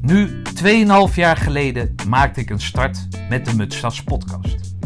Nu, 0.00 0.42
2,5 1.10 1.14
jaar 1.14 1.36
geleden, 1.36 1.94
maakte 2.08 2.40
ik 2.40 2.50
een 2.50 2.60
start 2.60 3.08
met 3.28 3.44
de 3.44 3.56
Mutstas 3.56 4.02
podcast. 4.02 4.76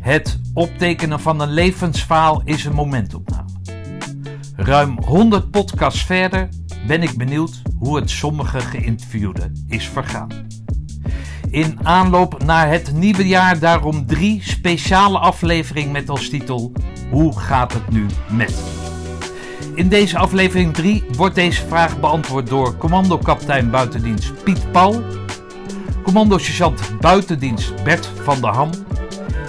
Het 0.00 0.40
optekenen 0.54 1.20
van 1.20 1.40
een 1.40 1.50
levensverhaal 1.50 2.42
is 2.44 2.64
een 2.64 2.74
momentopname. 2.74 3.48
Ruim 4.56 4.98
100 5.04 5.50
podcasts 5.50 6.04
verder 6.04 6.48
ben 6.86 7.02
ik 7.02 7.16
benieuwd 7.16 7.62
hoe 7.78 7.96
het 7.96 8.10
sommige 8.10 8.60
geïnterviewden 8.60 9.64
is 9.68 9.88
vergaan. 9.88 10.28
In 11.50 11.78
aanloop 11.82 12.44
naar 12.44 12.68
het 12.68 12.92
nieuwe 12.92 13.26
jaar 13.26 13.58
daarom 13.58 14.06
drie 14.06 14.42
speciale 14.42 15.18
afleveringen 15.18 15.92
met 15.92 16.10
als 16.10 16.28
titel 16.28 16.72
Hoe 17.10 17.38
gaat 17.38 17.72
het 17.72 17.90
nu 17.90 18.06
met? 18.30 18.83
In 19.74 19.88
deze 19.88 20.18
aflevering 20.18 20.74
3 20.74 21.04
wordt 21.16 21.34
deze 21.34 21.66
vraag 21.66 22.00
beantwoord 22.00 22.46
door 22.46 22.76
commando-kapitein 22.76 23.70
buitendienst 23.70 24.42
Piet 24.44 24.72
Paul, 24.72 25.02
commando-sergeant 26.02 27.00
buitendienst 27.00 27.84
Bert 27.84 28.06
van 28.06 28.40
der 28.40 28.50
Ham 28.50 28.70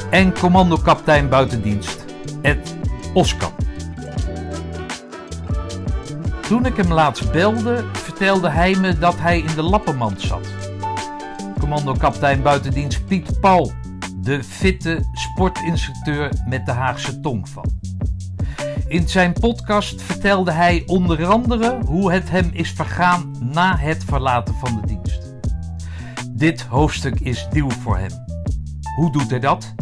en 0.10 0.34
commando-kapitein 0.34 1.30
buitendienst 1.30 2.06
Ed 2.42 2.76
Oskam. 3.14 3.52
Toen 6.48 6.66
ik 6.66 6.78
hem 6.78 6.94
laatst 6.94 7.32
belde, 7.32 7.84
vertelde 7.94 8.50
hij 8.50 8.76
me 8.76 8.98
dat 8.98 9.16
hij 9.18 9.40
in 9.40 9.56
de 9.56 9.64
lappenmand 9.64 10.22
zat. 10.22 10.48
Commando-kapitein 11.60 12.42
buitendienst 12.42 13.06
Piet 13.06 13.40
Paul, 13.40 13.72
de 14.22 14.44
fitte 14.44 15.04
sportinstructeur 15.14 16.30
met 16.48 16.66
de 16.66 16.72
Haagse 16.72 17.20
tongval. 17.20 17.66
In 18.88 19.08
zijn 19.08 19.34
podcast 19.34 20.02
vertelde 20.02 20.52
hij 20.52 20.84
onder 20.86 21.26
andere 21.26 21.80
hoe 21.86 22.12
het 22.12 22.30
hem 22.30 22.50
is 22.54 22.72
vergaan 22.76 23.36
na 23.54 23.78
het 23.78 24.04
verlaten 24.04 24.54
van 24.54 24.82
de 24.82 24.88
dienst. 24.88 25.22
Dit 26.32 26.62
hoofdstuk 26.62 27.20
is 27.20 27.48
nieuw 27.52 27.70
voor 27.70 27.98
hem. 27.98 28.12
Hoe 28.96 29.12
doet 29.12 29.30
hij 29.30 29.40
dat? 29.40 29.74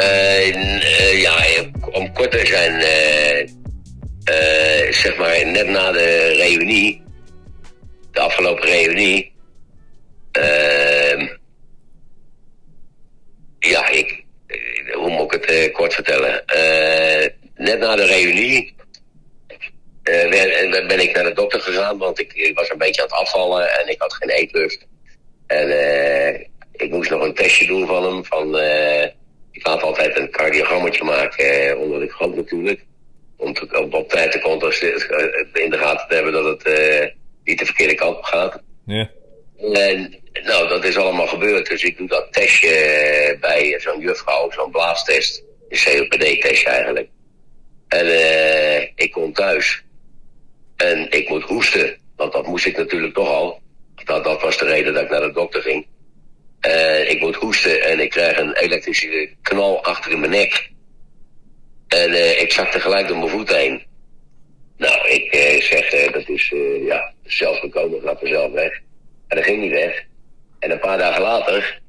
Uh, 0.00 0.48
uh, 0.48 1.20
ja, 1.20 1.44
om 1.90 2.12
kort 2.12 2.30
te 2.30 2.46
zijn, 2.46 2.74
uh, 2.74 3.48
zeg 4.92 5.16
maar 5.16 5.46
net 5.46 5.68
na 5.68 5.92
de 5.92 6.34
reunie, 6.36 7.02
de 8.10 8.20
afgelopen 8.20 8.64
reunie, 8.64 9.32
ehm, 10.32 11.26
ja, 13.58 13.88
ik, 13.88 14.24
hoe 14.92 15.10
moet 15.10 15.34
ik 15.34 15.44
het 15.44 15.72
kort 15.72 15.94
vertellen? 15.94 16.42
De 18.24 18.30
reunie 18.30 18.74
ben 20.86 21.00
ik 21.00 21.14
naar 21.14 21.24
de 21.24 21.32
dokter 21.32 21.60
gegaan, 21.60 21.98
want 21.98 22.20
ik, 22.20 22.32
ik, 22.32 22.58
was 22.58 22.70
een 22.70 22.78
beetje 22.78 23.02
aan 23.02 23.08
het 23.08 23.16
afvallen 23.16 23.78
en 23.78 23.88
ik 23.88 24.00
had 24.00 24.14
geen 24.14 24.30
eetlust. 24.30 24.86
En 25.46 25.68
ik 26.72 26.90
moest 26.90 27.10
nog 27.10 27.22
een 27.22 27.34
testje 27.34 27.66
doen 27.66 27.86
van 27.86 28.04
hem, 28.04 28.24
van 28.24 28.56
ik 29.54 29.66
laat 29.66 29.82
altijd 29.82 30.18
een 30.18 30.30
cardiogrammetje 30.30 31.04
maken 31.04 31.68
eh, 31.68 31.80
onder 31.80 32.00
de 32.00 32.08
grond 32.08 32.36
natuurlijk. 32.36 32.84
Om 33.36 33.52
te, 33.52 33.78
op, 33.78 33.94
op 33.94 34.08
tijd 34.08 34.32
te 34.32 34.40
controleren, 34.40 35.52
in 35.52 35.70
de 35.70 35.78
gaten 35.78 36.08
te 36.08 36.14
hebben 36.14 36.32
dat 36.32 36.44
het 36.44 37.14
niet 37.44 37.58
de 37.58 37.64
verkeerde 37.64 37.94
kant 37.94 38.16
op 38.16 38.24
gaat. 38.24 38.62
Ja. 38.86 39.10
En 39.72 40.22
nou, 40.44 40.68
dat 40.68 40.84
is 40.84 40.96
allemaal 40.96 41.26
gebeurd. 41.26 41.68
Dus 41.68 41.82
ik 41.82 41.96
doe 41.96 42.08
dat 42.08 42.32
testje 42.32 42.68
eh, 42.68 43.40
bij 43.40 43.80
zo'n 43.80 44.00
juffrouw, 44.00 44.50
zo'n 44.50 44.70
blaastest. 44.70 45.44
Een 45.68 45.78
COPD-testje 45.78 46.68
eigenlijk. 46.68 47.08
En 47.88 48.06
uh, 48.06 48.80
ik 48.94 49.10
kom 49.10 49.32
thuis. 49.32 49.84
En 50.76 51.10
ik 51.10 51.28
moet 51.28 51.42
hoesten. 51.42 51.96
Want 52.16 52.32
dat 52.32 52.46
moest 52.46 52.66
ik 52.66 52.76
natuurlijk 52.76 53.14
toch 53.14 53.28
al. 53.28 53.62
Dat, 54.04 54.24
dat 54.24 54.42
was 54.42 54.58
de 54.58 54.64
reden 54.64 54.94
dat 54.94 55.02
ik 55.02 55.10
naar 55.10 55.20
de 55.20 55.32
dokter 55.32 55.62
ging. 55.62 55.86
Uh, 56.66 57.10
ik 57.10 57.20
moet 57.20 57.34
hoesten 57.34 57.82
en 57.82 58.00
ik 58.00 58.10
krijg 58.10 58.38
een 58.38 58.54
elektrische 58.54 59.30
knal 59.42 59.84
achter 59.84 60.12
in 60.12 60.20
mijn 60.20 60.30
nek. 60.30 60.70
En 61.88 62.10
uh, 62.10 62.40
ik 62.40 62.52
zakte 62.52 62.80
gelijk 62.80 63.08
door 63.08 63.16
mijn 63.16 63.30
voet 63.30 63.54
heen. 63.54 63.82
Nou, 64.76 65.08
ik 65.08 65.34
uh, 65.34 65.62
zeg, 65.62 66.10
dat 66.10 66.28
is 66.28 66.52
ja, 66.86 67.12
zelf 67.24 67.58
gekomen, 67.58 68.00
gaat 68.02 68.18
vanzelf 68.18 68.52
weg. 68.52 68.80
En 69.28 69.36
dat 69.36 69.44
ging 69.44 69.60
niet 69.62 69.72
weg. 69.72 70.04
En 70.58 70.70
een 70.70 70.78
paar 70.78 70.98
dagen 70.98 71.22
later, 71.22 71.80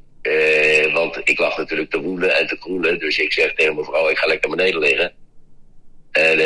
want 0.94 1.22
ik 1.24 1.40
lag 1.40 1.58
natuurlijk 1.58 1.90
te 1.90 2.02
woelen 2.02 2.36
en 2.38 2.48
te 2.48 2.58
kroelen. 2.58 3.00
Dus 3.00 3.18
ik 3.18 3.34
zeg 3.34 3.54
tegen 3.54 3.74
mijn 3.74 3.86
vrouw, 3.86 4.10
ik 4.10 4.18
ga 4.18 4.28
lekker 4.28 4.50
beneden 4.50 4.80
liggen. 4.80 5.14
En 6.16 6.40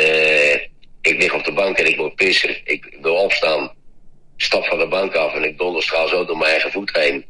ik 1.00 1.18
lig 1.18 1.34
op 1.34 1.44
de 1.44 1.52
bank 1.52 1.76
en 1.76 1.86
ik 1.86 1.96
moet 1.96 2.14
pissen. 2.14 2.56
Ik 2.64 2.96
wil 3.00 3.14
opstaan, 3.14 3.72
stap 4.36 4.64
van 4.64 4.78
de 4.78 4.88
bank 4.88 5.14
af 5.14 5.34
en 5.34 5.44
ik 5.44 5.58
donderstraal 5.58 6.08
zo 6.08 6.24
door 6.24 6.36
mijn 6.36 6.50
eigen 6.50 6.72
voet 6.72 6.96
heen. 6.96 7.24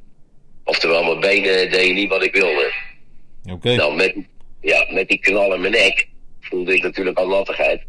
Oftewel, 0.65 1.05
mijn 1.05 1.21
benen 1.21 1.71
deden 1.71 1.95
niet 1.95 2.09
wat 2.09 2.25
ik 2.25 2.33
wilde. 2.33 2.73
Oké. 3.43 3.53
Okay. 3.53 3.77
Nou, 3.77 3.95
met, 3.95 4.15
ja, 4.61 4.87
met 4.91 5.09
die 5.09 5.19
knal 5.19 5.55
in 5.55 5.61
mijn 5.61 5.73
nek 5.73 6.09
voelde 6.41 6.75
ik 6.75 6.83
natuurlijk 6.83 7.19
al 7.19 7.29
nattigheid. 7.29 7.83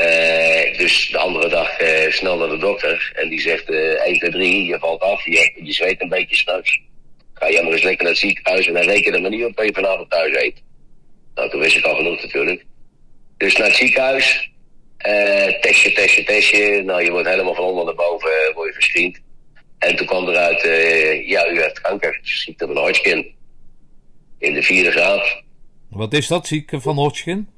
Uh, 0.00 0.78
dus 0.78 1.08
de 1.10 1.18
andere 1.18 1.48
dag 1.48 1.80
uh, 1.80 2.10
snel 2.10 2.38
naar 2.38 2.48
de 2.48 2.58
dokter. 2.58 3.12
En 3.14 3.28
die 3.28 3.40
zegt, 3.40 3.70
uh, 3.70 4.06
1, 4.06 4.18
2, 4.18 4.30
3, 4.30 4.64
je 4.64 4.78
valt 4.78 5.00
af, 5.00 5.24
je, 5.24 5.52
je 5.62 5.72
zweet 5.72 6.00
een 6.00 6.08
beetje 6.08 6.36
s'nachts. 6.36 6.80
Ga 7.34 7.50
jij 7.50 7.62
maar 7.62 7.72
eens 7.72 7.82
lekker 7.82 8.02
naar 8.02 8.12
het 8.12 8.20
ziekenhuis 8.20 8.66
en 8.66 8.72
dan 8.72 8.82
reken 8.82 9.14
er 9.14 9.20
maar 9.20 9.30
niet 9.30 9.44
op 9.44 9.56
dat 9.56 9.66
je 9.66 9.74
vanavond 9.74 10.10
thuis 10.10 10.36
eet. 10.36 10.62
Nou, 11.34 11.50
toen 11.50 11.60
wist 11.60 11.76
ik 11.76 11.84
al 11.84 11.94
genoeg 11.94 12.22
natuurlijk. 12.22 12.64
Dus 13.38 13.56
naar 13.56 13.66
het 13.66 13.76
ziekenhuis. 13.76 14.50
testje, 15.60 15.92
testje, 15.92 16.24
testje. 16.24 16.82
Nou, 16.82 17.04
je 17.04 17.10
wordt 17.10 17.28
helemaal 17.28 17.54
van 17.54 17.64
onder 17.64 17.84
naar 17.84 17.94
boven 17.94 18.30
word 18.54 18.68
je 18.68 18.74
verschriend. 18.74 19.20
En 19.78 19.96
toen 19.96 20.06
kwam 20.06 20.28
eruit, 20.28 20.64
uh, 20.64 21.28
ja, 21.28 21.48
u 21.50 21.60
heeft 21.60 21.80
kanker, 21.80 22.18
ziekte 22.22 22.66
van 22.66 22.78
Hodgkin. 22.78 23.34
In 24.38 24.54
de 24.54 24.62
vierde 24.62 24.90
graad. 24.90 25.42
Wat 25.90 26.12
is 26.12 26.26
dat, 26.26 26.46
ziekte 26.46 26.80
van 26.80 26.96
Hodgkin? 26.96 27.48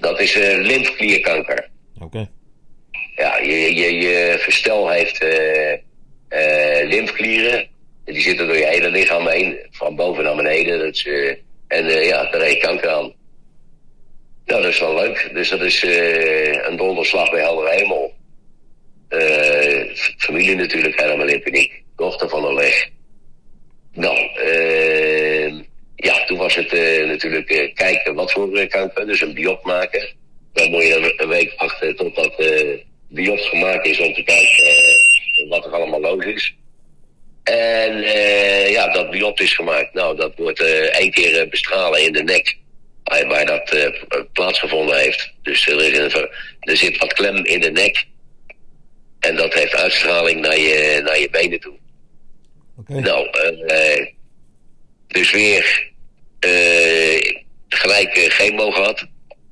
Dat 0.00 0.20
is 0.20 0.36
uh, 0.36 0.56
lymfklierkanker. 0.56 1.68
Oké. 1.94 2.04
Okay. 2.04 2.28
Ja, 3.16 3.38
je, 3.38 3.74
je, 3.74 3.94
je 3.94 4.36
verstel 4.38 4.90
heeft 4.90 5.22
uh, 5.22 6.88
lymfklieren. 6.88 7.68
Die 8.04 8.20
zitten 8.20 8.46
door 8.46 8.56
je 8.56 8.66
hele 8.66 8.90
lichaam 8.90 9.28
heen, 9.28 9.58
van 9.70 9.96
boven 9.96 10.24
naar 10.24 10.36
beneden. 10.36 10.78
Dat 10.78 10.94
is, 10.94 11.06
en 11.68 11.84
ja, 11.84 12.30
daar 12.30 12.42
heet 12.42 12.58
kanker 12.58 12.90
aan. 12.90 13.12
Nou, 14.48 14.62
dat 14.62 14.70
is 14.70 14.80
wel 14.80 14.94
leuk. 14.94 15.30
Dus 15.32 15.48
dat 15.48 15.60
is 15.60 15.82
een 16.68 16.76
donderslag 16.76 17.30
bij 17.30 17.40
helder 17.40 17.70
hemel. 17.70 18.16
Uh, 19.08 19.94
familie 20.18 20.54
natuurlijk 20.56 21.00
helemaal 21.00 21.28
in 21.28 21.42
paniek. 21.42 21.82
Dochter 21.96 22.28
van 22.28 22.44
Oleg. 22.44 22.88
Nou, 23.92 24.18
uh, 24.46 25.60
ja, 25.96 26.24
toen 26.24 26.38
was 26.38 26.54
het 26.54 26.72
uh, 26.72 27.06
natuurlijk 27.06 27.50
uh, 27.50 27.74
kijken 27.74 28.14
wat 28.14 28.32
voor 28.32 28.66
kanker. 28.66 29.06
Dus 29.06 29.20
een 29.20 29.34
biop 29.34 29.64
maken. 29.64 30.08
Dan 30.52 30.70
moet 30.70 30.82
je 30.82 31.14
een 31.16 31.28
week 31.28 31.54
wachten 31.56 31.96
totdat 31.96 32.36
de 32.36 32.82
biop 33.08 33.38
gemaakt 33.38 33.86
is 33.86 33.98
om 33.98 34.14
te 34.14 34.22
kijken 34.22 35.48
wat 35.48 35.64
er 35.64 35.72
allemaal 35.72 36.00
los 36.00 36.24
is. 36.24 36.54
En 37.42 37.96
ja, 38.70 38.92
dat 38.92 39.10
biop 39.10 39.40
is 39.40 39.54
gemaakt. 39.54 39.94
Nou, 39.94 40.16
dat 40.16 40.32
wordt 40.36 40.60
één 40.90 41.10
keer 41.10 41.48
bestralen 41.48 42.04
in 42.04 42.12
de 42.12 42.22
nek. 42.22 42.56
Waar 43.08 43.46
dat 43.46 43.92
plaatsgevonden 44.32 44.98
heeft. 44.98 45.32
Dus 45.42 45.66
er, 45.66 45.80
is 45.80 46.14
een, 46.14 46.28
er 46.60 46.76
zit 46.76 46.98
wat 46.98 47.12
klem 47.12 47.44
in 47.44 47.60
de 47.60 47.70
nek. 47.70 48.06
En 49.20 49.36
dat 49.36 49.54
heeft 49.54 49.74
uitstraling 49.74 50.40
naar 50.40 50.58
je, 50.58 51.00
naar 51.04 51.18
je 51.18 51.30
benen 51.30 51.60
toe. 51.60 51.76
Okay. 52.76 52.98
Nou, 52.98 53.28
uh, 53.66 54.06
dus 55.06 55.30
weer 55.30 55.90
gelijk 57.68 58.26
chemo 58.28 58.70
gehad. 58.70 59.06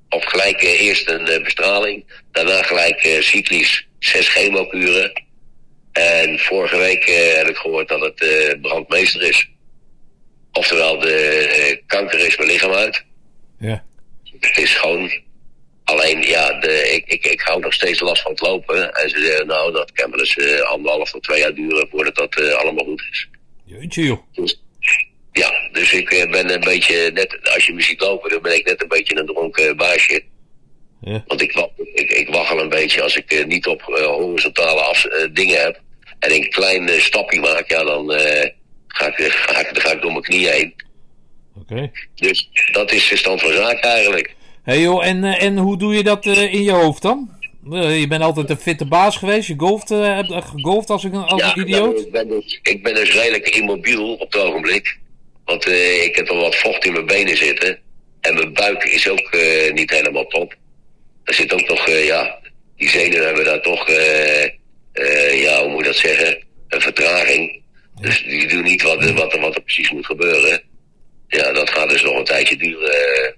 Of 0.08 0.24
gelijk 0.24 0.62
eerst 0.62 1.08
een 1.08 1.42
bestraling. 1.42 2.04
Daarna 2.32 2.62
gelijk 2.62 3.18
cyclisch 3.20 3.86
zes 3.98 4.28
chemokuren. 4.28 5.24
En 5.92 6.38
vorige 6.38 6.76
week 6.76 7.04
heb 7.36 7.48
ik 7.48 7.56
gehoord 7.56 7.88
dat 7.88 8.00
het 8.00 8.60
brandmeester 8.60 9.22
is. 9.22 9.50
Oftewel, 10.52 10.98
de 10.98 11.82
kanker 11.86 12.18
is 12.18 12.36
mijn 12.36 12.48
lichaam 12.48 12.72
uit. 12.72 13.05
Ja. 13.58 13.84
Het 14.40 14.58
is 14.58 14.74
gewoon 14.74 15.10
Alleen, 15.86 16.22
ja, 16.22 16.52
de, 16.52 16.92
ik, 16.94 17.04
ik, 17.06 17.26
ik 17.26 17.40
hou 17.40 17.60
nog 17.60 17.72
steeds 17.72 18.00
last 18.00 18.22
van 18.22 18.30
het 18.30 18.40
lopen. 18.40 18.94
En 18.94 19.10
ze 19.10 19.20
zeggen, 19.20 19.46
nou, 19.46 19.72
dat 19.72 19.92
kan 19.92 20.10
wel 20.10 20.20
eens 20.20 20.36
uh, 20.36 20.60
anderhalf 20.60 21.10
tot 21.10 21.22
twee 21.22 21.40
jaar 21.40 21.54
duren 21.54 21.88
voordat 21.90 22.14
dat 22.14 22.38
uh, 22.38 22.52
allemaal 22.54 22.84
goed 22.84 23.02
is. 23.10 23.28
Jeetje, 23.64 24.02
joh. 24.02 24.18
Dus, 24.32 24.62
ja, 25.32 25.68
dus 25.72 25.92
ik 25.92 26.12
uh, 26.12 26.30
ben 26.30 26.52
een 26.52 26.60
beetje, 26.60 27.10
net 27.14 27.38
als 27.54 27.66
je 27.66 27.72
muziek 27.72 28.00
lopen, 28.00 28.30
dan 28.30 28.42
ben 28.42 28.54
ik 28.54 28.66
net 28.66 28.82
een 28.82 28.88
beetje 28.88 29.18
een 29.18 29.26
dronken 29.26 29.76
baasje. 29.76 30.22
Ja. 31.00 31.24
Want 31.26 31.42
ik, 31.42 31.68
ik, 31.94 32.10
ik 32.10 32.28
waggel 32.28 32.60
een 32.60 32.68
beetje 32.68 33.02
als 33.02 33.16
ik 33.16 33.46
niet 33.46 33.66
op 33.66 33.82
horizontale 33.82 34.80
af, 34.80 35.06
dingen 35.32 35.60
heb. 35.60 35.80
En 36.18 36.34
een 36.34 36.50
klein 36.50 37.00
stapje 37.00 37.40
maak, 37.40 37.70
ja, 37.70 37.84
dan 37.84 38.10
ga, 38.88 39.06
ik, 39.06 39.32
ga, 39.46 39.58
ik, 39.58 39.74
dan 39.74 39.82
ga 39.82 39.92
ik 39.92 40.02
door 40.02 40.10
mijn 40.12 40.22
knieën 40.22 40.52
heen. 40.52 40.74
Oké. 41.60 41.72
Okay. 41.72 41.90
Dus 42.14 42.48
dat 42.72 42.92
is 42.92 43.08
de 43.08 43.16
stand 43.16 43.40
van 43.40 43.52
zaken 43.52 43.90
eigenlijk. 43.90 44.34
Hé 44.62 44.72
hey 44.72 44.80
joh, 44.80 45.06
en, 45.06 45.24
en 45.24 45.56
hoe 45.58 45.78
doe 45.78 45.94
je 45.94 46.02
dat 46.02 46.26
uh, 46.26 46.52
in 46.54 46.62
je 46.62 46.70
hoofd 46.72 47.02
dan? 47.02 47.30
Eh, 47.72 48.00
je 48.00 48.06
bent 48.06 48.22
altijd 48.22 48.50
een 48.50 48.56
fitte 48.56 48.84
baas 48.84 49.16
geweest. 49.16 49.48
Je 49.48 49.54
golft, 49.56 49.90
eh, 49.90 50.14
hebt 50.14 50.32
gegolfd 50.44 50.90
als, 50.90 51.04
een, 51.04 51.14
als 51.14 51.40
Ja, 51.42 51.56
een 51.56 51.62
idioot. 51.62 51.94
nou, 51.94 52.04
ik, 52.06 52.12
ben 52.12 52.28
dus, 52.28 52.60
ik 52.62 52.82
ben 52.82 52.94
dus 52.94 53.12
redelijk 53.12 53.48
immobiel 53.48 54.12
op 54.12 54.32
het 54.32 54.36
ogenblik. 54.42 54.98
Want 55.44 55.64
eh, 55.66 56.04
ik 56.04 56.16
heb 56.16 56.28
al 56.28 56.40
wat 56.40 56.56
vocht 56.56 56.84
in 56.84 56.92
mijn 56.92 57.06
benen 57.06 57.36
zitten. 57.36 57.78
En 58.20 58.34
mijn 58.34 58.52
buik 58.52 58.84
is 58.84 59.08
ook 59.08 59.18
eh, 59.30 59.72
niet 59.72 59.90
helemaal 59.90 60.26
top. 60.26 60.54
Er 61.24 61.34
zit 61.34 61.52
ook 61.52 61.68
nog, 61.68 61.86
eh, 61.88 62.06
ja, 62.06 62.38
die 62.76 62.88
zenuwen 62.88 63.26
hebben 63.26 63.44
daar 63.44 63.62
toch, 63.62 63.88
eh, 63.88 64.44
eh, 64.92 65.42
ja, 65.42 65.60
hoe 65.62 65.70
moet 65.70 65.78
je 65.78 65.84
dat 65.86 65.96
zeggen? 65.96 66.44
Een 66.68 66.80
vertraging. 66.80 67.62
Dus 68.00 68.22
die 68.22 68.48
doen 68.48 68.62
niet 68.62 68.82
wat, 68.82 69.10
wat, 69.10 69.38
wat 69.38 69.54
er 69.54 69.62
precies 69.62 69.90
moet 69.90 70.06
gebeuren. 70.06 70.62
Ja, 71.28 71.52
dat 71.52 71.70
gaat 71.70 71.88
dus 71.88 72.02
nog 72.02 72.18
een 72.18 72.24
tijdje 72.24 72.56
duren. 72.56 72.90
eh. 72.92 73.32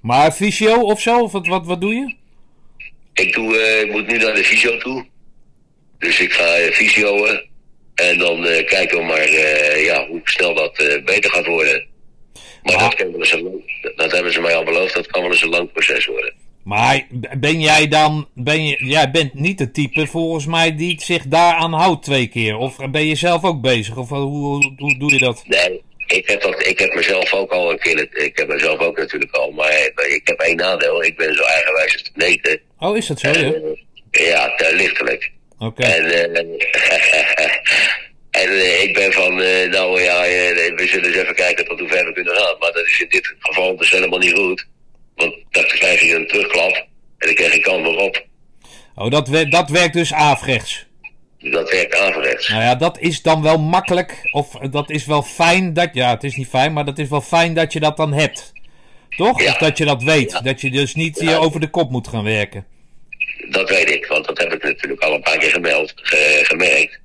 Maar 0.00 0.32
fysio 0.32 0.80
of 0.80 1.00
zo? 1.00 1.20
Of 1.22 1.32
wat, 1.32 1.46
wat, 1.46 1.66
wat 1.66 1.80
doe 1.80 1.94
je? 1.94 2.14
Ik, 3.14 3.32
doe, 3.34 3.58
eh, 3.58 3.80
ik 3.82 3.90
moet 3.92 4.06
nu 4.06 4.18
naar 4.18 4.34
de 4.34 4.44
fysio 4.44 4.76
toe. 4.78 5.06
Dus 5.98 6.20
ik 6.20 6.32
ga 6.32 6.58
uh, 6.60 6.72
fysioen. 6.72 7.46
En 7.94 8.18
dan 8.18 8.46
eh, 8.46 8.66
kijken 8.66 8.98
we 8.98 9.04
maar 9.04 9.18
eh, 9.18 9.84
ja, 9.84 10.06
hoe 10.06 10.20
snel 10.24 10.54
dat 10.54 10.78
eh, 10.78 11.04
beter 11.04 11.30
gaat 11.30 11.46
worden. 11.46 11.86
Maar 12.62 12.74
Ah. 12.74 12.80
dat, 12.82 12.94
kan 12.94 13.10
wel 13.10 13.20
eens 13.20 13.32
een, 13.32 13.42
lang- 13.42 13.92
dat 13.96 14.12
hebben 14.12 14.32
ze 14.32 14.40
mij 14.40 14.56
al 14.56 14.64
beloofd, 14.64 14.94
dat 14.94 15.06
kan 15.06 15.22
wel 15.22 15.30
eens 15.30 15.42
een 15.42 15.48
lang 15.48 15.72
proces 15.72 16.06
worden. 16.06 16.32
Maar 16.64 17.06
ben 17.38 17.60
jij 17.60 17.88
dan, 17.88 18.28
ben 18.34 18.66
je, 18.66 18.84
jij 18.86 19.10
bent 19.10 19.34
niet 19.34 19.58
het 19.58 19.74
type 19.74 20.06
volgens 20.06 20.46
mij 20.46 20.76
die 20.76 21.00
zich 21.02 21.22
daaraan 21.26 21.72
houdt 21.72 22.04
twee 22.04 22.26
keer. 22.26 22.56
Of 22.56 22.76
ben 22.90 23.06
je 23.06 23.14
zelf 23.14 23.44
ook 23.44 23.60
bezig? 23.60 23.96
Of 23.96 24.08
hoe, 24.08 24.18
hoe, 24.20 24.72
hoe 24.76 24.98
doe 24.98 25.12
je 25.12 25.18
dat? 25.18 25.44
Nee, 25.46 25.82
ik 26.12 26.28
heb, 26.28 26.40
dat, 26.42 26.66
ik 26.66 26.78
heb 26.78 26.94
mezelf 26.94 27.32
ook 27.32 27.50
al 27.52 27.70
een 27.70 27.78
keer, 27.78 28.08
ik 28.24 28.38
heb 28.38 28.48
mezelf 28.48 28.78
ook 28.78 28.98
natuurlijk 28.98 29.34
al, 29.34 29.50
maar 29.50 29.72
ik 30.08 30.20
heb 30.24 30.40
één 30.40 30.56
nadeel. 30.56 31.04
Ik 31.04 31.16
ben 31.16 31.34
zo 31.34 31.42
eigenwijs 31.42 31.92
als 31.92 32.02
te 32.02 32.10
neten. 32.14 32.60
Oh, 32.78 32.96
is 32.96 33.06
dat 33.06 33.20
zo? 33.20 33.28
En, 33.28 33.78
Ja? 34.10 34.56
eh, 34.56 34.76
lichtelijk. 34.76 35.30
Oké. 35.58 35.82
En, 35.82 36.04
eh, 36.10 36.40
en 38.42 38.48
eh, 38.48 38.82
ik 38.82 38.94
ben 38.94 39.12
van, 39.12 39.34
nou 39.70 40.02
ja, 40.02 40.20
we 40.76 40.86
zullen 40.88 41.06
eens 41.08 41.16
even 41.16 41.34
kijken 41.34 41.64
tot 41.64 41.78
hoe 41.78 41.88
ver 41.88 42.04
we 42.04 42.12
kunnen 42.12 42.36
gaan. 42.36 42.56
Maar 42.58 42.72
dat 42.72 42.86
is 42.86 43.00
in 43.00 43.08
dit 43.08 43.34
geval 43.38 43.76
dus 43.76 43.90
helemaal 43.90 44.18
niet 44.18 44.34
goed. 44.34 44.66
Want 45.16 45.34
dan 45.50 45.64
krijg 45.64 46.00
je 46.00 46.14
een 46.14 46.26
terugklap 46.26 46.74
en 47.18 47.26
dan 47.26 47.34
krijg 47.34 47.54
je 47.54 47.60
kant 47.60 47.82
nog 47.82 47.96
op. 47.96 48.26
Oh, 48.94 49.10
dat, 49.10 49.50
dat 49.50 49.70
werkt 49.70 49.94
dus 49.94 50.12
averechts. 50.12 50.86
Dat 51.38 51.70
werkt 51.70 51.94
averechts. 51.96 52.48
Nou 52.48 52.62
ja, 52.62 52.74
dat 52.74 52.98
is 52.98 53.22
dan 53.22 53.42
wel 53.42 53.58
makkelijk. 53.58 54.28
Of 54.32 54.54
eh, 54.54 54.68
dat 54.70 54.90
is 54.90 55.04
wel 55.06 55.22
fijn 55.22 55.72
dat. 55.72 55.88
Ja, 55.92 56.10
het 56.10 56.24
is 56.24 56.36
niet 56.36 56.48
fijn, 56.48 56.72
maar 56.72 56.84
dat 56.84 56.98
is 56.98 57.08
wel 57.08 57.20
fijn 57.20 57.54
dat 57.54 57.72
je 57.72 57.80
dat 57.80 57.96
dan 57.96 58.12
hebt. 58.12 58.52
Toch? 59.16 59.42
Ja. 59.42 59.50
Of 59.50 59.56
dat 59.58 59.78
je 59.78 59.84
dat 59.84 60.02
weet. 60.02 60.30
Ja. 60.30 60.40
Dat 60.40 60.60
je 60.60 60.70
dus 60.70 60.94
niet 60.94 61.20
Ja. 61.20 61.26
hier 61.26 61.38
over 61.40 61.60
de 61.60 61.68
kop 61.68 61.90
moet 61.90 62.08
gaan 62.08 62.24
werken. 62.24 62.66
Dat 63.50 63.68
weet 63.70 63.90
ik, 63.90 64.06
want 64.06 64.26
dat 64.26 64.38
heb 64.38 64.52
ik 64.52 64.62
natuurlijk 64.62 65.02
al 65.02 65.14
een 65.14 65.20
paar 65.22 65.38
keer 65.38 65.50
gemeld, 65.50 65.92
ge- 65.96 66.40
gemerkt. 66.42 67.00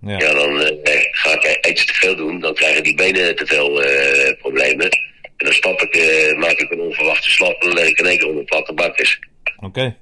Ja. 0.00 0.18
Ja, 0.18 0.32
dan 0.34 0.60
eh, 0.60 1.00
ga 1.10 1.32
ik 1.42 1.66
iets 1.68 1.86
te 1.86 1.94
veel 1.94 2.16
doen, 2.16 2.40
dan 2.40 2.54
krijgen 2.54 2.82
die 2.82 2.94
benen 2.94 3.36
te 3.36 3.46
veel 3.46 3.82
eh, 3.82 4.38
problemen. 4.38 4.88
En 4.88 5.44
dan 5.46 5.52
stap 5.52 5.80
ik, 5.80 5.94
eh, 5.94 6.36
maak 6.38 6.50
ik 6.58 6.70
een 6.70 6.80
onverwachte 6.80 7.30
slag 7.30 7.48
en 7.52 7.66
dan 7.66 7.72
leg 7.74 7.88
ik 7.88 7.98
in 7.98 8.06
één 8.06 8.18
keer 8.18 8.28
onder 8.28 8.44
platte 8.44 8.72
bakjes. 8.72 9.18
Oké. 9.56 9.96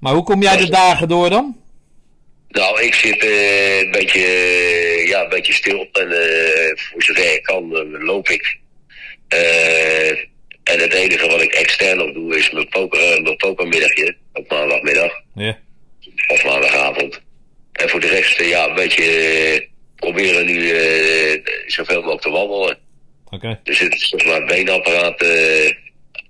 Maar 0.00 0.12
hoe 0.12 0.22
kom 0.24 0.42
jij 0.42 0.56
de 0.56 0.68
dagen 0.70 1.08
door 1.08 1.30
dan? 1.30 1.56
Nou, 2.54 2.82
ik 2.82 2.94
zit 2.94 3.24
eh, 3.24 3.80
een, 3.80 3.90
beetje, 3.90 4.24
eh, 4.24 5.08
ja, 5.08 5.22
een 5.22 5.28
beetje 5.28 5.52
stil 5.52 5.88
en 5.92 6.08
voor 6.76 7.02
zover 7.02 7.34
ik 7.34 7.42
kan 7.42 7.76
eh, 7.76 8.02
loop 8.02 8.28
ik. 8.28 8.58
En 10.64 10.78
het 10.80 10.92
enige 10.92 11.28
wat 11.28 11.42
ik 11.42 11.52
extern 11.52 11.96
nog 11.96 12.12
doe 12.12 12.36
is 12.38 12.50
mijn, 12.50 12.68
poker, 12.68 13.22
mijn 13.22 13.36
pokermiddagje 13.36 14.16
op 14.32 14.50
maandagmiddag 14.50 15.12
Ja. 15.34 15.58
of 16.26 16.44
maandagavond. 16.44 17.22
En 17.72 17.88
voor 17.88 18.00
de 18.00 18.06
rest, 18.08 18.40
ja, 18.40 18.68
een 18.68 18.74
beetje 18.74 19.68
proberen 19.96 20.46
nu 20.46 20.68
zoveel 21.66 21.96
mogelijk 21.96 22.22
te 22.22 22.30
wandelen. 22.30 22.78
Oké. 23.30 23.60
Dus 23.62 23.78
het 23.78 23.94
is 23.94 24.08
zeg 24.08 24.24
maar 24.24 24.34
het 24.34 24.46
beenapparaat 24.46 25.22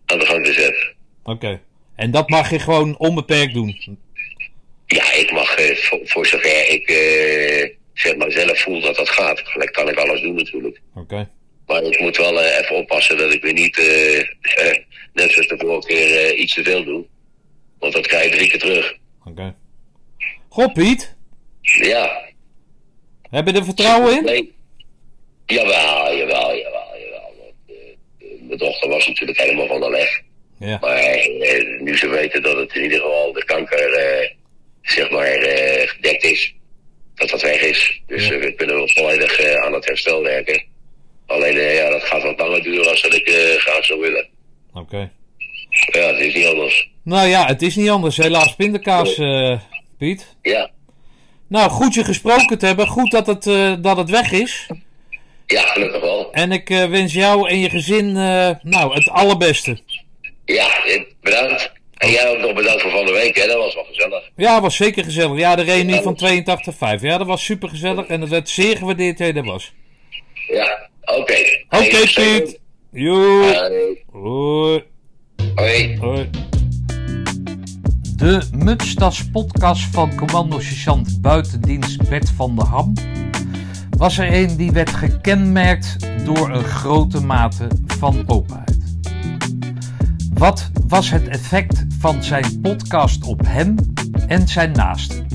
aan 0.06 0.19
de 0.19 0.26
gang 0.26 0.44
te 0.44 0.53
zetten. 0.53 0.94
Oké. 1.25 1.61
En 1.97 2.11
dat 2.11 2.29
mag 2.29 2.50
je 2.50 2.59
gewoon 2.59 2.99
onbeperkt 2.99 3.55
doen. 3.55 3.99
Ja, 4.94 5.12
ik 5.12 5.32
mag 5.32 5.55
eh, 5.55 5.76
voor, 5.76 6.00
voor 6.05 6.26
zover 6.26 6.69
ik 6.69 6.88
eh, 6.88 7.76
zeg 7.94 8.17
maar 8.17 8.32
zelf 8.32 8.61
voel 8.61 8.81
dat 8.81 8.96
dat 8.96 9.08
gaat. 9.08 9.41
Gelijk 9.44 9.73
kan 9.73 9.88
ik 9.88 9.99
alles 9.99 10.20
doen 10.20 10.35
natuurlijk. 10.35 10.81
Oké. 10.94 11.31
Maar 11.67 11.82
ik 11.82 12.00
moet 12.00 12.17
wel 12.17 12.41
eh, 12.41 12.58
even 12.58 12.76
oppassen 12.76 13.19
dat 13.19 13.32
ik 13.32 13.43
weer 13.43 13.52
niet, 13.52 13.76
net 15.12 15.31
zoals 15.31 15.49
de 15.49 15.56
vorige 15.58 15.87
keer, 15.87 16.35
iets 16.35 16.55
te 16.55 16.62
veel 16.62 16.85
doe. 16.85 17.05
Want 17.79 17.93
dat 17.93 18.06
krijg 18.06 18.25
je 18.25 18.31
drie 18.31 18.49
keer 18.49 18.58
terug. 18.58 18.96
Oké. 19.25 19.55
Goh, 20.49 20.73
Piet. 20.73 21.17
Ja. 21.61 22.23
Heb 23.31 23.47
je 23.47 23.52
er 23.52 23.64
vertrouwen 23.64 24.17
in? 24.17 24.25
Nee. 24.25 24.55
Jawel, 25.47 26.17
jawel, 26.17 26.56
jawel, 26.56 26.97
jawel. 26.99 27.55
Mijn 28.40 28.58
dochter 28.58 28.88
was 28.88 29.06
natuurlijk 29.06 29.38
helemaal 29.38 29.67
van 29.67 29.81
de 29.81 29.90
leg. 29.90 30.23
Ja. 30.58 30.79
Maar 30.81 31.29
nu 31.81 31.97
ze 31.97 32.08
weten 32.08 32.43
dat 32.43 32.56
het 32.56 32.75
in 32.75 32.82
ieder 32.82 33.00
geval 33.00 33.32
de 33.32 33.44
kanker, 33.44 34.32
zeg 34.85 35.11
maar, 35.11 35.27
eh, 35.27 35.89
gedekt 35.89 36.25
is. 36.25 36.55
Dat 37.15 37.29
dat 37.29 37.43
weg 37.43 37.61
is. 37.61 38.01
Dus 38.07 38.27
Ja. 38.27 38.35
eh, 38.35 38.41
we 38.41 38.55
kunnen 38.55 38.77
wel 38.77 38.89
volledig 38.89 39.39
eh, 39.39 39.65
aan 39.65 39.73
het 39.73 39.87
herstel 39.87 40.23
werken. 40.23 40.63
Alleen, 41.27 41.55
ja, 41.75 41.91
dat 41.91 42.03
gaat 42.05 42.23
wat 42.23 42.39
langer 42.39 42.63
duren 42.63 42.91
als 42.91 43.03
dat 43.03 43.15
ik 43.15 43.29
graag 43.59 43.85
zou 43.85 44.01
willen. 44.01 44.29
Oké. 44.75 45.11
Ja, 45.93 46.01
het 46.07 46.19
is 46.19 46.35
niet 46.35 46.47
anders. 46.47 46.91
Nou 47.05 47.29
ja, 47.29 47.47
het 47.47 47.63
is 47.63 47.77
niet 47.77 47.89
anders. 47.89 48.17
Helaas 48.17 48.55
pindakaas, 48.55 49.15
Piet. 49.99 50.37
Ja, 50.43 50.71
Nou, 51.49 51.71
goed 51.71 51.95
je 51.95 52.05
gesproken 52.05 52.59
te 52.59 52.67
hebben. 52.67 52.87
Goed 52.87 53.11
dat 53.11 53.27
het, 53.27 53.43
dat 53.83 53.97
het 53.97 54.11
weg 54.11 54.33
is. 54.33 54.67
ja 55.47 55.63
gelukkig 55.63 56.01
wel. 56.01 56.33
En 56.33 56.53
ik 56.53 56.69
wens 56.69 57.13
jou 57.13 57.49
en 57.49 57.59
je 57.59 57.71
gezin 57.71 58.13
nou, 58.63 58.95
het 58.95 59.09
allerbeste. 59.09 59.79
Ja, 60.45 60.69
bedankt. 61.21 61.73
En 61.94 62.11
jij 62.11 62.31
ook 62.31 62.38
nog 62.38 62.55
bedankt 62.55 62.82
voor 62.82 62.91
van 62.91 63.06
de 63.06 63.12
week, 63.12 63.37
hè? 63.37 63.46
Dat 63.46 63.56
was 63.56 63.75
wel 63.75 63.85
gezellig. 63.85 64.31
Ja, 64.37 64.61
was 64.61 64.76
zeker 64.76 65.05
gezellig. 65.05 65.38
Ja, 65.38 65.56
de 65.56 65.62
reunie 65.62 66.00
van 66.00 66.19
82.5. 66.96 67.00
Ja, 67.00 67.19
dat 67.19 67.26
was 67.26 67.44
super 67.44 67.69
gezellig 67.69 68.06
en 68.06 68.20
het 68.20 68.31
werd 68.31 68.49
zeer 68.49 68.76
gewaardeerd 68.76 69.19
dat 69.19 69.37
er 69.37 69.44
was. 69.44 69.73
Ja, 70.49 70.88
oké. 71.00 71.19
Oké, 71.20 71.37
Hey, 71.69 72.11
Piet. 72.14 72.61
Joe. 72.93 73.96
Hoi. 74.12 74.82
Hoi. 75.55 75.99
Hoi. 75.99 76.31
De 78.17 78.49
Mutstas 78.52 79.31
podcast 79.32 79.82
van 79.93 80.14
commando-sergeant 80.17 81.21
buitendienst 81.21 82.09
Bert 82.09 82.30
van 82.37 82.57
der 82.57 82.66
Ham 82.66 82.92
was 83.97 84.19
er 84.19 84.33
een 84.33 84.57
die 84.57 84.73
werd 84.73 84.90
gekenmerkt 84.90 85.97
door 86.25 86.50
een 86.50 86.64
grote 86.64 87.21
mate 87.21 87.69
van 87.87 88.25
openheid. 88.26 88.74
Wat 90.35 90.71
was 90.88 91.11
het 91.11 91.29
effect 91.29 91.85
van 91.99 92.23
zijn 92.23 92.61
podcast 92.61 93.25
op 93.25 93.41
hem 93.47 93.75
en 94.26 94.49
zijn 94.49 94.73
naasten? 94.73 95.26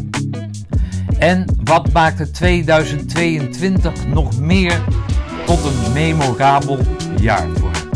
En 1.20 1.46
wat 1.64 1.92
maakte 1.92 2.32
2022 2.32 4.08
nog 4.08 4.40
meer 4.40 4.82
tot 5.46 5.64
een 5.64 5.94
memorabel 5.94 6.78
jaar 7.22 7.48
voor 7.56 7.72
hem? 7.72 7.88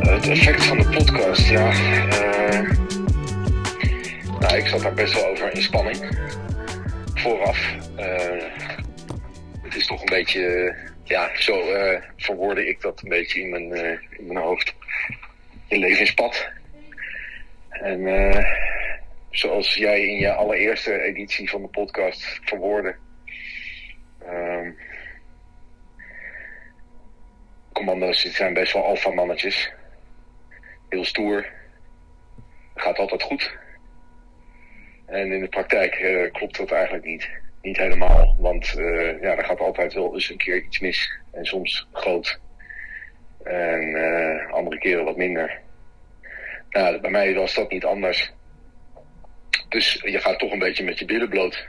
Het 0.00 0.28
effect 0.28 0.64
van 0.64 0.78
de 0.78 0.84
podcast, 0.84 1.48
ja. 1.48 1.70
eh, 1.70 2.60
nou, 4.40 4.56
ik 4.56 4.66
zat 4.66 4.80
daar 4.80 4.94
best 4.94 5.14
wel 5.14 5.30
over 5.30 5.54
in 5.54 5.62
spanning. 5.62 6.28
Vooraf. 7.14 7.58
Eh, 7.96 8.44
het 9.62 9.74
is 9.76 9.86
toch 9.86 10.00
een 10.00 10.08
beetje, 10.10 10.74
ja, 11.04 11.30
zo 11.36 11.72
eh 11.72 12.02
verwoordde 12.16 12.66
ik 12.66 12.80
dat 12.80 13.02
een 13.02 13.08
beetje 13.08 13.40
in 13.40 13.50
mijn, 13.50 13.72
eh, 13.72 14.18
in 14.18 14.26
mijn 14.26 14.38
hoofd. 14.38 14.74
Je 15.68 15.78
levenspad. 15.78 16.50
En 17.68 18.06
eh, 18.06 18.44
zoals 19.30 19.74
jij 19.74 20.02
in 20.02 20.16
je 20.16 20.32
allereerste 20.32 21.00
editie 21.00 21.50
van 21.50 21.62
de 21.62 21.68
podcast 21.68 22.40
verwoordde. 22.42 22.96
ehm, 24.26 24.70
commando's 27.72 28.20
zijn 28.34 28.54
best 28.54 28.72
wel 28.72 28.84
alfamannetjes 28.84 29.72
heel 30.88 31.04
stoer. 31.04 31.46
Gaat 32.74 32.98
altijd 32.98 33.22
goed. 33.22 33.56
En 35.06 35.32
in 35.32 35.40
de 35.40 35.48
praktijk 35.48 36.28
klopt 36.32 36.56
dat 36.56 36.70
eigenlijk 36.70 37.04
niet. 37.04 37.41
Niet 37.62 37.76
helemaal. 37.76 38.36
Want 38.38 38.78
eh, 38.78 39.20
ja, 39.20 39.36
er 39.36 39.44
gaat 39.44 39.60
altijd 39.60 39.92
wel 39.92 40.14
eens 40.14 40.30
een 40.30 40.36
keer 40.36 40.56
iets 40.56 40.80
mis. 40.80 41.18
En 41.30 41.44
soms 41.44 41.88
groot. 41.92 42.40
En 43.42 43.94
eh, 43.94 44.52
andere 44.52 44.78
keren 44.78 45.04
wat 45.04 45.16
minder. 45.16 45.60
Nou, 46.70 47.00
bij 47.00 47.10
mij 47.10 47.34
was 47.34 47.54
dat 47.54 47.70
niet 47.70 47.84
anders. 47.84 48.32
Dus 49.68 50.00
je 50.04 50.18
gaat 50.18 50.38
toch 50.38 50.52
een 50.52 50.58
beetje 50.58 50.84
met 50.84 50.98
je 50.98 51.04
billen 51.04 51.28
bloot. 51.28 51.66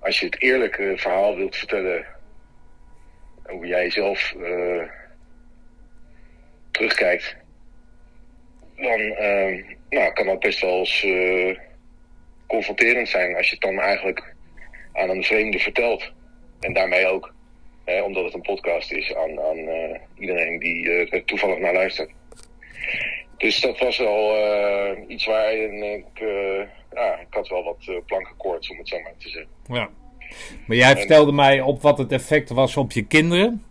Als 0.00 0.20
je 0.20 0.26
het 0.26 0.42
eerlijke 0.42 0.92
verhaal 0.96 1.36
wilt 1.36 1.56
vertellen. 1.56 2.06
Hoe 3.42 3.66
jij 3.66 3.90
zelf 3.90 4.34
eh, 4.34 4.82
terugkijkt 6.70 7.36
dan 8.76 9.00
uh, 9.00 9.64
nou, 9.88 10.12
kan 10.12 10.26
dat 10.26 10.38
best 10.38 10.60
wel 10.60 10.78
eens 10.78 11.04
uh, 11.04 11.58
confronterend 12.46 13.08
zijn 13.08 13.36
als 13.36 13.46
je 13.46 13.52
het 13.52 13.62
dan 13.62 13.80
eigenlijk 13.80 14.33
aan 14.94 15.10
een 15.10 15.24
vreemde 15.24 15.58
vertelt. 15.58 16.12
En 16.60 16.72
daarmee 16.72 17.06
ook, 17.06 17.34
hè, 17.84 18.02
omdat 18.02 18.24
het 18.24 18.34
een 18.34 18.40
podcast 18.40 18.92
is, 18.92 19.14
aan, 19.14 19.40
aan 19.40 19.58
uh, 19.58 19.98
iedereen 20.18 20.58
die 20.58 20.90
er 20.90 21.24
toevallig 21.24 21.58
naar 21.58 21.74
luistert. 21.74 22.10
Dus 23.36 23.60
dat 23.60 23.78
was 23.78 23.98
wel 23.98 24.36
iets 25.08 25.26
waarin 25.26 25.82
ik, 25.82 26.20
ja, 26.94 27.18
ik 27.18 27.26
had 27.30 27.48
wel 27.48 27.64
wat 27.64 28.06
plankenkoorts 28.06 28.70
om 28.70 28.78
het 28.78 28.88
zo 28.88 29.00
maar 29.00 29.14
te 29.18 29.28
zeggen. 29.28 29.50
Ja. 29.66 29.90
Maar 30.66 30.76
jij 30.76 30.96
vertelde 30.96 31.32
mij 31.32 31.60
op 31.60 31.82
wat 31.82 31.98
het 31.98 32.12
effect 32.12 32.50
was 32.50 32.76
op 32.76 32.92
je 32.92 33.06
kinderen. 33.06 33.64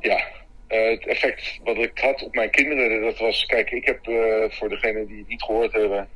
Ja, 0.00 0.24
uh, 0.68 0.90
het 0.90 1.06
effect 1.06 1.60
wat 1.64 1.76
ik 1.76 1.98
had 1.98 2.22
op 2.22 2.34
mijn 2.34 2.50
kinderen, 2.50 3.02
dat 3.02 3.18
was, 3.18 3.46
kijk, 3.46 3.70
ik 3.70 3.84
heb 3.84 4.08
uh, 4.08 4.44
voor 4.48 4.68
degenen 4.68 5.06
die 5.06 5.18
het 5.18 5.28
niet 5.28 5.42
gehoord 5.42 5.72
hebben, 5.72 6.08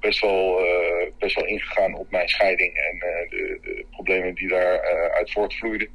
best, 0.00 0.20
wel, 0.20 0.60
best 1.18 1.34
wel 1.34 1.46
ingegaan 1.46 1.94
op 1.94 2.10
mijn 2.10 2.28
scheiding 2.28 2.74
en 2.74 2.98
de, 2.98 3.58
de, 3.62 3.84
problemen 3.90 4.34
die 4.34 4.48
daaruit 4.48 5.12
uit 5.12 5.32
voortvloeiden. 5.32 5.88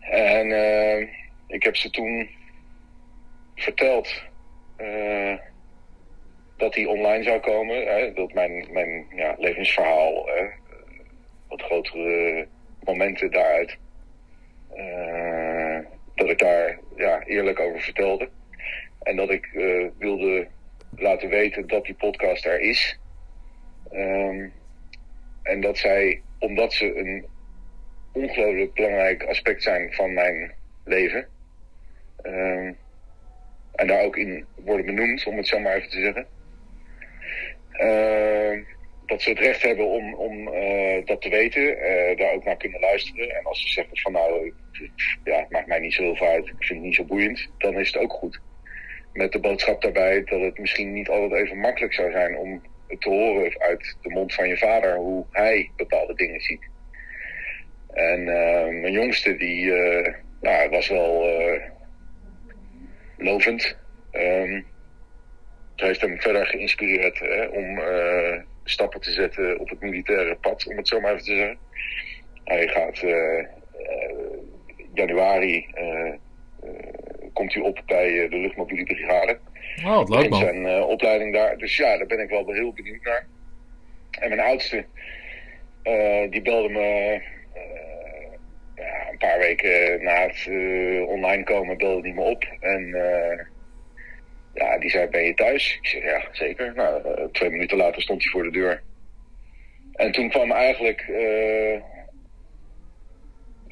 En 0.00 0.48
ik 1.48 1.62
heb 1.62 1.76
ze 1.76 1.90
toen 1.90 2.28
verteld 3.54 4.22
dat 6.56 6.72
die 6.72 6.88
online 6.88 7.22
zou 7.22 7.40
komen, 7.40 7.86
hè, 7.86 8.12
dat 8.12 8.32
mijn, 8.32 8.66
mijn 8.70 9.06
ja, 9.14 9.34
levensverhaal, 9.38 10.28
wat 11.48 11.62
grotere 11.62 12.46
momenten 12.84 13.30
daaruit 13.30 13.78
uh, 14.76 15.78
dat 16.14 16.28
ik 16.30 16.38
daar 16.38 16.78
ja, 16.96 17.22
eerlijk 17.24 17.60
over 17.60 17.80
vertelde. 17.80 18.28
En 19.02 19.16
dat 19.16 19.30
ik 19.30 19.50
uh, 19.52 19.86
wilde 19.98 20.48
laten 20.96 21.28
weten 21.28 21.66
dat 21.66 21.84
die 21.84 21.94
podcast 21.94 22.46
er 22.46 22.60
is. 22.60 22.98
Um, 23.92 24.52
en 25.42 25.60
dat 25.60 25.78
zij, 25.78 26.22
omdat 26.38 26.72
ze 26.72 26.96
een 26.96 27.26
ongelooflijk 28.12 28.74
belangrijk 28.74 29.24
aspect 29.24 29.62
zijn 29.62 29.92
van 29.92 30.12
mijn 30.12 30.52
leven. 30.84 31.26
Um, 32.22 32.76
en 33.72 33.86
daar 33.86 34.02
ook 34.02 34.16
in 34.16 34.46
worden 34.54 34.86
benoemd, 34.86 35.26
om 35.26 35.36
het 35.36 35.48
zo 35.48 35.58
maar 35.58 35.74
even 35.74 35.90
te 35.90 36.00
zeggen. 36.00 36.26
Uh, 37.72 38.66
dat 39.06 39.22
ze 39.22 39.30
het 39.30 39.38
recht 39.38 39.62
hebben 39.62 39.86
om, 39.86 40.14
om 40.14 40.48
uh, 40.48 41.06
dat 41.06 41.22
te 41.22 41.28
weten, 41.28 41.62
uh, 41.62 42.16
daar 42.16 42.32
ook 42.32 42.44
naar 42.44 42.56
kunnen 42.56 42.80
luisteren. 42.80 43.30
En 43.36 43.44
als 43.44 43.60
ze 43.62 43.68
zeggen 43.68 43.98
van 43.98 44.12
nou, 44.12 44.52
ja, 45.24 45.38
het 45.38 45.50
maakt 45.50 45.66
mij 45.66 45.78
niet 45.78 45.94
zo 45.94 46.02
heel 46.02 46.28
uit, 46.28 46.46
ik 46.46 46.54
vind 46.58 46.78
het 46.78 46.88
niet 46.88 46.94
zo 46.94 47.04
boeiend, 47.04 47.50
dan 47.58 47.78
is 47.78 47.92
het 47.92 48.02
ook 48.02 48.12
goed. 48.12 48.40
Met 49.12 49.32
de 49.32 49.40
boodschap 49.40 49.82
daarbij 49.82 50.24
dat 50.24 50.40
het 50.40 50.58
misschien 50.58 50.92
niet 50.92 51.08
altijd 51.08 51.32
even 51.32 51.58
makkelijk 51.58 51.94
zou 51.94 52.10
zijn 52.10 52.36
om 52.36 52.62
te 52.98 53.08
horen 53.08 53.60
uit 53.60 53.96
de 54.02 54.10
mond 54.10 54.34
van 54.34 54.48
je 54.48 54.58
vader 54.58 54.94
hoe 54.94 55.26
hij 55.30 55.70
bepaalde 55.76 56.14
dingen 56.14 56.40
ziet. 56.40 56.70
En 57.92 58.20
uh, 58.20 58.80
mijn 58.80 58.92
jongste, 58.92 59.36
die 59.36 59.72
nou, 60.40 60.70
was 60.70 60.88
wel 60.88 61.28
lovend. 63.16 63.76
Um, 64.12 64.66
het 65.72 65.80
heeft 65.86 66.00
hem 66.00 66.20
verder 66.20 66.46
geïnspireerd 66.46 67.18
hè, 67.18 67.44
om 67.44 67.80
stappen 68.64 69.00
te 69.00 69.10
zetten 69.10 69.60
op 69.60 69.68
het 69.68 69.80
militaire 69.80 70.36
pad, 70.36 70.66
om 70.66 70.76
het 70.76 70.88
zo 70.88 71.00
maar 71.00 71.12
even 71.12 71.24
te 71.24 71.34
zeggen. 71.34 71.58
Hij 72.44 72.68
gaat 72.68 73.04
januari 74.94 75.66
komt 77.32 77.54
hij 77.54 77.62
op 77.62 77.82
bij 77.86 78.28
de 78.28 78.36
luchtmobiele 78.36 78.84
brigade. 78.84 79.38
Oh, 79.84 79.96
wat 79.96 80.08
leuk 80.08 80.28
man. 80.28 80.40
zijn 80.40 80.82
opleiding 80.82 81.34
daar. 81.34 81.56
Dus 81.58 81.76
ja, 81.76 81.96
daar 81.96 82.06
ben 82.06 82.20
ik 82.20 82.28
wel 82.28 82.52
heel 82.52 82.72
benieuwd 82.72 83.04
naar. 83.04 83.26
En 84.10 84.28
mijn 84.28 84.40
oudste, 84.40 84.84
die 86.30 86.42
belde 86.42 86.68
me 86.68 87.20
ja, 88.76 89.10
een 89.10 89.18
paar 89.18 89.38
weken 89.38 90.02
na 90.02 90.26
het 90.26 90.46
online 91.08 91.44
komen, 91.44 91.78
belde 91.78 92.02
hij 92.08 92.12
me 92.12 92.20
op. 92.20 92.44
En 92.60 92.86
ja, 94.54 94.78
die 94.78 94.90
zei, 94.90 95.06
ben 95.06 95.24
je 95.24 95.34
thuis? 95.34 95.78
Ik 95.80 95.86
zei, 95.86 96.04
ja, 96.04 96.24
zeker. 96.32 96.72
Nou, 96.74 97.28
twee 97.32 97.50
minuten 97.50 97.76
later 97.76 98.02
stond 98.02 98.22
hij 98.22 98.32
voor 98.32 98.42
de 98.42 98.50
deur. 98.50 98.82
En 99.92 100.12
toen 100.12 100.28
kwam 100.28 100.52
eigenlijk... 100.52 101.06
Uh, 101.08 101.82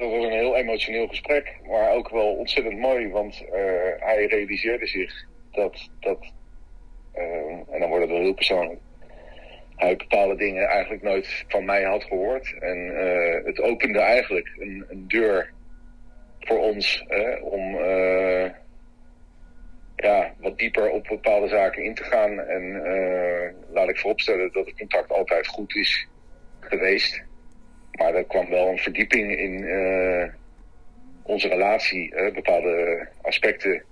dat 0.01 0.11
was 0.11 0.25
een 0.25 0.31
heel 0.31 0.57
emotioneel 0.57 1.07
gesprek, 1.07 1.57
maar 1.67 1.91
ook 1.91 2.09
wel 2.09 2.35
ontzettend 2.35 2.79
mooi, 2.79 3.09
want 3.09 3.43
uh, 3.43 3.51
hij 3.99 4.27
realiseerde 4.27 4.87
zich 4.87 5.25
dat, 5.51 5.91
dat 6.01 6.33
en 7.71 7.81
dan 7.81 7.89
wordt 7.89 8.05
het 8.05 8.11
wel 8.11 8.21
heel 8.21 8.35
persoonlijk, 8.35 8.81
hij 9.77 9.97
bepaalde 9.97 10.37
dingen 10.37 10.69
eigenlijk 10.69 11.03
nooit 11.03 11.45
van 11.49 11.65
mij 11.65 11.83
had 11.83 12.05
gehoord. 12.05 12.55
En 12.59 12.95
het 13.45 13.61
opende 13.61 13.99
eigenlijk 14.01 14.53
een, 14.59 14.85
een 14.89 15.09
deur 15.09 15.53
voor 16.41 16.59
ons 16.59 17.05
om 17.43 17.77
ja, 19.97 20.35
wat 20.39 20.59
dieper 20.59 20.91
op 20.91 21.07
bepaalde 21.09 21.49
zaken 21.49 21.85
in 21.85 21.95
te 21.95 22.05
gaan. 22.05 22.41
En 22.41 22.83
laat 23.73 23.89
ik 23.89 23.99
vooropstellen 23.99 24.53
dat 24.53 24.67
het 24.67 24.79
contact 24.79 25.11
altijd 25.11 25.47
goed 25.47 25.75
is 25.75 26.09
geweest. 26.61 27.23
Maar 27.93 28.15
er 28.15 28.25
kwam 28.25 28.49
wel 28.49 28.69
een 28.69 28.79
verdieping 28.79 29.39
in 29.39 29.63
uh, 29.63 30.25
onze 31.23 31.49
relatie, 31.49 32.15
uh, 32.15 32.35
bepaalde 32.35 33.09
aspecten. 33.23 33.83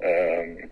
Um, 0.00 0.70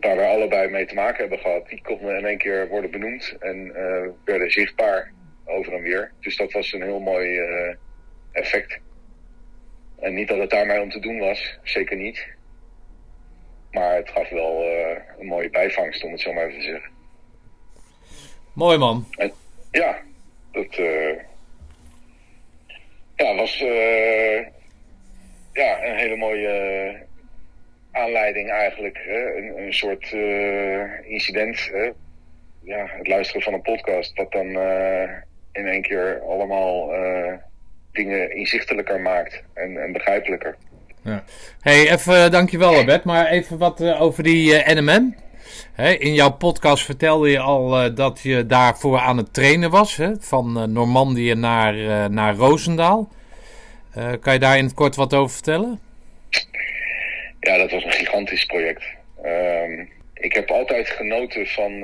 waar 0.00 0.16
we 0.16 0.26
allebei 0.26 0.68
mee 0.68 0.86
te 0.86 0.94
maken 0.94 1.20
hebben 1.20 1.38
gehad, 1.38 1.68
die 1.68 1.82
konden 1.82 2.18
in 2.18 2.26
één 2.26 2.38
keer 2.38 2.68
worden 2.68 2.90
benoemd 2.90 3.36
en 3.40 3.72
werden 4.24 4.50
zichtbaar 4.50 5.12
over 5.44 5.72
en 5.72 5.82
weer. 5.82 6.12
Dus 6.20 6.36
dat 6.36 6.52
was 6.52 6.72
een 6.72 6.82
heel 6.82 7.00
mooi 7.00 7.40
effect. 8.32 8.80
En 9.98 10.14
niet 10.14 10.28
dat 10.28 10.38
het 10.38 10.50
daarmee 10.50 10.80
om 10.80 10.90
te 10.90 11.00
doen 11.00 11.18
was, 11.18 11.58
zeker 11.62 11.96
niet. 11.96 12.26
Maar 13.70 13.96
het 13.96 14.10
gaf 14.10 14.28
wel 14.28 14.64
uh, 14.64 14.96
een 15.18 15.26
mooie 15.26 15.50
bijvangst, 15.50 16.04
om 16.04 16.12
het 16.12 16.20
zo 16.20 16.32
maar 16.32 16.46
even 16.46 16.58
te 16.58 16.64
zeggen. 16.64 16.90
Mooi 18.52 18.78
man. 18.78 19.06
En, 19.16 19.32
ja, 19.70 19.98
dat 20.52 20.78
uh, 20.78 21.16
ja, 23.16 23.34
was 23.34 23.60
uh, 23.60 24.46
ja, 25.52 25.84
een 25.84 25.96
hele 25.96 26.16
mooie 26.16 26.96
aanleiding 27.92 28.50
eigenlijk. 28.50 28.98
Hè? 29.04 29.36
Een, 29.36 29.58
een 29.58 29.74
soort 29.74 30.12
incident. 31.02 31.68
Hè? 31.72 31.90
Ja, 32.62 32.86
het 32.86 33.06
luisteren 33.06 33.42
van 33.42 33.52
een 33.52 33.62
podcast, 33.62 34.16
wat 34.16 34.32
dan 34.32 34.46
in 35.52 35.66
één 35.66 35.82
keer 35.82 36.20
allemaal 36.20 36.90
dingen 37.92 38.36
inzichtelijker 38.36 39.00
maakt 39.00 39.42
en, 39.54 39.82
en 39.82 39.92
begrijpelijker. 39.92 40.56
Ja. 41.04 41.24
Hey, 41.60 41.90
even 41.90 42.30
dankjewel 42.30 42.84
Bert, 42.84 43.04
maar 43.04 43.26
even 43.26 43.58
wat 43.58 43.82
over 43.82 44.22
die 44.22 44.64
uh, 44.64 44.74
NMM. 44.74 45.14
Hey, 45.72 45.96
in 45.96 46.14
jouw 46.14 46.30
podcast 46.30 46.84
vertelde 46.84 47.30
je 47.30 47.38
al 47.38 47.84
uh, 47.84 47.96
dat 47.96 48.20
je 48.22 48.46
daarvoor 48.46 48.98
aan 48.98 49.16
het 49.16 49.34
trainen 49.34 49.70
was, 49.70 49.96
hè? 49.96 50.10
van 50.20 50.72
Normandië 50.72 51.34
naar, 51.34 52.10
naar 52.10 52.34
Roosendaal. 52.34 53.08
kan 54.20 54.32
je 54.32 54.38
daar 54.38 54.58
in 54.58 54.64
het 54.64 54.74
kort 54.74 54.96
wat 54.96 55.14
over 55.14 55.34
vertellen? 55.34 55.80
Ja, 57.40 57.56
dat 57.56 57.70
was 57.70 57.84
een 57.84 57.92
gigantisch 57.92 58.44
project. 58.44 58.84
Ehm, 59.22 59.84
ik 60.14 60.32
heb 60.32 60.50
altijd 60.50 60.88
genoten 60.88 61.46
van 61.46 61.80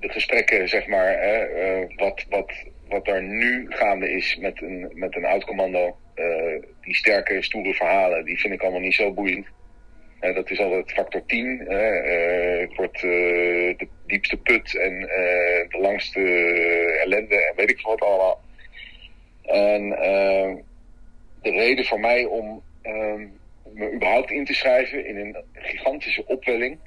de 0.00 0.08
gesprekken, 0.08 0.68
zeg 0.68 0.86
maar, 0.86 1.08
hè, 1.08 1.46
wat, 1.96 2.24
wat 2.28 2.52
wat 2.88 3.08
er 3.08 3.22
nu 3.22 3.66
gaande 3.68 4.10
is 4.10 4.36
met 4.36 4.62
een, 4.62 4.90
met 4.94 5.16
een 5.16 5.24
oud 5.24 5.44
commando. 5.44 5.96
Uh, 6.16 6.62
die 6.80 6.94
sterke, 6.94 7.42
stoere 7.42 7.74
verhalen, 7.74 8.24
die 8.24 8.38
vind 8.38 8.54
ik 8.54 8.62
allemaal 8.62 8.80
niet 8.80 8.94
zo 8.94 9.12
boeiend. 9.12 9.46
Uh, 10.20 10.34
dat 10.34 10.50
is 10.50 10.60
altijd 10.60 10.92
factor 10.92 11.26
10. 11.26 11.60
Uh, 11.60 12.60
het 12.60 12.74
wordt 12.74 13.00
de 13.00 13.88
diepste 14.06 14.36
put 14.36 14.76
en 14.76 15.00
de 15.68 15.78
langste 15.80 16.20
ellende 17.04 17.34
en 17.34 17.52
weet 17.56 17.70
ik 17.70 17.80
veel 17.80 17.90
wat 17.90 18.08
allemaal. 18.08 18.40
En 19.42 19.88
de 21.42 21.50
reden 21.50 21.84
voor 21.84 22.00
mij 22.00 22.24
om 22.24 22.62
ehm, 22.82 23.26
me 23.72 23.92
überhaupt 23.92 24.30
in 24.30 24.44
te 24.44 24.54
schrijven 24.54 25.06
in 25.06 25.16
een 25.16 25.36
gigantische 25.52 26.26
opwelling 26.26 26.78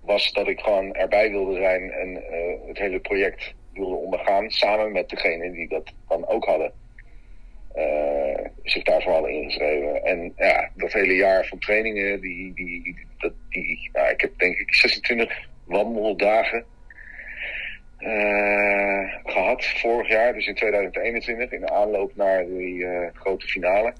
was 0.00 0.32
dat 0.32 0.48
ik 0.48 0.60
gewoon 0.60 0.94
erbij 0.94 1.30
wilde 1.30 1.56
zijn 1.56 1.90
en 1.90 2.22
het 2.66 2.78
hele 2.78 3.00
project 3.00 3.54
wilde 3.72 3.94
ondergaan, 3.94 4.50
samen 4.50 4.92
met 4.92 5.08
degene 5.08 5.52
die 5.52 5.68
dat 5.68 5.92
dan 6.08 6.26
ook 6.26 6.44
hadden. 6.44 6.83
Uh, 7.74 8.46
zich 8.62 8.82
daarvoor 8.82 9.12
hadden 9.12 9.30
ingeschreven. 9.30 10.04
En 10.04 10.32
ja, 10.36 10.70
dat 10.74 10.92
hele 10.92 11.14
jaar 11.14 11.46
van 11.46 11.58
trainingen, 11.58 12.20
die, 12.20 12.54
die, 12.54 12.96
dat, 13.18 13.32
die, 13.48 13.90
ik 14.10 14.20
heb 14.20 14.38
denk 14.38 14.58
ik 14.58 14.74
26 14.74 15.48
wandeldagen 15.64 16.64
gehad 19.24 19.64
vorig 19.64 20.08
jaar, 20.08 20.32
dus 20.32 20.46
in 20.46 20.54
2021, 20.54 21.50
in 21.50 21.60
de 21.60 21.70
aanloop 21.70 22.16
naar 22.16 22.46
die 22.46 22.86
grote 23.14 23.46
finale. 23.46 23.92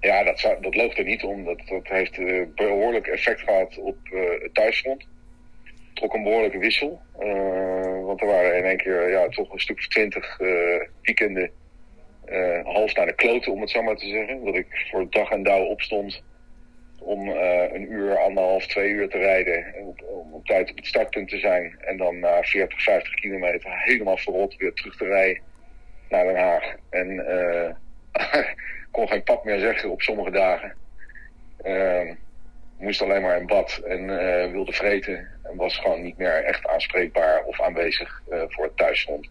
Ja, 0.00 0.22
dat, 0.24 0.56
dat 0.60 0.74
loopt 0.74 0.98
er 0.98 1.04
niet 1.04 1.22
om. 1.22 1.44
Dat, 1.44 1.60
heeft 1.82 2.18
behoorlijk 2.54 3.06
effect 3.06 3.40
gehad 3.40 3.78
op 3.78 3.96
het 4.10 4.54
thuisfront 4.54 5.06
trok 5.94 6.14
een 6.14 6.22
behoorlijke 6.22 6.58
wissel. 6.58 7.00
Uh, 7.20 8.04
want 8.04 8.20
er 8.20 8.26
waren 8.26 8.56
in 8.56 8.64
één 8.64 8.76
keer 8.76 9.10
ja, 9.10 9.28
toch 9.28 9.52
een 9.52 9.60
stuk 9.60 9.78
of 9.78 9.88
twintig 9.88 10.40
uh, 10.40 10.80
weekenden 11.02 11.50
uh, 12.28 12.64
half 12.64 12.94
naar 12.94 13.06
de 13.06 13.14
kloten, 13.14 13.52
om 13.52 13.60
het 13.60 13.70
zo 13.70 13.82
maar 13.82 13.96
te 13.96 14.08
zeggen. 14.08 14.44
Dat 14.44 14.54
ik 14.54 14.86
voor 14.90 15.10
dag 15.10 15.30
en 15.30 15.42
dauw 15.42 15.64
opstond 15.64 16.22
om 16.98 17.28
een 17.28 17.92
uur, 17.92 18.18
anderhalf, 18.18 18.66
twee 18.66 18.90
uur 18.90 19.08
te 19.08 19.18
rijden. 19.18 19.74
Om, 19.78 19.94
om 20.06 20.32
op 20.32 20.46
tijd 20.46 20.70
op 20.70 20.76
het 20.76 20.86
startpunt 20.86 21.28
te 21.28 21.38
zijn. 21.38 21.76
En 21.80 21.96
dan 21.96 22.18
na 22.18 22.42
40, 22.42 22.82
50 22.82 23.14
kilometer 23.14 23.82
helemaal 23.82 24.16
verrot 24.16 24.56
weer 24.56 24.72
terug 24.72 24.96
te 24.96 25.04
rijden 25.04 25.42
naar 26.08 26.24
Den 26.24 26.36
Haag. 26.36 26.74
En 26.90 27.26
kon 28.90 29.08
geen 29.08 29.22
pap 29.22 29.44
meer 29.44 29.58
zeggen 29.58 29.90
op 29.90 30.02
sommige 30.02 30.30
dagen. 30.30 30.74
Ehm, 31.62 32.14
moest 32.78 33.02
alleen 33.02 33.22
maar 33.22 33.40
in 33.40 33.46
bad 33.46 33.80
en 33.86 34.00
uh, 34.08 34.50
wilde 34.50 34.72
vreten. 34.72 35.28
En 35.42 35.56
was 35.56 35.78
gewoon 35.78 36.02
niet 36.02 36.18
meer 36.18 36.44
echt 36.44 36.66
aanspreekbaar 36.66 37.44
of 37.44 37.60
aanwezig 37.60 38.22
uh, 38.30 38.42
voor 38.48 38.64
het 38.64 38.76
thuisfront. 38.76 39.28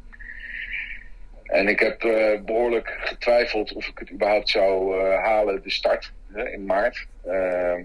En 1.44 1.68
ik 1.68 1.80
heb 1.80 2.04
uh, 2.04 2.42
behoorlijk 2.42 2.96
getwijfeld 3.00 3.74
of 3.74 3.88
ik 3.88 4.00
het 4.00 4.12
überhaupt 4.12 4.50
zou 4.50 5.02
halen, 5.16 5.64
de 5.64 5.72
start 5.72 6.14
in 6.36 6.66
maart. 6.66 7.08
Ehm, 7.26 7.84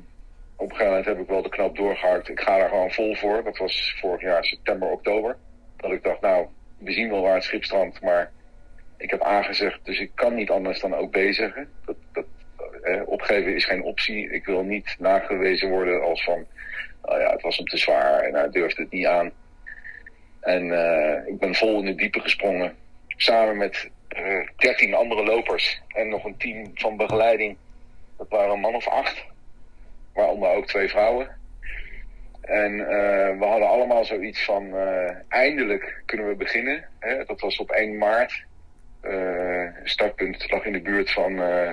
op 0.56 0.70
een 0.70 0.76
gegeven 0.76 0.86
moment 0.86 1.06
heb 1.06 1.18
ik 1.18 1.28
wel 1.28 1.42
de 1.42 1.48
knop 1.48 1.76
doorgehakt. 1.76 2.28
Ik 2.28 2.40
ga 2.40 2.58
daar 2.58 2.68
gewoon 2.68 2.90
vol 2.90 3.14
voor. 3.14 3.42
Dat 3.44 3.58
was 3.58 3.96
vorig 4.00 4.20
jaar 4.20 4.44
september, 4.44 4.88
oktober. 4.88 5.36
Dat 5.76 5.92
ik 5.92 6.02
dacht, 6.02 6.20
nou, 6.20 6.46
we 6.78 6.92
zien 6.92 7.10
wel 7.10 7.22
waar 7.22 7.34
het 7.34 7.44
schip 7.44 7.64
strandt, 7.64 8.00
maar 8.00 8.30
ik 8.96 9.10
heb 9.10 9.22
aangezegd, 9.22 9.84
dus 9.84 10.00
ik 10.00 10.10
kan 10.14 10.34
niet 10.34 10.50
anders 10.50 10.80
dan 10.80 10.94
ook 10.94 11.10
B 11.10 11.18
zeggen. 11.30 11.68
Dat, 11.84 11.96
dat 12.12 12.24
eh, 12.82 13.02
opgeven 13.06 13.54
is 13.54 13.64
geen 13.64 13.82
optie. 13.82 14.30
Ik 14.30 14.44
wil 14.44 14.62
niet 14.62 14.96
nagewezen 14.98 15.70
worden 15.70 16.02
als 16.02 16.24
van, 16.24 16.46
oh 17.02 17.20
ja, 17.20 17.30
het 17.30 17.42
was 17.42 17.56
hem 17.56 17.66
te 17.66 17.76
zwaar 17.76 18.20
en 18.20 18.34
hij 18.34 18.50
durfde 18.50 18.82
het 18.82 18.90
niet 18.90 19.06
aan. 19.06 19.30
En 20.40 20.64
ik 21.26 21.38
ben 21.38 21.54
vol 21.54 21.80
in 21.80 21.86
het 21.86 21.98
diepe 21.98 22.20
gesprongen. 22.20 22.76
Samen 23.20 23.56
met 23.56 23.90
uh, 24.16 24.48
13 24.56 24.94
andere 24.94 25.24
lopers 25.24 25.82
en 25.88 26.08
nog 26.08 26.24
een 26.24 26.36
team 26.36 26.70
van 26.74 26.96
begeleiding. 26.96 27.56
Dat 28.16 28.28
waren 28.28 28.50
een 28.50 28.60
man 28.60 28.74
of 28.74 28.88
acht. 28.88 29.24
Waaronder 30.12 30.50
ook 30.50 30.66
twee 30.66 30.88
vrouwen. 30.88 31.36
En 32.40 32.72
uh, 32.72 32.86
we 33.38 33.44
hadden 33.44 33.68
allemaal 33.68 34.04
zoiets 34.04 34.44
van, 34.44 34.66
uh, 34.66 35.10
eindelijk 35.28 36.02
kunnen 36.06 36.28
we 36.28 36.34
beginnen. 36.34 36.84
Hè? 36.98 37.24
Dat 37.24 37.40
was 37.40 37.58
op 37.58 37.70
1 37.70 37.98
maart. 37.98 38.46
Startpunt 39.84 40.50
lag 40.50 40.64
in 40.64 40.72
de 40.72 40.80
buurt 40.80 41.10
van. 41.10 41.32
Uh, 41.32 41.70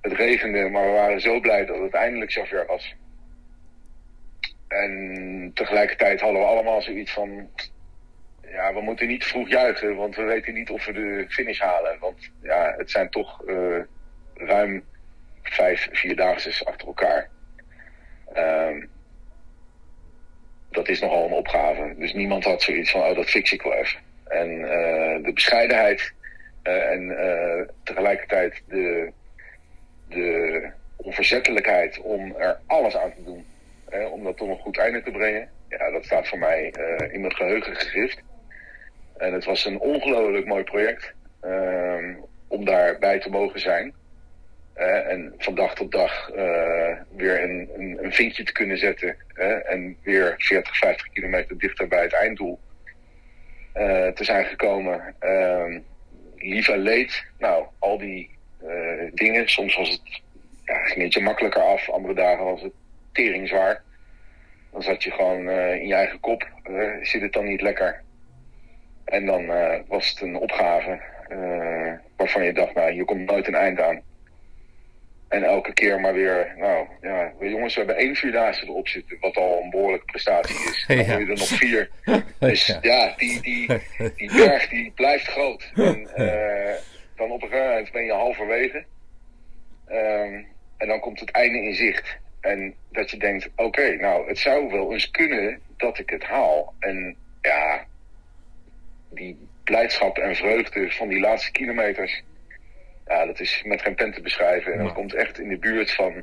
het 0.00 0.12
regende, 0.12 0.68
maar 0.68 0.84
we 0.84 0.92
waren 0.92 1.20
zo 1.20 1.40
blij 1.40 1.66
dat 1.66 1.78
het 1.78 1.94
eindelijk 1.94 2.30
zover 2.30 2.66
was. 2.66 2.94
En 4.68 5.50
tegelijkertijd 5.54 6.20
hadden 6.20 6.40
we 6.40 6.46
allemaal 6.46 6.82
zoiets 6.82 7.12
van... 7.12 7.50
Ja, 8.50 8.74
we 8.74 8.80
moeten 8.80 9.06
niet 9.06 9.24
vroeg 9.24 9.48
juichen, 9.48 9.96
want 9.96 10.16
we 10.16 10.22
weten 10.22 10.54
niet 10.54 10.70
of 10.70 10.84
we 10.84 10.92
de 10.92 11.24
finish 11.28 11.60
halen. 11.60 11.98
Want 11.98 12.30
ja, 12.42 12.74
het 12.76 12.90
zijn 12.90 13.10
toch 13.10 13.42
uh, 13.46 13.78
ruim 14.34 14.84
vijf 15.42 15.88
vierdaagse 15.92 16.64
achter 16.64 16.86
elkaar. 16.86 17.28
Uh, 18.36 18.84
dat 20.70 20.88
is 20.88 21.00
nogal 21.00 21.26
een 21.26 21.32
opgave. 21.32 21.94
Dus 21.96 22.12
niemand 22.12 22.44
had 22.44 22.62
zoiets 22.62 22.90
van, 22.90 23.00
oh, 23.00 23.14
dat 23.14 23.30
fix 23.30 23.52
ik 23.52 23.62
wel 23.62 23.74
even. 23.74 24.00
En 24.24 24.50
uh, 24.50 25.24
de 25.24 25.30
bescheidenheid 25.34 26.12
uh, 26.62 26.90
en 26.90 27.16
tegelijkertijd 27.82 28.62
de, 28.68 29.12
de 30.08 30.70
onverzettelijkheid 30.96 31.98
om 31.98 32.34
er 32.36 32.60
alles 32.66 32.96
aan 32.96 33.14
te 33.14 33.24
doen. 33.24 33.46
Om 34.12 34.24
dat 34.24 34.36
tot 34.36 34.48
een 34.48 34.58
goed 34.58 34.78
einde 34.78 35.02
te 35.02 35.10
brengen. 35.10 35.48
Ja, 35.68 35.90
dat 35.90 36.04
staat 36.04 36.28
voor 36.28 36.38
mij 36.38 36.74
in 37.10 37.20
mijn 37.20 37.36
geheugen 37.36 37.76
gegrift. 37.76 38.22
En 39.16 39.32
het 39.32 39.44
was 39.44 39.64
een 39.64 39.78
ongelooflijk 39.78 40.46
mooi 40.46 40.64
project 40.64 41.14
ehm, 41.40 42.14
om 42.48 42.64
daarbij 42.64 43.20
te 43.20 43.30
mogen 43.30 43.60
zijn. 43.60 43.94
en 44.74 45.34
van 45.38 45.54
dag 45.54 45.74
tot 45.74 45.92
dag 45.92 46.30
weer 47.16 47.42
een, 47.42 47.70
een, 47.76 47.98
een, 48.04 48.12
vinkje 48.12 48.42
te 48.42 48.52
kunnen 48.52 48.78
zetten. 48.78 49.16
en 49.64 49.96
weer 50.02 50.34
40, 50.38 50.76
50 50.76 51.08
kilometer 51.08 51.58
dichter 51.58 51.88
bij 51.88 52.02
het 52.02 52.12
einddoel 52.12 52.58
te 54.14 54.24
zijn 54.24 54.44
gekomen. 54.44 55.14
Ehm, 55.18 55.80
lief 56.36 56.68
en 56.68 56.78
leed. 56.78 57.24
Nou, 57.38 57.66
al 57.78 57.98
die 57.98 58.30
dingen. 59.14 59.48
Soms 59.48 59.76
was 59.76 59.88
het, 59.88 60.20
ja, 60.64 60.84
ging 60.84 61.20
makkelijker 61.20 61.62
af. 61.62 61.90
Andere 61.90 62.14
dagen 62.14 62.44
was 62.44 62.62
het 62.62 62.72
tering 63.12 63.48
zwaar. 63.48 63.82
Dan 64.72 64.82
zat 64.82 65.02
je 65.02 65.10
gewoon 65.10 65.48
uh, 65.48 65.74
in 65.74 65.86
je 65.86 65.94
eigen 65.94 66.20
kop. 66.20 66.48
Uh, 66.70 66.92
zit 67.02 67.22
het 67.22 67.32
dan 67.32 67.44
niet 67.44 67.60
lekker? 67.60 68.02
En 69.04 69.26
dan 69.26 69.46
was 69.86 70.08
het 70.08 70.20
een 70.20 70.36
opgave 70.36 71.00
waarvan 72.16 72.44
je 72.44 72.52
dacht, 72.52 72.74
nou, 72.74 72.92
hier 72.92 73.04
komt 73.04 73.30
nooit 73.30 73.46
een 73.46 73.54
eind 73.54 73.80
aan. 73.80 74.02
En 75.28 75.42
elke 75.42 75.72
keer 75.72 76.00
maar 76.00 76.14
weer, 76.14 76.54
nou 76.56 76.86
ja, 77.00 77.32
jongens, 77.40 77.74
we 77.74 77.80
hebben 77.80 77.96
één 77.96 78.14
vierdaagse 78.14 78.64
erop 78.64 78.88
zitten, 78.88 79.16
wat 79.20 79.36
al 79.36 79.60
een 79.62 79.70
behoorlijke 79.70 80.04
prestatie 80.04 80.70
is. 80.70 80.84
Dan 80.86 80.96
ja. 80.96 81.02
je 81.02 81.26
er 81.26 81.26
nog 81.26 81.48
vier. 81.48 81.90
Dus 82.38 82.66
ja, 82.66 82.78
ja 82.82 83.14
die, 83.16 83.40
die, 83.40 83.66
die 84.16 84.32
berg 84.36 84.68
die 84.68 84.92
blijft 84.94 85.26
groot. 85.26 85.72
En 85.74 86.08
dan 87.16 87.30
op 87.30 87.42
een 87.42 87.48
gegeven 87.48 87.68
moment 87.68 87.92
ben 87.92 88.04
je 88.04 88.12
halverwege. 88.12 88.84
Um, 89.88 90.46
en 90.78 90.88
dan 90.88 91.00
komt 91.00 91.20
het 91.20 91.30
einde 91.30 91.58
in 91.58 91.74
zicht. 91.74 92.18
En 92.48 92.74
dat 92.90 93.10
je 93.10 93.16
denkt, 93.16 93.48
oké, 93.50 93.62
okay, 93.62 93.94
nou, 93.94 94.28
het 94.28 94.38
zou 94.38 94.70
wel 94.70 94.92
eens 94.92 95.10
kunnen 95.10 95.60
dat 95.76 95.98
ik 95.98 96.10
het 96.10 96.24
haal. 96.24 96.74
En 96.78 97.16
ja, 97.42 97.84
die 99.10 99.48
blijdschap 99.64 100.18
en 100.18 100.36
vreugde 100.36 100.90
van 100.90 101.08
die 101.08 101.20
laatste 101.20 101.50
kilometers 101.50 102.22
ja, 103.08 103.26
dat 103.26 103.40
is 103.40 103.62
met 103.64 103.82
geen 103.82 103.94
pen 103.94 104.12
te 104.12 104.20
beschrijven. 104.20 104.72
En 104.72 104.84
dat 104.84 104.92
komt 104.92 105.14
echt 105.14 105.38
in 105.38 105.48
de 105.48 105.58
buurt 105.58 105.94
van 105.94 106.22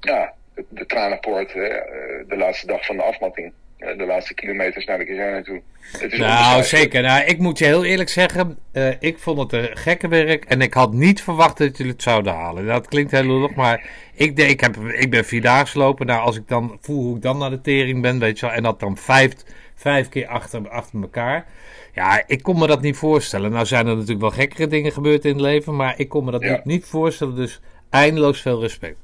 ja, 0.00 0.34
de, 0.68 0.86
tranenpoort, 0.86 1.52
hè, 1.52 1.66
eh, 1.66 2.28
de 2.28 2.36
laatste 2.36 2.66
dag 2.66 2.86
van 2.86 2.96
de 2.96 3.02
afmatting. 3.02 3.52
De 3.96 4.04
laatste 4.06 4.34
kilometers 4.34 4.84
naar 4.84 4.98
de 4.98 5.04
kazerne 5.04 5.42
toe. 5.42 5.62
Het 5.98 6.12
is 6.12 6.18
nou, 6.18 6.62
zeker. 6.62 7.02
Nou, 7.02 7.24
ik 7.24 7.38
moet 7.38 7.58
je 7.58 7.64
heel 7.64 7.84
eerlijk 7.84 8.08
zeggen, 8.08 8.58
uh, 8.72 8.88
ik 9.00 9.18
vond 9.18 9.38
het 9.38 9.52
een 9.52 9.76
gekke 9.76 10.08
werk. 10.08 10.44
En 10.44 10.60
ik 10.60 10.74
had 10.74 10.92
niet 10.92 11.22
verwacht 11.22 11.58
dat 11.58 11.76
jullie 11.76 11.92
het 11.92 12.02
zouden 12.02 12.32
halen. 12.32 12.66
Dat 12.66 12.88
klinkt 12.88 13.10
heel 13.10 13.24
lullig, 13.24 13.54
maar 13.54 13.86
ik, 14.14 14.38
ik, 14.38 14.60
heb, 14.60 14.76
ik 14.76 15.10
ben 15.10 15.24
vierdaagse 15.24 15.78
lopen. 15.78 16.06
Nou, 16.06 16.20
als 16.20 16.36
ik 16.36 16.48
dan 16.48 16.78
voel 16.80 17.02
hoe 17.02 17.16
ik 17.16 17.22
dan 17.22 17.38
naar 17.38 17.50
de 17.50 17.60
tering 17.60 18.02
ben, 18.02 18.18
weet 18.18 18.38
je 18.38 18.46
wel. 18.46 18.54
En 18.54 18.62
dat 18.62 18.80
dan 18.80 18.96
vijf, 18.96 19.32
vijf 19.74 20.08
keer 20.08 20.26
achter, 20.26 20.68
achter 20.68 21.00
elkaar. 21.00 21.46
Ja, 21.94 22.22
ik 22.26 22.42
kon 22.42 22.58
me 22.58 22.66
dat 22.66 22.80
niet 22.80 22.96
voorstellen. 22.96 23.50
Nou 23.50 23.66
zijn 23.66 23.86
er 23.86 23.94
natuurlijk 23.94 24.20
wel 24.20 24.30
gekkere 24.30 24.66
dingen 24.66 24.92
gebeurd 24.92 25.24
in 25.24 25.32
het 25.32 25.40
leven, 25.40 25.76
maar 25.76 25.94
ik 25.96 26.08
kon 26.08 26.24
me 26.24 26.30
dat 26.30 26.42
ja. 26.42 26.50
niet, 26.50 26.64
niet, 26.64 26.84
voorstellen. 26.84 27.36
Dus 27.36 27.60
eindeloos 27.90 28.40
veel 28.40 28.60
respect. 28.60 28.96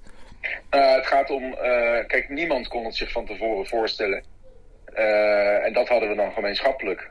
Uh, 0.71 0.95
het 0.95 1.07
gaat 1.07 1.31
om, 1.31 1.43
uh, 1.43 1.57
kijk, 2.07 2.27
niemand 2.29 2.69
kon 2.69 2.85
het 2.85 2.97
zich 2.97 3.13
van 3.13 3.27
tevoren 3.27 3.67
voorstellen. 3.67 4.23
Uh, 4.99 5.65
en 5.65 5.73
dat 5.73 5.89
hadden 5.89 6.09
we 6.09 6.15
dan 6.15 6.33
gemeenschappelijk. 6.33 7.11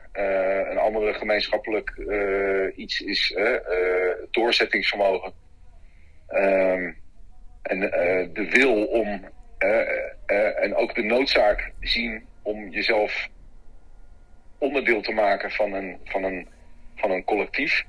een 0.70 0.78
andere 0.78 1.14
gemeenschappelijk 1.14 1.94
iets 2.76 3.00
is 3.00 3.36
doorzettingsvermogen. 4.30 5.32
Um, 6.30 6.96
en 7.62 7.80
de 8.32 8.46
wil 8.50 8.84
om, 8.84 9.24
en 10.60 10.74
ook 10.74 10.94
de 10.94 11.02
noodzaak 11.02 11.72
zien 11.80 12.26
om 12.42 12.68
jezelf 12.68 13.28
onderdeel 14.58 15.00
te 15.00 15.12
maken 15.12 15.50
van 15.50 15.72
een, 15.72 15.98
van 16.04 16.24
een, 16.24 16.48
van 16.96 17.10
een 17.10 17.24
collectief. 17.24 17.84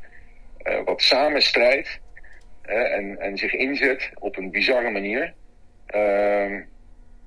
Wat 0.86 1.02
samen 1.02 1.42
strijdt 1.42 2.00
en, 2.62 3.20
en 3.20 3.38
zich 3.38 3.54
inzet 3.54 4.12
op 4.20 4.38
een 4.38 4.52
bizarre 4.52 4.90
manier. 4.90 5.34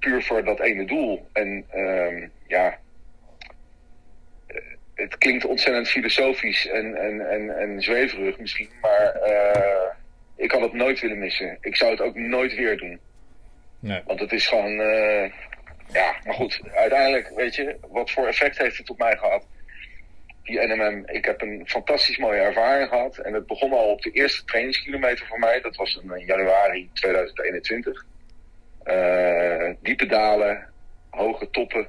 Puur 0.03 0.23
voor 0.23 0.45
dat 0.45 0.61
ene 0.61 0.85
doel. 0.85 1.29
En 1.33 1.65
ehm, 1.71 2.29
ja, 2.47 2.79
eh, 4.47 4.57
het 4.95 5.19
klinkt 5.19 5.45
ontzettend 5.45 5.89
filosofisch 5.89 6.69
en, 6.69 6.95
en, 6.97 7.31
en, 7.31 7.59
en 7.59 7.83
zweverig 7.83 8.39
misschien, 8.39 8.69
maar 8.81 9.15
eh, 9.15 9.91
ik 10.37 10.53
had 10.53 10.61
het 10.61 10.73
nooit 10.73 11.01
willen 11.01 11.19
missen. 11.19 11.59
Ik 11.61 11.77
zou 11.77 11.91
het 11.91 12.01
ook 12.01 12.15
nooit 12.15 12.55
weer 12.55 12.77
doen. 12.77 13.01
Nee. 13.79 14.03
Want 14.07 14.21
het 14.21 14.33
is 14.33 14.47
gewoon 14.47 14.81
ja, 15.93 16.17
maar 16.25 16.35
goed, 16.35 16.61
uiteindelijk, 16.75 17.33
weet 17.37 17.55
je, 17.55 17.77
wat 17.89 18.11
voor 18.11 18.27
effect 18.27 18.59
heeft 18.59 18.79
het 18.79 18.91
op 18.91 18.99
mij 18.99 19.17
gehad? 19.17 19.47
Die 20.43 20.67
NMM, 20.67 21.03
ik 21.07 21.25
heb 21.25 21.43
een 21.43 21.63
fantastisch 21.67 22.19
mooie 22.19 22.41
ervaring 22.41 22.89
gehad. 22.89 23.19
En 23.19 23.35
het 23.35 23.47
begon 23.47 23.73
al 23.73 23.91
op 23.91 24.03
de 24.03 24.11
eerste 24.11 24.45
trainingskilometer 24.45 25.27
voor 25.27 25.39
mij. 25.39 25.61
Dat 25.61 25.77
was 25.77 26.01
in 26.03 26.25
januari 26.25 26.91
2021. 26.93 28.05
Uh, 28.87 29.75
diepe 29.81 30.07
dalen, 30.07 30.69
hoge 31.11 31.51
toppen. 31.51 31.87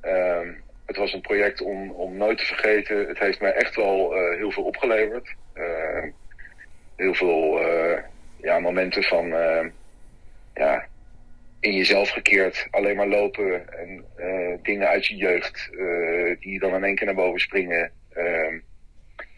Ehm, 0.00 0.48
het 0.86 0.96
was 0.96 1.12
een 1.12 1.20
project 1.20 1.60
om, 1.60 1.90
om 1.90 2.16
nooit 2.16 2.38
te 2.38 2.44
vergeten. 2.44 3.08
Het 3.08 3.18
heeft 3.18 3.40
mij 3.40 3.52
echt 3.52 3.76
wel 3.76 4.16
uh, 4.16 4.36
heel 4.36 4.50
veel 4.50 4.62
opgeleverd. 4.62 5.34
Ehm, 5.54 6.10
heel 6.96 7.14
veel 7.14 7.60
uh, 7.60 7.98
ja, 8.36 8.58
momenten 8.58 9.02
van 9.02 9.26
ja, 10.54 10.86
in 11.60 11.72
jezelf 11.72 12.10
gekeerd, 12.10 12.66
alleen 12.70 12.96
maar 12.96 13.08
lopen 13.08 13.78
en 13.78 14.04
dingen 14.62 14.88
uit 14.88 15.06
je 15.06 15.16
jeugd 15.16 15.70
die 16.40 16.58
dan 16.58 16.74
in 16.74 16.84
één 16.84 16.94
keer 16.94 17.06
naar 17.06 17.14
boven 17.14 17.40
springen. 17.40 17.92
Ehm, 18.12 18.58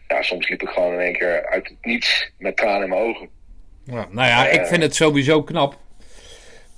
ja, 0.07 0.21
soms 0.21 0.49
liep 0.49 0.61
ik 0.61 0.69
gewoon 0.69 0.93
in 0.93 0.99
één 0.99 1.13
keer 1.13 1.45
uit 1.45 1.67
het 1.67 1.77
niets 1.81 2.31
met 2.37 2.57
tranen 2.57 2.83
in 2.83 2.89
mijn 2.89 3.01
ogen. 3.01 3.29
Ja, 3.83 4.07
nou 4.09 4.27
ja, 4.27 4.47
ik 4.47 4.65
vind 4.65 4.81
het 4.81 4.95
sowieso 4.95 5.43
knap 5.43 5.77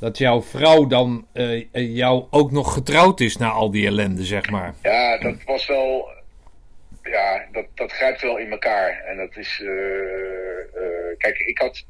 dat 0.04 0.18
jouw 0.18 0.42
vrouw 0.42 0.88
dan 0.88 1.28
uh, 1.34 1.66
jou 1.74 2.26
ook 2.30 2.52
nog 2.52 2.74
getrouwd 2.74 3.20
is 3.20 3.38
na 3.38 3.50
al 3.50 3.72
die 3.72 3.88
ellende, 3.88 4.24
zeg 4.24 4.50
maar. 4.50 4.74
Ja, 4.82 5.18
dat 5.18 5.44
was 5.46 5.68
wel. 5.68 6.12
Ja, 7.04 7.46
dat, 7.52 7.66
dat 7.76 7.92
grijpt 7.92 8.22
wel 8.22 8.38
in 8.38 8.52
elkaar. 8.52 9.04
En 9.06 9.18
dat 9.18 9.38
is. 9.38 9.60
Uh, 9.60 9.70
kijk, 11.18 11.38
ik 11.38 11.58
had. 11.58 11.86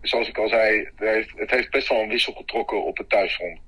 Zoals 0.00 0.28
ik 0.28 0.38
al 0.38 0.48
zei, 0.48 0.88
het 0.96 1.08
heeft, 1.08 1.32
het 1.36 1.70
best 1.70 1.88
wel 1.88 2.00
een 2.00 2.08
wissel 2.08 2.32
getrokken 2.32 2.84
op 2.84 2.96
het 2.96 3.08
thuisfront. 3.08 3.58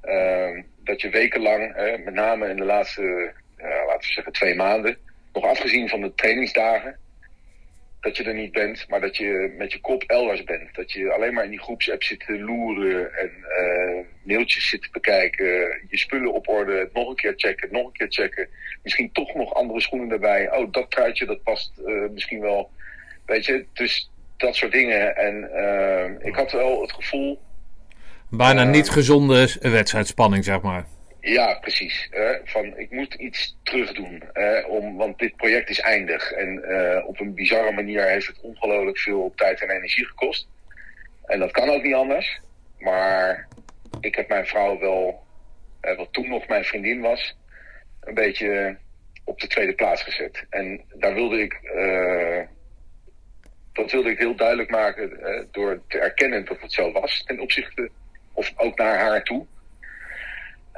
Ehm, 0.00 0.62
dat 0.84 1.00
je 1.00 1.08
wekenlang, 1.08 1.74
met 2.04 2.14
name 2.14 2.48
in 2.48 2.56
de 2.56 2.64
laatste, 2.64 3.32
laten 3.58 4.08
we 4.08 4.12
zeggen, 4.12 4.32
twee 4.32 4.54
maanden, 4.54 4.96
nog 5.32 5.44
afgezien 5.44 5.88
van 5.88 6.00
de 6.00 6.14
trainingsdagen, 6.14 6.98
dat 8.00 8.16
je 8.16 8.24
er 8.24 8.34
niet 8.34 8.52
bent, 8.52 8.88
maar 8.88 9.00
dat 9.00 9.16
je 9.16 9.54
met 9.58 9.72
je 9.72 9.80
kop 9.80 10.02
elders 10.02 10.44
bent. 10.44 10.74
Dat 10.74 10.92
je 10.92 11.12
alleen 11.12 11.34
maar 11.34 11.44
in 11.44 11.50
die 11.50 11.62
groepsapp 11.62 12.02
zit 12.02 12.20
te 12.26 12.38
loeren 12.38 13.14
en 13.14 13.30
uh, 13.38 13.98
mailtjes 14.22 14.68
zit 14.68 14.82
te 14.82 14.88
bekijken, 14.92 15.46
je 15.88 15.98
spullen 15.98 16.32
op 16.32 16.48
orde, 16.48 16.90
nog 16.92 17.08
een 17.08 17.14
keer 17.14 17.32
checken, 17.36 17.68
nog 17.72 17.86
een 17.86 17.92
keer 17.92 18.10
checken. 18.10 18.48
Misschien 18.82 19.12
toch 19.12 19.34
nog 19.34 19.54
andere 19.54 19.80
schoenen 19.80 20.10
erbij. 20.10 20.52
Oh, 20.52 20.72
dat 20.72 20.90
truitje, 20.90 21.26
dat 21.26 21.42
past 21.42 21.72
uh, 21.86 22.10
misschien 22.10 22.40
wel. 22.40 22.70
Weet 23.26 23.46
je, 23.46 23.64
dus 23.72 24.10
dat 24.36 24.56
soort 24.56 24.72
dingen. 24.72 25.16
En 25.16 25.50
uh, 25.54 26.26
ik 26.26 26.34
had 26.34 26.52
wel 26.52 26.80
het 26.80 26.92
gevoel. 26.92 27.40
Bijna 28.30 28.64
niet 28.64 28.90
gezonde 28.90 29.56
wedstrijdspanning, 29.60 30.44
zeg 30.44 30.60
maar. 30.60 30.84
Ja, 31.20 31.54
precies. 31.54 32.10
Van 32.44 32.76
ik 32.76 32.90
moet 32.90 33.14
iets 33.14 33.56
terugdoen. 33.62 34.22
Uh, 34.34 34.68
om, 34.68 34.96
want 34.96 35.18
dit 35.18 35.36
project 35.36 35.68
is 35.68 35.80
eindig. 35.80 36.32
En 36.32 36.64
uh, 36.68 37.06
op 37.06 37.20
een 37.20 37.34
bizarre 37.34 37.72
manier 37.72 38.08
heeft 38.08 38.26
het 38.26 38.40
ongelooflijk 38.40 38.98
veel 38.98 39.32
tijd 39.36 39.60
en 39.60 39.70
energie 39.70 40.06
gekost. 40.06 40.48
En 41.24 41.38
dat 41.38 41.50
kan 41.50 41.68
ook 41.70 41.82
niet 41.82 41.94
anders. 41.94 42.40
Maar 42.78 43.48
ik 44.00 44.14
heb 44.14 44.28
mijn 44.28 44.46
vrouw 44.46 44.78
wel, 44.78 45.26
wat 45.80 46.12
toen 46.12 46.28
nog 46.28 46.48
mijn 46.48 46.64
vriendin 46.64 47.00
was, 47.00 47.36
een 48.00 48.14
beetje 48.14 48.76
op 49.24 49.40
de 49.40 49.46
tweede 49.46 49.74
plaats 49.74 50.02
gezet. 50.02 50.46
En 50.50 50.84
daar 50.94 51.14
wilde 51.14 51.40
ik, 51.40 51.60
dat 53.72 53.90
wilde 53.90 54.10
ik 54.10 54.18
heel 54.18 54.36
duidelijk 54.36 54.70
maken 54.70 55.18
door 55.50 55.82
te 55.88 55.98
erkennen 55.98 56.44
dat 56.44 56.60
het 56.60 56.72
zo 56.72 56.92
was 56.92 57.24
ten 57.24 57.40
opzichte, 57.40 57.90
of 58.32 58.52
ook 58.56 58.78
naar 58.78 58.98
haar 58.98 59.22
toe. 59.22 59.46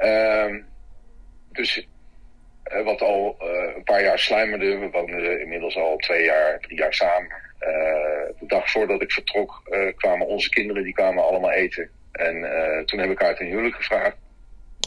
Uh, 0.03 0.55
dus 1.51 1.87
uh, 2.73 2.83
wat 2.83 3.01
al 3.01 3.37
uh, 3.41 3.75
een 3.75 3.83
paar 3.83 4.03
jaar 4.03 4.19
sluimerde. 4.19 4.77
We 4.77 4.89
woonden 4.89 5.41
inmiddels 5.41 5.75
al 5.75 5.97
twee 5.97 6.23
jaar, 6.23 6.59
drie 6.59 6.77
jaar 6.77 6.93
samen. 6.93 7.31
Uh, 7.59 7.67
de 8.39 8.45
dag 8.47 8.71
voordat 8.71 9.01
ik 9.01 9.11
vertrok 9.11 9.61
kwamen 9.95 10.27
onze 10.27 10.49
kinderen, 10.49 10.83
die 10.83 10.93
kwamen 10.93 11.23
allemaal 11.23 11.51
eten. 11.51 11.89
En 12.11 12.33
toen 12.85 12.99
heb 12.99 13.09
ik 13.09 13.21
haar 13.21 13.35
ten 13.35 13.45
huwelijk 13.45 13.75
gevraagd. 13.75 14.15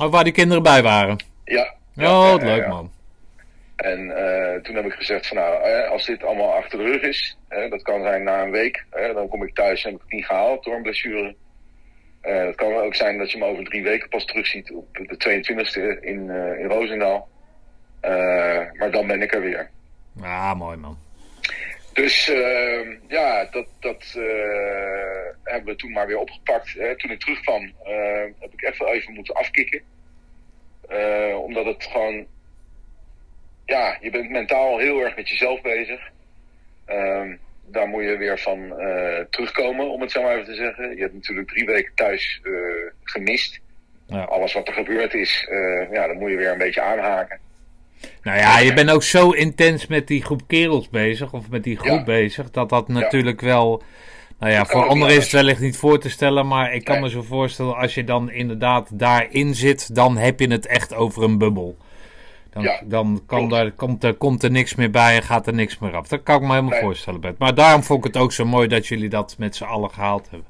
Oh, 0.03 0.11
waar 0.11 0.25
die 0.25 0.33
kinderen 0.33 0.63
bij 0.63 0.83
waren? 0.83 1.17
Ja. 1.45 1.75
Oh, 1.97 2.31
wat 2.31 2.43
leuk 2.43 2.67
man. 2.67 2.93
En 3.77 4.13
toen 4.63 4.75
heb 4.75 4.85
ik 4.85 4.93
gezegd 4.93 5.27
van 5.27 5.37
nou, 5.37 5.87
als 5.89 6.07
dit 6.07 6.25
allemaal 6.25 6.55
achter 6.55 6.79
de 6.79 6.85
rug 6.85 7.03
is, 7.03 7.39
dat 7.49 7.83
kan 7.83 8.03
zijn 8.03 8.23
na 8.23 8.43
een 8.43 8.51
week, 8.51 8.85
dan 9.15 9.29
kom 9.29 9.43
ik 9.43 9.55
thuis 9.55 9.85
en 9.85 9.91
heb 9.91 10.01
ik 10.01 10.05
het 10.05 10.13
niet 10.13 10.27
gehaald 10.27 10.65
door 10.65 10.75
een 10.75 10.83
blessure. 10.83 11.35
Uh, 12.27 12.47
het 12.47 12.55
kan 12.55 12.75
ook 12.75 12.95
zijn 12.95 13.19
dat 13.19 13.31
je 13.31 13.39
me 13.39 13.45
over 13.45 13.65
drie 13.65 13.83
weken 13.83 14.09
pas 14.09 14.25
terugziet 14.25 14.73
op 14.73 14.95
de 14.95 15.17
22e 15.17 16.01
in, 16.01 16.27
uh, 16.27 16.59
in 16.59 16.67
Roosendaal. 16.67 17.29
Uh, 18.03 18.11
maar 18.73 18.91
dan 18.91 19.07
ben 19.07 19.23
ik 19.23 19.35
er 19.35 19.41
weer. 19.41 19.71
Ah, 20.21 20.55
mooi 20.55 20.77
man. 20.77 20.99
Dus 21.93 22.29
ehm, 22.29 22.97
ja, 23.09 23.45
dat, 23.51 23.67
dat 23.81 24.05
hebben 25.43 25.73
we 25.73 25.77
toen 25.77 25.93
maar 25.93 26.07
weer 26.07 26.19
opgepakt. 26.19 26.73
Hè. 26.73 26.97
Toen 26.97 27.11
ik 27.11 27.21
terugkwam 27.21 27.73
heb 28.39 28.53
ik 28.53 28.63
even 28.63 28.87
even 28.87 29.15
moeten 29.15 29.35
afkicken. 29.35 29.83
omdat 31.37 31.65
het 31.65 31.85
gewoon... 31.85 32.27
Ja, 33.65 33.99
je 34.01 34.11
bent 34.11 34.31
mentaal 34.31 34.79
heel 34.79 35.01
erg 35.01 35.17
met 35.17 35.29
jezelf 35.29 35.61
bezig. 35.61 36.11
Ehm, 36.85 37.37
daar 37.67 37.87
moet 37.87 38.03
je 38.03 38.17
weer 38.17 38.39
van 38.39 38.59
uh, 38.59 39.19
terugkomen, 39.31 39.91
om 39.91 40.01
het 40.01 40.11
zo 40.11 40.23
maar 40.23 40.33
even 40.33 40.45
te 40.45 40.55
zeggen. 40.55 40.97
Je 40.97 41.01
hebt 41.01 41.15
natuurlijk 41.15 41.49
drie 41.49 41.67
weken 41.67 41.93
thuis 41.95 42.41
uh, 42.43 42.61
gemist. 43.03 43.61
Ja. 44.07 44.23
Alles 44.23 44.53
wat 44.53 44.69
er 44.69 44.75
gebeurd 44.75 45.15
is, 45.15 45.49
uh, 45.51 45.93
ja, 45.93 46.07
dan 46.07 46.19
moet 46.19 46.31
je 46.31 46.37
weer 46.37 46.53
een 46.53 46.59
beetje 46.59 46.83
aanhaken. 46.83 47.39
Nou 48.23 48.39
ja, 48.39 48.59
je 48.59 48.75
bent 48.75 48.91
ook 48.91 49.03
zo 49.03 49.31
intens 49.31 49.87
met 49.87 50.07
die 50.07 50.23
groep 50.23 50.43
kerels 50.47 50.89
bezig, 50.89 51.33
of 51.33 51.51
met 51.51 51.65
die 51.65 51.77
groep 51.77 51.99
ja. 51.99 52.05
bezig, 52.05 52.51
dat 52.51 52.69
dat 52.69 52.89
natuurlijk 52.89 53.41
ja. 53.41 53.47
wel. 53.47 53.83
Nou 54.39 54.53
ja, 54.53 54.65
voor 54.65 54.87
anderen 54.87 55.17
is 55.17 55.23
het 55.23 55.33
wellicht 55.33 55.61
niet 55.61 55.77
voor 55.77 55.99
te 55.99 56.11
stellen, 56.11 56.47
maar 56.47 56.75
ik 56.75 56.85
kan 56.85 56.95
nee. 56.95 57.05
me 57.05 57.11
zo 57.11 57.23
voorstellen, 57.23 57.77
als 57.77 57.95
je 57.95 58.05
dan 58.05 58.31
inderdaad 58.31 58.99
daarin 58.99 59.55
zit, 59.55 59.95
dan 59.95 60.17
heb 60.17 60.41
je 60.41 60.51
het 60.51 60.67
echt 60.67 60.95
over 60.95 61.23
een 61.23 61.39
bubbel. 61.39 61.77
Dan, 62.55 62.63
ja, 62.63 62.81
dan 62.85 63.23
kan 63.27 63.49
daar, 63.49 63.71
komt, 63.71 64.05
er, 64.05 64.15
komt 64.15 64.43
er 64.43 64.51
niks 64.51 64.75
meer 64.75 64.91
bij 64.91 65.17
en 65.17 65.23
gaat 65.23 65.47
er 65.47 65.55
niks 65.55 65.79
meer 65.79 65.95
af. 65.95 66.09
Dat 66.09 66.23
kan 66.23 66.35
ik 66.35 66.41
me 66.41 66.49
helemaal 66.49 66.71
nee. 66.71 66.81
voorstellen, 66.81 67.21
Bert. 67.21 67.39
Maar 67.39 67.55
daarom 67.55 67.83
vond 67.83 68.07
ik 68.07 68.13
het 68.13 68.23
ook 68.23 68.33
zo 68.33 68.45
mooi 68.45 68.69
dat 68.69 68.87
jullie 68.87 69.09
dat 69.09 69.35
met 69.39 69.57
z'n 69.57 69.65
allen 69.65 69.91
gehaald 69.91 70.31
hebben. 70.31 70.49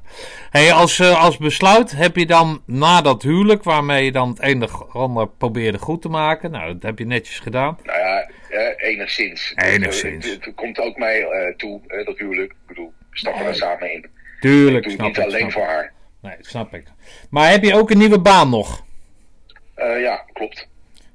Hey, 0.51 0.73
als, 0.73 0.99
uh, 0.99 1.23
als 1.23 1.37
besluit 1.37 1.97
heb 1.97 2.17
je 2.17 2.27
dan 2.27 2.63
na 2.67 3.01
dat 3.01 3.23
huwelijk, 3.23 3.63
waarmee 3.63 4.05
je 4.05 4.13
dan 4.13 4.29
het 4.29 4.43
een 4.43 4.63
of 4.63 4.95
ander 4.95 5.29
probeerde 5.29 5.79
goed 5.79 6.03
te 6.03 6.09
maken. 6.09 6.51
Nou, 6.51 6.73
dat 6.73 6.83
heb 6.83 6.99
je 6.99 7.07
netjes 7.07 7.39
gedaan. 7.39 7.79
Nou 7.83 7.99
ja, 7.99 8.29
eh, 8.49 8.89
enigszins. 8.91 9.53
Enigszins. 9.57 10.31
Het, 10.31 10.45
het, 10.45 10.55
komt 10.55 10.79
ook 10.79 10.97
mij 10.97 11.21
uh, 11.21 11.57
toe, 11.57 11.81
dat 12.05 12.19
huwelijk. 12.19 12.53
Ik 12.53 12.67
bedoel, 12.67 12.93
we 13.11 13.19
stappen 13.19 13.41
nee. 13.41 13.51
er 13.51 13.57
samen 13.57 13.93
in. 13.93 14.07
Tuurlijk, 14.41 14.85
ik 14.85 14.91
snap 14.91 15.07
niet 15.07 15.17
ik, 15.17 15.25
alleen 15.25 15.39
snap 15.39 15.53
voor 15.53 15.63
ik. 15.63 15.69
haar. 15.69 15.93
Nee, 16.23 16.37
dat 16.37 16.47
snap 16.47 16.75
ik. 16.75 16.85
Maar 17.31 17.51
heb 17.51 17.65
je 17.65 17.75
ook 17.75 17.91
een 17.91 17.99
nieuwe 17.99 18.21
baan 18.21 18.51
nog? 18.51 18.85
Uh, 19.77 20.01
ja, 20.01 20.25
klopt. 20.33 20.69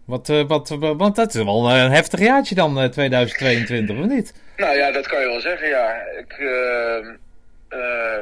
Wat, 0.09 0.29
uh, 0.29 0.43
wat, 0.47 0.69
want 0.97 1.15
dat 1.15 1.33
is 1.33 1.43
wel 1.43 1.71
een 1.71 1.91
heftig 1.91 2.19
jaartje 2.19 2.55
dan, 2.55 2.83
uh, 2.83 2.85
2022, 2.85 3.97
of 3.97 4.05
niet? 4.05 4.33
Nou 4.57 4.77
ja, 4.77 4.91
dat 4.91 5.07
kan 5.07 5.19
je 5.19 5.27
wel 5.27 5.39
zeggen, 5.39 5.67
ja. 5.67 5.93
Ik 5.95 6.37
uh, 6.39 7.07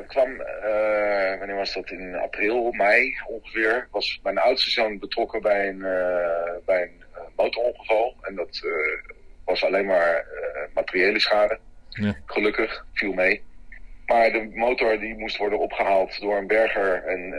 kwam, 0.07 0.37
wanneer 1.37 1.55
was 1.55 1.73
dat? 1.73 1.91
In 1.91 2.15
april, 2.15 2.71
mei 2.71 3.17
ongeveer. 3.27 3.87
Was 3.91 4.19
mijn 4.23 4.37
oudste 4.37 4.69
zoon 4.69 4.99
betrokken 4.99 5.41
bij 5.41 5.67
een, 5.67 5.79
bij 6.65 6.81
een 6.81 7.25
motorongeval. 7.35 8.15
En 8.21 8.35
dat 8.35 8.61
was 9.45 9.63
alleen 9.63 9.85
maar 9.85 10.25
materiële 10.73 11.19
schade. 11.19 11.59
Ja. 11.89 12.15
Gelukkig, 12.25 12.85
viel 12.93 13.13
mee. 13.13 13.43
Maar 14.05 14.31
de 14.31 14.51
motor 14.53 14.99
die 14.99 15.17
moest 15.17 15.37
worden 15.37 15.59
opgehaald 15.59 16.19
door 16.19 16.37
een 16.37 16.47
berger 16.47 17.03
en 17.03 17.33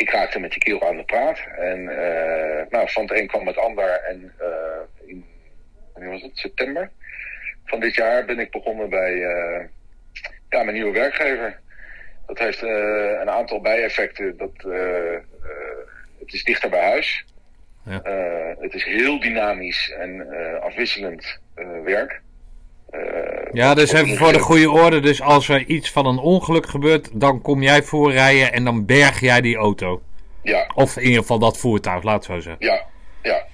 ik 0.00 0.10
raakte 0.10 0.38
met 0.38 0.50
die 0.50 0.58
kerel 0.58 0.88
aan 0.88 0.96
de 0.96 1.04
praat. 1.04 1.38
En 1.56 1.78
uh, 1.78 2.70
nou, 2.70 2.90
van 2.90 3.02
het 3.02 3.12
een 3.12 3.26
kwam 3.26 3.46
het 3.46 3.56
ander. 3.56 3.88
En 3.88 4.32
uh, 4.40 5.08
in 5.08 5.24
wanneer 5.92 6.10
was 6.10 6.22
het? 6.22 6.38
september 6.38 6.90
van 7.64 7.80
dit 7.80 7.94
jaar 7.94 8.24
ben 8.24 8.38
ik 8.38 8.50
begonnen 8.50 8.88
bij 8.88 9.12
uh, 9.12 9.64
ja, 10.48 10.62
mijn 10.62 10.72
nieuwe 10.72 10.92
werkgever. 10.92 11.60
Dat 12.26 12.38
heeft 12.38 12.62
een 12.62 13.30
aantal 13.30 13.60
bijeffecten. 13.60 14.36
Dat, 14.36 14.52
het 16.18 16.32
is 16.32 16.44
dichter 16.44 16.70
bij 16.70 16.84
huis. 16.84 17.24
Ja. 17.84 18.00
het 18.58 18.74
is 18.74 18.84
heel 18.84 19.20
dynamisch 19.20 19.90
en 19.90 20.28
afwisselend 20.60 21.40
werk. 21.84 22.20
Uh, 22.90 23.00
ja, 23.52 23.74
dus 23.74 23.92
even 23.92 24.16
voor 24.16 24.32
de 24.32 24.38
goede 24.38 24.70
orde. 24.70 25.00
Dus 25.00 25.22
als 25.22 25.48
er 25.48 25.64
iets 25.64 25.90
van 25.90 26.06
een 26.06 26.18
ongeluk 26.18 26.66
gebeurt, 26.66 27.10
dan 27.12 27.42
kom 27.42 27.62
jij 27.62 27.82
voorrijden 27.82 28.52
en 28.52 28.64
dan 28.64 28.86
berg 28.86 29.20
jij 29.20 29.40
die 29.40 29.56
auto. 29.56 30.02
Ja. 30.42 30.70
Of 30.74 30.96
in 30.96 31.02
ieder 31.02 31.20
geval 31.20 31.38
dat 31.38 31.58
voertuig, 31.58 32.02
laat 32.02 32.24
zo 32.24 32.40
zeggen. 32.40 32.66
Ja, 32.66 32.86
ja. 33.22 33.46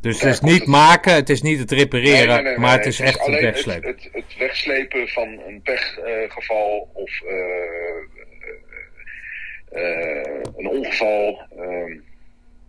Dus 0.00 0.20
het 0.20 0.32
is 0.32 0.40
niet 0.40 0.60
het... 0.60 0.68
maken, 0.68 1.14
het 1.14 1.30
is 1.30 1.42
niet 1.42 1.58
het 1.58 1.70
repareren, 1.70 2.26
nee, 2.26 2.36
nee, 2.36 2.42
nee, 2.42 2.58
maar 2.58 2.76
het 2.76 2.86
is 2.86 2.98
het 2.98 3.06
echt 3.08 3.20
is 3.20 3.26
het 3.26 3.40
wegslepen. 3.40 3.88
Het, 3.88 4.02
het, 4.02 4.12
het, 4.12 4.36
wegslepen 4.38 5.08
van 5.08 5.28
een 5.46 5.60
pechgeval 5.62 6.88
uh, 6.94 7.02
of 7.02 7.22
uh, 7.22 7.30
een 10.56 10.68
ongeval. 10.68 11.40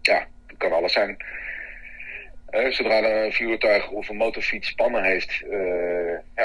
ja, 0.02 0.28
dat 0.48 0.58
kan 0.58 0.72
alles 0.72 0.93
zijn. 0.93 1.17
Zodra 2.70 3.04
een 3.04 3.34
vuurtuig 3.34 3.89
of 3.89 4.10
een 4.10 4.17
motorfiets 4.17 4.67
spannen 4.67 5.04
heeft, 5.04 5.43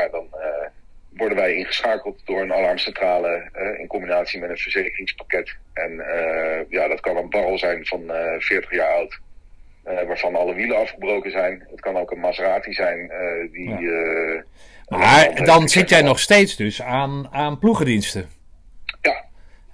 ja, 0.02 0.08
dan 0.08 0.28
uh, 0.34 0.68
worden 1.10 1.36
wij 1.36 1.54
ingeschakeld 1.54 2.20
door 2.24 2.40
een 2.40 2.52
alarmcentrale 2.52 3.50
in 3.78 3.86
combinatie 3.86 4.40
met 4.40 4.50
een 4.50 4.56
verzekeringspakket. 4.56 5.56
En 5.72 6.04
ja, 6.68 6.88
dat 6.88 7.00
kan 7.00 7.16
een 7.16 7.30
barrel 7.30 7.58
zijn 7.58 7.86
van 7.86 8.02
40 8.38 8.70
jaar 8.70 8.94
oud. 8.94 9.20
waarvan 9.82 10.36
alle 10.36 10.54
wielen 10.54 10.76
afgebroken 10.76 11.30
zijn. 11.30 11.66
Het 11.70 11.80
kan 11.80 11.96
ook 11.96 12.10
een 12.10 12.20
Maserati 12.20 12.72
zijn 12.72 13.12
die. 13.52 13.68
Ja. 13.68 14.44
maar 14.88 15.44
dan 15.44 15.68
zit 15.68 15.88
jij 15.88 16.02
nog 16.02 16.18
steeds 16.18 16.56
dus 16.56 16.82
aan, 16.82 17.28
aan 17.30 17.58
ploegendiensten. 17.58 18.28
Ja, 19.00 19.24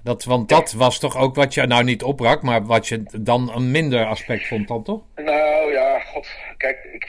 dat, 0.02 0.24
want 0.24 0.48
dat 0.48 0.72
was 0.72 0.98
toch 0.98 1.16
ook 1.16 1.34
wat 1.34 1.54
je 1.54 1.66
nou 1.66 1.84
niet 1.84 2.02
opbrak, 2.02 2.42
maar 2.42 2.64
wat 2.64 2.88
je 2.88 3.02
dan 3.20 3.54
een 3.54 3.70
minder 3.70 4.06
aspect 4.06 4.46
vond 4.46 4.68
dan 4.68 4.82
toch? 4.82 5.02
Nou 5.16 5.72
ja, 5.72 5.98
god, 5.98 6.28
kijk, 6.56 6.84
ik, 6.92 7.04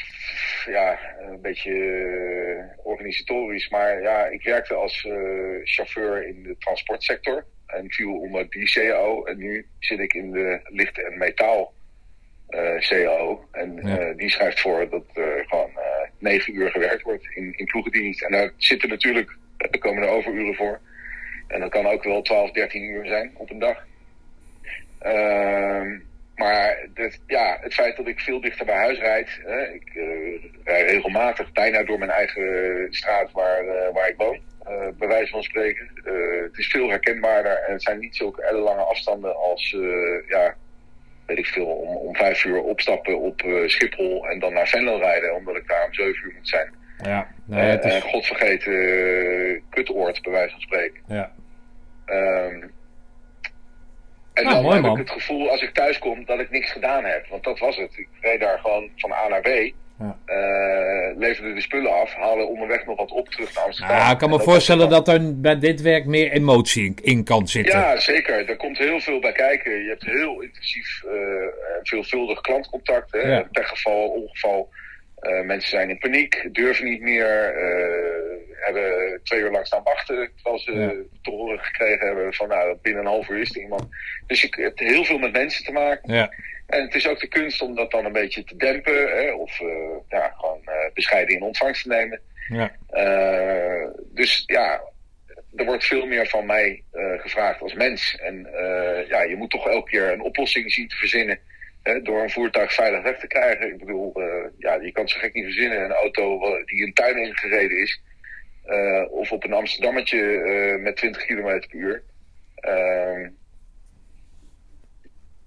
ja, 0.65 0.99
een 1.19 1.41
beetje 1.41 1.71
uh, 1.71 2.63
organisatorisch, 2.83 3.69
maar 3.69 4.01
ja, 4.01 4.25
ik 4.25 4.43
werkte 4.43 4.73
als 4.73 5.03
uh, 5.03 5.59
chauffeur 5.63 6.27
in 6.27 6.43
de 6.43 6.55
transportsector 6.57 7.45
en 7.65 7.91
viel 7.91 8.11
onder 8.11 8.49
die 8.49 8.71
CAO 8.71 9.23
en 9.23 9.37
nu 9.37 9.67
zit 9.79 9.99
ik 9.99 10.13
in 10.13 10.31
de 10.31 10.59
licht- 10.63 11.03
en 11.03 11.17
metaal 11.17 11.73
eh, 12.47 12.77
CAO 12.77 13.47
en 13.51 13.79
ja. 13.83 14.13
die 14.13 14.29
schrijft 14.29 14.59
voor 14.59 14.89
dat 14.89 15.03
er 15.13 15.45
gewoon 15.47 15.71
negen 16.19 16.55
uur 16.55 16.71
gewerkt 16.71 17.01
wordt 17.01 17.25
in, 17.35 17.53
in 17.57 17.65
ploegendienst 17.65 18.21
en 18.23 18.31
daar 18.31 18.51
zitten 18.57 18.89
natuurlijk, 18.89 19.37
er 19.57 19.79
komen 19.79 20.03
er 20.03 20.09
overuren 20.09 20.55
voor. 20.55 20.79
En 21.47 21.59
dat 21.59 21.69
kan 21.69 21.85
ook 21.85 22.03
wel 22.03 22.21
12, 22.21 22.51
13 22.51 22.83
uur 22.83 23.05
zijn 23.05 23.31
op 23.33 23.49
een 23.49 23.59
dag. 23.59 23.87
Uh, 25.05 25.99
maar 26.39 26.87
ja, 27.27 27.57
het 27.61 27.73
feit 27.73 27.97
dat 27.97 28.07
ik 28.07 28.19
veel 28.19 28.41
dichter 28.41 28.65
bij 28.65 28.75
huis 28.75 28.99
rijd. 28.99 29.39
Hè, 29.43 29.67
ik 29.67 29.91
uh, 29.93 30.43
rijd 30.63 30.89
regelmatig 30.89 31.51
bijna 31.51 31.83
door 31.83 31.99
mijn 31.99 32.11
eigen 32.11 32.87
straat 32.89 33.31
waar, 33.31 33.65
uh, 33.65 33.93
waar 33.93 34.09
ik 34.09 34.17
woon. 34.17 34.39
Uh, 34.69 34.87
bij 34.97 35.07
wijze 35.07 35.31
van 35.31 35.43
spreken. 35.43 35.89
het 36.43 36.57
is 36.57 36.67
veel 36.67 36.89
herkenbaarder 36.89 37.63
en 37.67 37.73
het 37.73 37.83
zijn 37.83 37.99
niet 37.99 38.15
zulke 38.15 38.43
ellenlange 38.43 38.83
afstanden 38.83 39.35
als, 39.35 39.75
ja, 40.27 40.55
weet 41.25 41.37
ik 41.37 41.45
veel, 41.45 41.65
om, 41.65 41.95
om 41.95 42.15
vijf 42.15 42.45
uur 42.45 42.61
opstappen 42.61 43.19
op 43.19 43.41
Schiphol 43.65 44.27
en 44.27 44.39
dan 44.39 44.53
naar 44.53 44.67
Venlo 44.67 44.97
rijden, 44.97 45.35
omdat 45.35 45.55
ik 45.55 45.67
daar 45.67 45.85
om 45.85 45.93
zeven 45.93 46.25
uur 46.25 46.33
moet 46.35 46.47
zijn. 46.47 46.73
Ja, 47.01 47.27
nee, 47.45 47.69
het 47.69 47.85
is... 47.85 48.01
God 48.01 48.25
vergeten 48.25 49.63
kutoord, 49.69 50.21
bij 50.21 50.31
wijze 50.31 50.51
van 50.51 50.61
spreken. 50.61 51.01
Ja. 51.07 51.31
Um, 52.05 52.71
en 54.39 54.45
nou, 54.45 54.55
dan 54.55 54.63
mooi, 54.63 54.75
heb 54.75 54.85
man. 54.85 54.99
ik 54.99 55.07
het 55.07 55.21
gevoel 55.21 55.49
als 55.49 55.61
ik 55.61 55.73
thuis 55.73 55.99
kom 55.99 56.25
dat 56.25 56.39
ik 56.39 56.49
niks 56.49 56.71
gedaan 56.71 57.03
heb. 57.03 57.27
Want 57.27 57.43
dat 57.43 57.59
was 57.59 57.77
het. 57.77 57.97
Ik 57.97 58.07
reed 58.21 58.39
daar 58.39 58.59
gewoon 58.59 58.89
van 58.95 59.11
A 59.11 59.27
naar 59.27 59.41
B. 59.41 59.47
Ja. 59.99 60.17
Uh, 60.25 61.17
leverde 61.17 61.53
de 61.53 61.61
spullen 61.61 62.01
af, 62.01 62.13
haalde 62.13 62.43
onderweg 62.43 62.85
nog 62.85 62.97
wat 62.97 63.11
op 63.11 63.29
terug 63.29 63.55
naar 63.55 63.63
Amsterdam. 63.63 63.95
Ja, 63.95 64.11
ik 64.11 64.17
kan 64.17 64.29
me 64.29 64.39
voorstellen 64.39 64.89
dat 64.89 65.07
er 65.07 65.39
bij 65.39 65.59
dit 65.59 65.81
werk 65.81 66.05
meer 66.05 66.31
emotie 66.31 66.93
in, 67.01 67.23
kan 67.23 67.47
zitten. 67.47 67.79
Ja, 67.79 67.99
zeker. 67.99 68.49
Er 68.49 68.57
komt 68.57 68.77
heel 68.77 68.99
veel 68.99 69.19
bij 69.19 69.31
kijken. 69.31 69.83
Je 69.83 69.89
hebt 69.89 70.05
heel 70.05 70.41
intensief, 70.41 71.03
uh, 71.05 71.11
veelvuldig 71.83 72.41
klantcontact. 72.41 73.11
Hè? 73.11 73.19
Ja. 73.19 73.47
Pechgeval, 73.51 74.07
ongeval. 74.07 74.69
Uh, 75.21 75.41
mensen 75.41 75.69
zijn 75.69 75.89
in 75.89 75.97
paniek, 75.97 76.49
durven 76.51 76.85
niet 76.85 77.01
meer, 77.01 77.55
uh, 77.55 78.65
hebben 78.65 79.19
twee 79.23 79.39
uur 79.39 79.51
lang 79.51 79.65
staan 79.65 79.83
wachten 79.83 80.31
terwijl 80.35 80.59
ze 80.59 80.71
ja. 80.71 80.93
te 81.21 81.29
horen 81.29 81.59
gekregen 81.59 82.07
hebben 82.07 82.33
van 82.33 82.47
nou, 82.47 82.77
binnen 82.81 83.01
een 83.01 83.09
half 83.09 83.29
uur 83.29 83.39
is 83.39 83.55
er 83.55 83.61
iemand. 83.61 83.87
Dus 84.27 84.41
je 84.41 84.49
hebt 84.49 84.79
heel 84.79 85.03
veel 85.03 85.17
met 85.17 85.31
mensen 85.31 85.65
te 85.65 85.71
maken. 85.71 86.13
Ja. 86.13 86.33
En 86.67 86.81
het 86.81 86.95
is 86.95 87.07
ook 87.07 87.19
de 87.19 87.27
kunst 87.27 87.61
om 87.61 87.75
dat 87.75 87.91
dan 87.91 88.05
een 88.05 88.11
beetje 88.11 88.43
te 88.43 88.55
dempen 88.55 89.17
hè, 89.17 89.31
of 89.31 89.59
uh, 89.59 89.69
ja, 90.07 90.33
gewoon 90.37 90.61
bescheiden 90.93 91.35
in 91.35 91.43
ontvangst 91.43 91.81
te 91.83 91.87
nemen. 91.87 92.21
Ja. 92.47 92.71
dus 94.13 94.43
ja, 94.45 94.81
er 95.55 95.65
wordt 95.65 95.85
veel 95.85 96.05
meer 96.05 96.27
van 96.27 96.45
mij 96.45 96.83
gevraagd 97.17 97.61
als 97.61 97.73
mens. 97.73 98.17
En 98.19 98.47
ja, 99.07 99.21
je 99.23 99.35
moet 99.35 99.49
toch 99.49 99.67
elke 99.67 99.89
keer 99.89 100.11
een 100.11 100.21
oplossing 100.21 100.71
zien 100.71 100.87
te 100.87 100.95
verzinnen 100.95 101.39
door 101.83 102.21
een 102.21 102.29
voertuig 102.29 102.73
veilig 102.73 103.01
weg 103.01 103.19
te 103.19 103.27
krijgen. 103.27 103.67
Ik 103.67 103.77
bedoel, 103.77 104.21
uh, 104.21 104.45
ja, 104.57 104.73
je 104.73 104.91
kan 104.91 105.03
het 105.03 105.11
zo 105.11 105.19
gek 105.19 105.33
niet 105.33 105.43
verzinnen. 105.43 105.83
Een 105.83 105.91
auto 105.91 106.39
die 106.65 106.85
een 106.85 106.93
tuin 106.93 107.17
ingereden 107.17 107.77
is. 107.77 108.01
Uh, 108.65 109.11
of 109.11 109.31
op 109.31 109.43
een 109.43 109.53
Amsterdammetje 109.53 110.17
uh, 110.17 110.83
met 110.83 110.95
20 110.95 111.25
km 111.25 111.41
per 111.41 111.75
uur. 111.75 112.03
Ehm, 112.55 113.29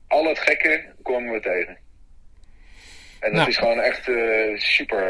al 0.07 0.25
het 0.25 0.39
gekke 0.39 0.85
komen 1.03 1.33
we 1.33 1.41
tegen. 1.41 1.77
En 3.21 3.29
dat 3.29 3.33
nou. 3.33 3.49
is 3.49 3.57
gewoon 3.57 3.81
echt 3.81 4.05
super 4.63 5.05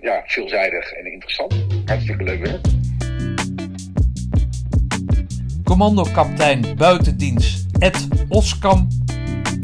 ja, 0.00 0.22
veelzijdig 0.26 0.92
en 0.92 1.06
interessant. 1.06 1.66
Hartstikke 1.84 2.24
leuk 2.24 2.46
werk. 2.46 2.60
Commando-kaptein 5.64 6.76
buitendienst 6.76 7.66
Ed 7.78 8.08
Oskam 8.28 8.88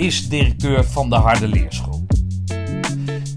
is 0.01 0.29
directeur 0.29 0.85
van 0.85 1.11
de 1.11 1.17
Harde 1.17 1.49
Leerschool. 1.49 2.07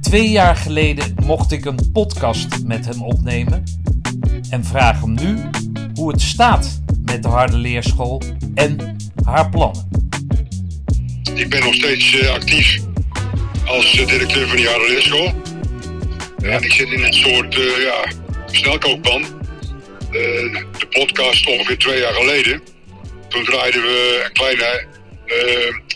Twee 0.02 0.30
jaar 0.30 0.56
geleden 0.56 1.16
mocht 1.24 1.52
ik 1.52 1.66
een 1.66 1.92
podcast 1.92 2.48
met 2.66 2.86
hem 2.86 3.02
opnemen 3.02 3.64
en 4.50 4.66
vraag 4.66 5.02
hem 5.02 5.14
nu 5.14 5.50
hoe 5.94 6.12
het 6.12 6.22
staat 6.22 6.82
met 7.06 7.24
de 7.24 7.30
Harde 7.30 7.58
Leerschool 7.58 8.22
en 8.56 8.96
haar 9.26 9.50
plannen. 9.50 9.90
Ik 11.34 11.50
ben 11.50 11.64
nog 11.64 11.74
steeds 11.74 12.14
uh, 12.14 12.30
actief 12.30 12.80
als 13.66 14.00
uh, 14.00 14.08
directeur 14.08 14.48
van 14.48 14.58
die 14.58 14.68
Harde 14.68 14.88
Leerschool. 14.88 15.34
Ja. 16.38 16.60
Ik 16.60 16.72
zit 16.72 16.88
in 16.88 17.04
een 17.04 17.14
soort 17.14 17.58
uh, 17.58 17.84
ja, 17.84 18.12
snelkookpan. 18.46 19.22
de 20.12 20.88
podcast 20.90 21.48
ongeveer 21.48 21.78
twee 21.78 22.00
jaar 22.00 22.14
geleden. 22.14 22.62
Toen 23.28 23.44
draaiden 23.44 23.82
we 23.82 24.24
een 24.26 24.34
kleine 24.34 24.93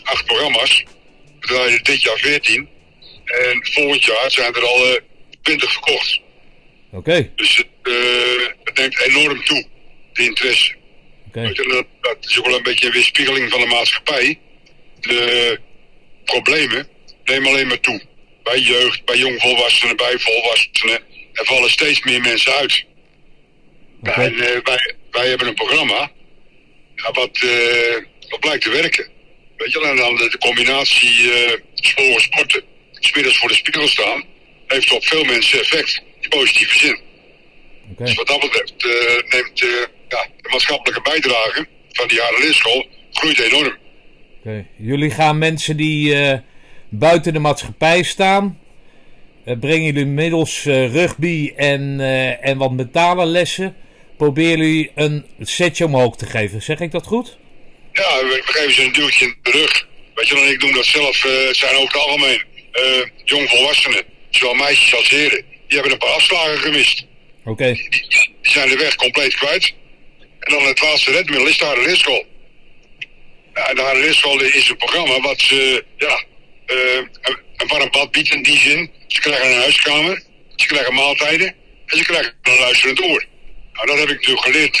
acht 0.02 0.24
programma's. 0.24 0.84
We 1.40 1.46
draaien 1.46 1.84
dit 1.84 2.02
jaar 2.02 2.18
14. 2.18 2.68
En 3.24 3.66
volgend 3.72 4.04
jaar 4.04 4.30
zijn 4.30 4.54
er 4.54 4.66
al 4.66 4.86
uh, 4.86 4.94
eh, 4.94 5.02
20 5.42 5.72
verkocht. 5.72 6.20
Oké. 6.90 6.96
Okay. 6.96 7.32
Dus 7.36 7.56
het, 7.56 7.66
het, 8.64 8.78
neemt 8.78 9.00
enorm 9.00 9.44
toe, 9.44 9.66
de 10.12 10.22
interesse. 10.22 10.74
Oké. 11.26 11.38
Okay. 11.38 11.52
Dat, 11.52 11.86
dat, 12.00 12.16
is 12.20 12.38
ook 12.38 12.46
wel 12.46 12.56
een 12.56 12.62
beetje 12.62 12.86
een 12.86 12.92
weerspiegeling 12.92 13.50
van 13.50 13.60
de 13.60 13.66
maatschappij. 13.66 14.38
De 15.00 15.60
problemen 16.24 16.88
nemen 17.24 17.48
alleen 17.48 17.66
maar 17.66 17.80
toe. 17.80 18.02
Bij 18.42 18.58
jeugd, 18.58 19.04
bij 19.04 19.16
jongvolwassenen, 19.16 19.96
bij 19.96 20.18
volwassenen. 20.18 21.00
Er 21.32 21.44
vallen 21.44 21.70
steeds 21.70 22.02
meer 22.02 22.20
mensen 22.20 22.52
uit. 22.52 22.84
Okay. 24.00 24.24
En 24.24 24.32
uh, 24.32 24.40
wij, 24.62 24.94
wij 25.10 25.28
hebben 25.28 25.46
een 25.46 25.54
programma 25.54 26.10
wat, 27.12 27.38
wat 28.28 28.40
blijkt 28.40 28.62
te 28.62 28.70
werken. 28.70 29.10
Weet 29.58 29.72
je, 29.72 29.88
en 29.88 29.96
dan 29.96 30.16
de 30.16 30.38
combinatie 30.38 31.22
uh, 31.22 31.52
sporen 31.74 32.20
sporten, 32.20 32.62
smiddags 32.92 33.38
voor 33.38 33.48
de 33.48 33.54
spiegel 33.54 33.88
staan, 33.88 34.24
heeft 34.66 34.92
op 34.92 35.04
veel 35.04 35.24
mensen 35.24 35.60
effect, 35.60 36.02
in 36.20 36.28
positieve 36.28 36.78
zin. 36.78 37.00
Okay. 37.92 38.06
Dus 38.06 38.14
wat 38.14 38.26
dat 38.26 38.40
betreft 38.40 38.84
uh, 38.84 38.92
neemt 39.32 39.62
uh, 39.62 39.70
ja, 40.08 40.26
de 40.42 40.48
maatschappelijke 40.50 41.02
bijdrage 41.02 41.66
van 41.92 42.08
die 42.08 42.20
Harde 42.20 42.38
Leerschool 42.42 42.86
groeit 43.12 43.38
enorm. 43.38 43.76
Okay. 44.40 44.66
Jullie 44.76 45.10
gaan 45.10 45.38
mensen 45.38 45.76
die 45.76 46.16
buiten 46.88 47.32
de 47.32 47.38
maatschappij 47.38 48.02
staan, 48.02 48.58
brengen 49.44 49.82
jullie 49.82 50.06
middels 50.06 50.64
rugby 50.64 51.52
en, 51.56 52.00
en 52.40 52.58
wat 52.58 52.72
mentale 52.72 53.26
lessen, 53.26 53.76
proberen 54.16 54.58
jullie 54.58 54.90
een 54.94 55.24
setje 55.40 55.84
omhoog 55.84 56.16
te 56.16 56.26
geven. 56.26 56.62
Zeg 56.62 56.80
ik 56.80 56.90
dat 56.90 57.06
goed? 57.06 57.38
Ja, 57.98 58.24
we, 58.24 58.42
geven 58.44 58.72
ze 58.72 58.82
een 58.82 58.92
duwtje 58.92 59.24
in 59.24 59.36
de 59.42 59.50
rug. 59.50 59.86
Weet 60.14 60.28
je 60.28 60.34
dan, 60.34 60.46
ik 60.46 60.60
doe 60.60 60.72
dat 60.72 60.84
zelf, 60.84 61.24
uh, 61.24 61.32
zijn 61.52 61.74
over 61.74 61.94
het 61.94 62.02
algemeen 62.02 62.42
uh, 62.72 63.06
jongvolwassenen, 63.24 64.02
zowel 64.30 64.54
meisjes 64.54 64.94
als 64.94 65.08
heren, 65.08 65.44
die 65.66 65.78
hebben 65.78 65.92
een 65.92 65.98
paar 65.98 66.08
afslagen 66.08 66.58
gemist. 66.58 67.06
Oké. 67.40 67.50
Okay. 67.50 67.72
Die, 67.72 67.88
die, 67.90 68.34
zijn 68.42 68.68
de 68.68 68.76
weg 68.76 68.94
compleet 68.94 69.34
kwijt. 69.34 69.74
En 70.40 70.52
dan 70.52 70.66
het 70.66 70.80
laatste 70.80 71.10
redmiddel 71.10 71.48
is 71.48 71.58
de 71.58 71.64
harde 71.64 71.82
leerschool. 71.82 72.26
Ja, 73.54 73.74
de 73.74 73.80
harde 73.80 74.00
leerschool 74.00 74.40
is 74.40 74.68
een 74.68 74.76
programma 74.76 75.20
wat 75.20 75.40
ze, 75.40 75.84
ja, 75.96 76.24
uh, 76.66 76.94
een, 76.96 77.38
een 77.56 77.68
warm 77.68 77.90
bad 77.90 78.10
biedt 78.10 78.30
in 78.30 78.42
die 78.42 78.58
zin. 78.58 78.90
Ze 79.06 79.20
krijgen 79.20 79.50
een 79.50 79.60
huiskamer, 79.60 80.22
ze 80.56 80.66
krijgen 80.66 80.94
maaltijden 80.94 81.54
en 81.86 81.98
ze 81.98 82.04
krijgen 82.04 82.34
een 82.42 82.58
luisterend 82.58 83.02
oor. 83.02 83.24
Nou, 83.72 83.86
dat 83.86 83.98
heb 83.98 84.08
ik 84.08 84.14
natuurlijk 84.14 84.46
geleerd 84.46 84.80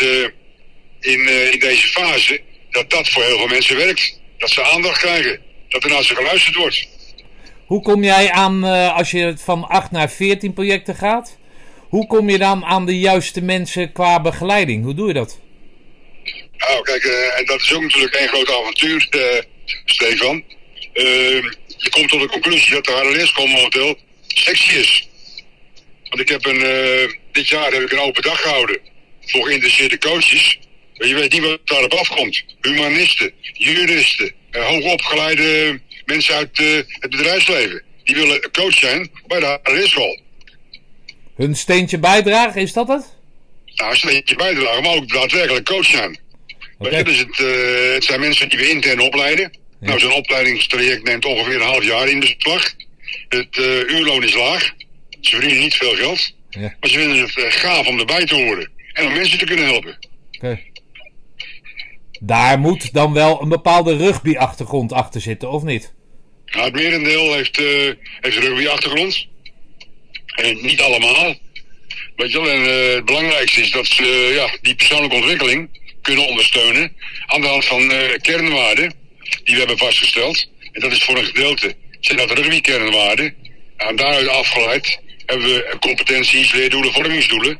in, 1.00 1.28
in 1.52 1.58
deze 1.58 1.88
fase 1.88 2.40
dat 2.70 2.90
dat 2.90 3.08
voor 3.08 3.24
heel 3.24 3.38
veel 3.38 3.46
mensen 3.46 3.76
werkt. 3.76 4.20
Dat 4.38 4.50
ze 4.50 4.64
aandacht 4.64 4.98
krijgen. 4.98 5.40
Dat 5.68 5.84
er 5.84 5.90
naar 5.90 6.04
ze 6.04 6.14
geluisterd 6.14 6.56
wordt. 6.56 6.88
Hoe 7.66 7.82
kom 7.82 8.04
jij 8.04 8.30
aan, 8.30 8.64
uh, 8.64 8.96
als 8.96 9.10
je 9.10 9.34
van 9.38 9.68
8 9.68 9.90
naar 9.90 10.10
14 10.10 10.52
projecten 10.52 10.94
gaat, 10.94 11.38
hoe 11.88 12.06
kom 12.06 12.30
je 12.30 12.38
dan 12.38 12.64
aan 12.64 12.86
de 12.86 12.98
juiste 12.98 13.42
mensen 13.42 13.92
qua 13.92 14.20
begeleiding? 14.20 14.84
Hoe 14.84 14.94
doe 14.94 15.08
je 15.08 15.14
dat? 15.14 15.40
Nou, 16.56 16.82
kijk, 16.82 17.04
uh, 17.04 17.38
en 17.38 17.44
dat 17.44 17.60
is 17.60 17.72
ook 17.72 17.82
natuurlijk 17.82 18.14
een 18.14 18.28
groot 18.28 18.50
avontuur, 18.50 19.08
uh, 19.10 19.22
Stefan. 19.84 20.44
je 20.92 21.90
komt 21.90 22.08
tot 22.08 22.20
de 22.20 22.28
conclusie 22.28 22.74
dat 22.74 22.84
de 22.84 22.92
harde 22.92 23.10
leerschool 23.10 23.46
momenteel 23.46 23.98
sexy 24.26 24.72
is. 24.72 25.08
Want 26.08 26.20
ik 26.20 26.28
heb 26.28 26.46
een, 26.46 26.60
dit 27.32 27.48
jaar 27.48 27.72
heb 27.72 27.82
ik 27.82 27.92
een 27.92 28.00
open 28.00 28.22
dag 28.22 28.40
gehouden. 28.40 28.78
voor 29.20 29.46
geïnteresseerde 29.46 29.98
coaches. 29.98 30.58
Je 30.98 31.14
weet 31.14 31.32
niet 31.32 31.42
wat 31.42 31.60
daarop 31.64 31.92
afkomt. 31.92 32.44
Humanisten, 32.60 33.32
juristen, 33.52 34.32
hoogopgeleide 34.50 35.80
mensen 36.04 36.34
uit 36.34 36.58
uh, 36.58 36.76
het 36.88 37.10
bedrijfsleven. 37.10 37.82
Die 38.04 38.14
willen 38.14 38.50
coach 38.52 38.74
zijn 38.74 39.10
bij 39.26 39.40
de 39.40 39.58
HRS-school. 39.62 40.20
Hun 41.36 41.56
steentje 41.56 41.98
bijdragen, 41.98 42.60
is 42.60 42.72
dat 42.72 42.88
het? 42.88 43.16
Nou, 43.74 43.90
een 43.90 43.96
steentje 43.96 44.36
bijdragen, 44.36 44.82
maar 44.82 44.94
ook 44.94 45.08
daadwerkelijk 45.08 45.64
coach 45.64 45.86
zijn. 45.86 46.18
Okay. 46.78 47.02
Dus 47.02 47.18
het, 47.18 47.38
uh, 47.38 47.92
het 47.94 48.04
zijn 48.04 48.20
mensen 48.20 48.48
die 48.48 48.58
we 48.58 48.70
intern 48.70 49.00
opleiden. 49.00 49.52
Ja. 49.80 49.86
Nou, 49.86 49.98
zo'n 49.98 50.12
opleidingstraject 50.12 51.04
neemt 51.04 51.24
ongeveer 51.24 51.54
een 51.54 51.66
half 51.66 51.84
jaar 51.84 52.08
in 52.08 52.20
beslag. 52.20 52.74
Het 53.28 53.56
uh, 53.56 53.66
uurloon 53.66 54.24
is 54.24 54.34
laag. 54.34 54.74
Ze 55.20 55.30
verdienen 55.30 55.58
niet 55.58 55.74
veel 55.74 55.94
geld. 55.94 56.34
Ja. 56.50 56.74
Maar 56.80 56.90
ze 56.90 56.98
vinden 56.98 57.18
het 57.18 57.54
gaaf 57.54 57.86
om 57.86 57.98
erbij 57.98 58.24
te 58.24 58.34
horen. 58.34 58.70
En 58.92 59.06
om 59.06 59.12
mensen 59.12 59.38
te 59.38 59.44
kunnen 59.44 59.64
helpen. 59.64 59.98
Okay. 60.32 60.72
Daar 62.20 62.58
moet 62.58 62.92
dan 62.92 63.12
wel 63.12 63.42
een 63.42 63.48
bepaalde 63.48 63.96
rugby-achtergrond 63.96 64.92
achter 64.92 65.20
zitten, 65.20 65.50
of 65.50 65.62
niet? 65.62 65.94
Nou, 66.46 66.64
het 66.64 66.74
merendeel 66.74 67.34
heeft, 67.34 67.60
uh, 67.60 67.92
rugby-achtergrond. 68.20 69.26
En 70.26 70.62
niet 70.62 70.80
allemaal. 70.80 71.34
Weet 72.16 72.32
je 72.32 72.40
en 72.40 72.62
uh, 72.62 72.94
het 72.94 73.04
belangrijkste 73.04 73.60
is 73.60 73.70
dat 73.70 73.86
ze 73.86 74.32
ja, 74.34 74.58
die 74.62 74.74
persoonlijke 74.74 75.16
ontwikkeling 75.16 75.80
kunnen 76.02 76.28
ondersteunen 76.28 76.92
aan 77.26 77.40
de 77.40 77.46
hand 77.46 77.64
van 77.64 77.92
kernwaarden 78.20 78.94
die 79.44 79.54
we 79.54 79.58
hebben 79.58 79.78
vastgesteld. 79.78 80.48
En 80.72 80.80
dat 80.80 80.92
is 80.92 81.04
voor 81.04 81.18
een 81.18 81.24
gedeelte 81.24 81.74
zijn 82.00 82.18
dat 82.18 82.30
rugby-kernwaarden. 82.30 83.34
En 83.76 83.96
daaruit 83.96 84.28
afgeleid 84.28 85.00
hebben 85.26 85.46
we 85.46 85.76
competenties, 85.80 86.52
leerdoelen, 86.52 86.92
vormingsdoelen. 86.92 87.58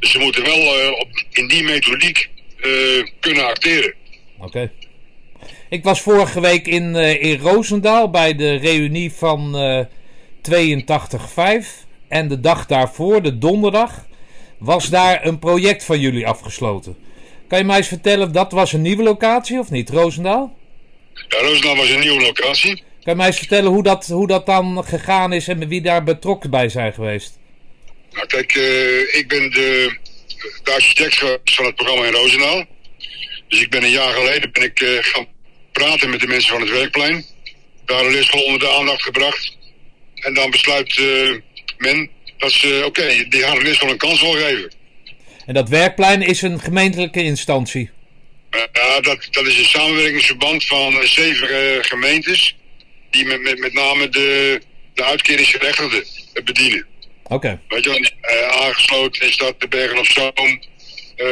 Dus 0.00 0.10
ze 0.10 0.18
moeten 0.18 0.42
wel 0.42 0.92
op, 0.94 1.24
in 1.30 1.48
die 1.48 1.62
methodiek 1.62 2.28
kunnen 3.20 3.46
acteren. 3.46 3.94
Oké. 4.40 4.46
Okay. 4.46 4.70
Ik 5.68 5.84
was 5.84 6.00
vorige 6.00 6.40
week 6.40 6.66
in, 6.66 6.94
uh, 6.94 7.22
in 7.22 7.38
Roosendaal 7.38 8.10
bij 8.10 8.34
de 8.34 8.54
reunie 8.54 9.12
van 9.12 9.62
uh, 9.62 9.84
82.5. 11.62 11.86
En 12.08 12.28
de 12.28 12.40
dag 12.40 12.66
daarvoor, 12.66 13.22
de 13.22 13.38
donderdag, 13.38 14.06
was 14.58 14.88
daar 14.88 15.26
een 15.26 15.38
project 15.38 15.84
van 15.84 16.00
jullie 16.00 16.26
afgesloten. 16.26 16.96
Kan 17.48 17.58
je 17.58 17.64
mij 17.64 17.76
eens 17.76 17.88
vertellen, 17.88 18.32
dat 18.32 18.52
was 18.52 18.72
een 18.72 18.82
nieuwe 18.82 19.02
locatie 19.02 19.58
of 19.58 19.70
niet, 19.70 19.90
Roosendaal? 19.90 20.56
Ja, 21.28 21.38
Roosendaal 21.38 21.76
was 21.76 21.90
een 21.90 22.00
nieuwe 22.00 22.20
locatie. 22.20 22.74
Kan 22.74 23.12
je 23.12 23.14
mij 23.14 23.26
eens 23.26 23.38
vertellen 23.38 23.70
hoe 23.70 23.82
dat, 23.82 24.06
hoe 24.06 24.26
dat 24.26 24.46
dan 24.46 24.84
gegaan 24.84 25.32
is 25.32 25.48
en 25.48 25.68
wie 25.68 25.80
daar 25.80 26.04
betrokken 26.04 26.50
bij 26.50 26.68
zijn 26.68 26.92
geweest? 26.92 27.38
Nou 28.12 28.26
kijk, 28.26 28.54
uh, 28.54 29.14
ik 29.14 29.24
ben 29.28 29.50
de, 29.50 29.98
de 30.62 30.72
architect 30.72 31.14
van 31.44 31.64
het 31.64 31.74
programma 31.74 32.06
in 32.06 32.12
Roosendaal. 32.12 32.66
Dus 33.50 33.60
ik 33.60 33.70
ben 33.70 33.82
een 33.82 33.90
jaar 33.90 34.12
geleden 34.12 34.52
ben 34.52 34.62
ik, 34.62 34.80
uh, 34.80 34.98
gaan 35.00 35.26
praten 35.72 36.10
met 36.10 36.20
de 36.20 36.26
mensen 36.26 36.52
van 36.52 36.60
het 36.60 36.70
werkplein. 36.70 37.24
Daar 37.84 38.04
een 38.04 38.24
school 38.24 38.44
onder 38.44 38.60
de 38.60 38.70
aandacht 38.70 39.02
gebracht. 39.02 39.56
En 40.14 40.34
dan 40.34 40.50
besluit 40.50 40.96
uh, 40.96 41.36
men 41.78 42.10
dat 42.38 42.52
ze, 42.52 42.82
oké, 42.86 43.00
okay, 43.00 43.28
die 43.28 43.42
gaan 43.42 43.58
de 43.58 43.74
school 43.74 43.90
een 43.90 43.96
kans 43.96 44.20
wil 44.20 44.32
geven. 44.32 44.72
En 45.46 45.54
dat 45.54 45.68
werkplein 45.68 46.22
is 46.22 46.42
een 46.42 46.60
gemeentelijke 46.60 47.22
instantie? 47.22 47.90
Ja, 48.72 49.00
dat, 49.00 49.28
dat 49.30 49.46
is 49.46 49.58
een 49.58 49.64
samenwerkingsverband 49.64 50.66
van 50.66 51.06
zeven 51.06 51.50
uh, 51.50 51.82
gemeentes. 51.82 52.56
Die 53.10 53.24
met, 53.24 53.42
met, 53.42 53.58
met 53.58 53.72
name 53.72 54.08
de, 54.08 54.60
de 54.94 55.04
uitkeringsgerechtigden 55.04 56.04
bedienen. 56.44 56.86
Oké. 57.22 57.34
Okay. 57.34 57.58
Weet 57.68 57.84
je 57.84 58.12
uh, 58.22 58.62
aangesloten 58.62 59.26
is 59.26 59.36
dat 59.36 59.60
de 59.60 59.68
Bergen 59.68 59.98
op 59.98 60.06
Zoom, 60.06 60.62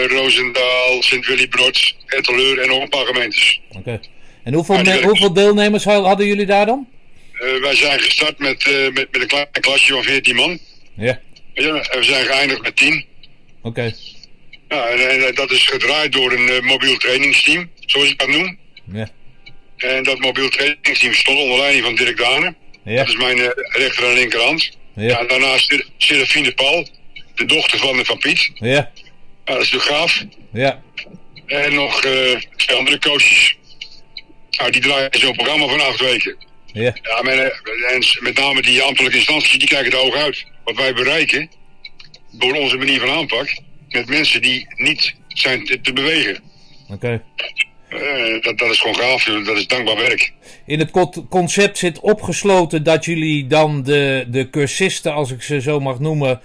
Roosendaal, 0.08 1.02
Sint-Willy-Brods, 1.02 1.96
Etteleur 2.06 2.58
en 2.60 2.68
nog 2.68 2.82
een 2.82 2.88
paar 2.88 3.06
gemeentes. 3.06 3.60
Oké. 3.68 3.78
Okay. 3.78 4.00
En 4.44 4.54
hoeveel, 4.54 4.84
ja, 4.84 5.02
hoeveel 5.02 5.32
deelnemers 5.32 5.84
hadden 5.84 6.26
jullie 6.26 6.46
daar 6.46 6.66
dan? 6.66 6.88
wij 7.60 7.74
zijn 7.74 8.00
gestart 8.00 8.38
met, 8.38 8.64
met, 8.94 8.94
met 8.94 9.22
een 9.22 9.26
klein 9.26 9.46
klasje 9.50 9.92
van 9.92 10.02
14 10.02 10.34
man. 10.36 10.58
Ja. 10.94 11.20
Ja, 11.54 11.72
we 11.72 12.02
zijn 12.02 12.24
geëindigd 12.24 12.62
met 12.62 12.76
10. 12.76 13.04
Oké. 13.62 13.68
Okay. 13.68 13.94
Ja, 14.68 14.86
en, 14.86 15.26
en, 15.26 15.34
dat 15.34 15.50
is 15.50 15.64
gedraaid 15.64 16.12
door 16.12 16.32
een 16.32 16.48
uh, 16.48 16.60
mobiel 16.60 16.96
trainingsteam, 16.96 17.70
zoals 17.86 18.10
ik 18.10 18.18
dat 18.18 18.28
noem. 18.28 18.58
Ja. 18.92 19.08
En 19.76 20.02
dat 20.02 20.18
mobiel 20.18 20.48
trainingsteam 20.48 21.14
stond 21.14 21.38
onder 21.38 21.58
leiding 21.58 21.84
van 21.84 21.94
Dirk 21.94 22.16
Dane. 22.16 22.54
Ja. 22.82 22.96
Dat 22.96 23.08
is 23.08 23.16
mijn 23.16 23.38
uh, 23.38 23.48
rechter 23.54 24.04
en 24.04 24.14
linkerhand. 24.14 24.76
Ja. 24.94 25.02
ja 25.02 25.18
en 25.18 25.26
daarnaast 25.26 25.84
Serafine 25.96 26.52
Paul, 26.52 26.88
de 27.34 27.44
dochter 27.44 27.78
van, 27.78 28.04
van 28.04 28.18
Piet. 28.18 28.50
Ja. 28.54 28.90
Ja. 29.48 29.54
Dat 29.54 29.62
is 29.62 29.70
de 29.70 29.80
gaaf. 29.80 30.24
Ja. 30.52 30.82
En 31.46 31.74
nog 31.74 32.04
uh, 32.04 32.40
twee 32.56 32.78
andere 32.78 32.98
coaches. 32.98 33.56
Nou, 34.50 34.70
die 34.70 34.80
draaien 34.80 35.08
zo'n 35.10 35.36
programma 35.36 35.66
van 35.66 35.80
acht 35.80 36.00
weken. 36.00 36.36
Ja. 36.72 36.94
Ja, 37.02 37.22
men, 37.22 37.52
en 37.92 38.04
met 38.20 38.38
name 38.38 38.62
die 38.62 38.82
ambtelijke 38.82 39.16
instanties, 39.16 39.58
die 39.58 39.68
kijken 39.68 39.92
er 39.92 39.98
oog 39.98 40.14
uit. 40.14 40.46
Wat 40.64 40.76
wij 40.76 40.94
bereiken, 40.94 41.50
door 42.30 42.54
onze 42.54 42.76
manier 42.76 43.00
van 43.00 43.10
aanpak, 43.10 43.48
met 43.88 44.08
mensen 44.08 44.42
die 44.42 44.66
niet 44.76 45.14
zijn 45.28 45.64
te, 45.64 45.80
te 45.80 45.92
bewegen. 45.92 46.38
Oké. 46.88 46.92
Okay. 46.92 47.22
Uh, 47.88 48.42
dat, 48.42 48.58
dat 48.58 48.70
is 48.70 48.80
gewoon 48.80 48.96
gaaf, 48.96 49.24
dat 49.24 49.56
is 49.56 49.66
dankbaar 49.66 49.96
werk. 49.96 50.32
In 50.66 50.78
het 50.78 50.90
concept 51.28 51.78
zit 51.78 52.00
opgesloten 52.00 52.82
dat 52.82 53.04
jullie 53.04 53.46
dan 53.46 53.82
de, 53.82 54.24
de 54.28 54.50
cursisten, 54.50 55.12
als 55.12 55.30
ik 55.30 55.42
ze 55.42 55.60
zo 55.60 55.80
mag 55.80 55.98
noemen, 55.98 56.40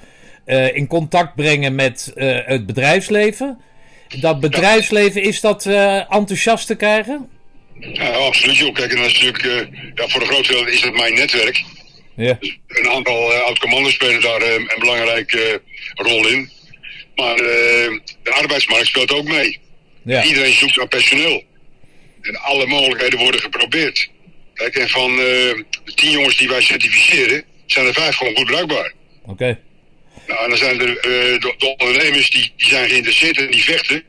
uh, 0.45 0.75
in 0.75 0.88
contact 0.88 1.36
brengen 1.36 1.75
met 1.75 2.12
uh, 2.15 2.39
het 2.45 2.65
bedrijfsleven. 2.65 3.62
Dat 4.19 4.39
bedrijfsleven, 4.39 5.21
is 5.21 5.41
dat 5.41 5.65
enthousiast 6.10 6.67
te 6.67 6.75
krijgen? 6.75 7.29
Ja, 7.79 8.10
absoluut. 8.10 8.58
Joh. 8.58 8.73
Kijk, 8.73 8.91
en 8.91 8.97
dat 8.97 9.06
is 9.06 9.21
natuurlijk, 9.21 9.67
ja, 9.95 10.08
voor 10.08 10.21
een 10.21 10.27
groot 10.27 10.47
deel 10.47 10.67
is 10.67 10.82
het 10.82 10.93
mijn 10.93 11.13
netwerk. 11.13 11.63
Ja. 12.15 12.38
Dus 12.39 12.58
een 12.67 12.89
aantal 12.89 13.34
oud-commandos 13.34 13.93
spelen 13.93 14.21
daar 14.21 14.41
een 14.41 14.71
belangrijke 14.79 15.62
rol 15.93 16.27
in. 16.27 16.49
Maar 17.15 17.36
de 17.36 18.32
arbeidsmarkt 18.41 18.88
speelt 18.88 19.12
ook 19.12 19.27
mee. 19.27 19.60
Ja. 20.03 20.23
Iedereen 20.23 20.53
zoekt 20.53 20.75
naar 20.75 20.88
personeel. 20.88 21.43
En 22.21 22.36
alle 22.36 22.65
mogelijkheden 22.65 23.19
worden 23.19 23.41
geprobeerd. 23.41 24.10
Kijk, 24.53 24.75
en 24.75 24.89
van 24.89 25.12
uh, 25.12 25.17
de 25.17 25.93
tien 25.95 26.12
jongens 26.12 26.38
die 26.38 26.47
wij 26.47 26.62
certificeren, 26.62 27.43
zijn 27.65 27.86
er 27.86 27.93
vijf 27.93 28.15
gewoon 28.15 28.36
goed 28.36 28.45
bruikbaar. 28.45 28.93
Oké. 29.21 29.32
Okay. 29.32 29.60
Nou, 30.27 30.43
en 30.43 30.49
dan 30.49 30.57
zijn 30.57 30.79
er 30.79 30.89
uh, 30.89 31.01
de, 31.01 31.53
de, 31.57 31.75
ondernemers 31.77 32.29
die, 32.29 32.53
die 32.57 32.67
zijn 32.67 32.89
geïnteresseerd 32.89 33.38
en 33.38 33.51
die 33.51 33.63
vechten 33.63 34.03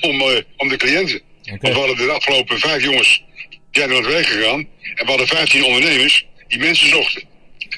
om, 0.00 0.22
om 0.56 0.68
de 0.68 0.76
cliënten. 0.76 1.20
Okay. 1.42 1.58
Want 1.60 1.74
we 1.74 1.78
hadden 1.78 2.06
de 2.06 2.12
afgelopen 2.12 2.58
vijf 2.58 2.82
jongens 2.82 3.24
die 3.48 3.60
zijn 3.70 3.88
naar 3.88 3.98
het 3.98 4.06
werk 4.06 4.26
gegaan. 4.26 4.66
En 4.94 5.04
we 5.04 5.04
hadden 5.04 5.26
vijftien 5.26 5.64
ondernemers 5.64 6.26
die 6.48 6.58
mensen 6.58 6.88
zochten. 6.88 7.22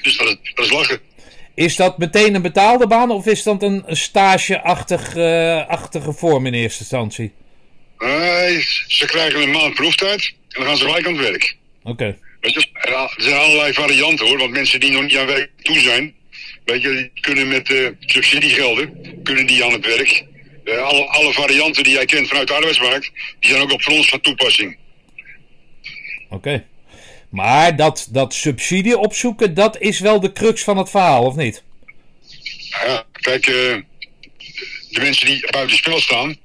Dus 0.01 0.17
dat 0.17 0.27
is, 0.27 0.37
dat 0.53 0.65
is 0.65 0.71
lachen. 0.71 0.99
Is 1.55 1.75
dat 1.75 1.97
meteen 1.97 2.35
een 2.35 2.41
betaalde 2.41 2.87
baan 2.87 3.11
of 3.11 3.25
is 3.25 3.43
dat 3.43 3.63
een 3.63 3.83
stageachtige 3.87 6.13
vorm 6.13 6.45
in 6.45 6.53
eerste 6.53 6.79
instantie? 6.79 7.33
Nee, 7.97 8.61
ze 8.87 9.05
krijgen 9.05 9.41
een 9.41 9.51
maand 9.51 9.73
proeftijd 9.73 10.33
en 10.49 10.59
dan 10.59 10.65
gaan 10.65 10.77
ze 10.77 10.85
gelijk 10.85 11.07
aan 11.07 11.13
het 11.13 11.27
werk. 11.27 11.57
Oké. 11.83 11.91
Okay. 11.91 12.17
Er 12.41 12.67
zijn 13.17 13.37
allerlei 13.37 13.73
varianten 13.73 14.27
hoor, 14.27 14.37
want 14.37 14.51
mensen 14.51 14.79
die 14.79 14.91
nog 14.91 15.01
niet 15.01 15.17
aan 15.17 15.25
werk 15.25 15.49
toe 15.61 15.79
zijn, 15.79 16.13
weet 16.65 16.81
je, 16.81 16.89
die 16.89 17.21
kunnen 17.21 17.47
met 17.47 17.69
uh, 17.69 17.89
subsidiegelden, 17.99 19.19
kunnen 19.23 19.47
die 19.47 19.65
aan 19.65 19.71
het 19.71 19.85
werk. 19.85 20.25
Uh, 20.65 20.81
alle, 20.81 21.05
alle, 21.05 21.33
varianten 21.33 21.83
die 21.83 21.93
jij 21.93 22.05
kent 22.05 22.27
vanuit 22.27 22.47
de 22.47 22.53
arbeidsmarkt, 22.53 23.11
die 23.39 23.49
zijn 23.49 23.61
ook 23.61 23.71
op 23.71 23.81
voor 23.81 23.93
ons 23.93 24.09
van 24.09 24.21
toepassing. 24.21 24.77
Oké. 26.29 26.35
Okay. 26.35 26.65
Maar 27.29 27.75
dat, 27.75 28.07
dat 28.11 28.33
subsidie 28.33 28.97
opzoeken, 28.97 29.53
dat 29.53 29.79
is 29.79 29.99
wel 29.99 30.19
de 30.19 30.31
crux 30.31 30.63
van 30.63 30.77
het 30.77 30.89
verhaal, 30.89 31.25
of 31.25 31.35
niet? 31.35 31.63
Ja, 32.85 33.05
kijk, 33.11 33.47
uh, 33.47 33.55
de 34.89 35.01
mensen 35.01 35.25
die 35.25 35.51
buiten 35.51 35.77
spel 35.77 35.99
staan, 35.99 36.35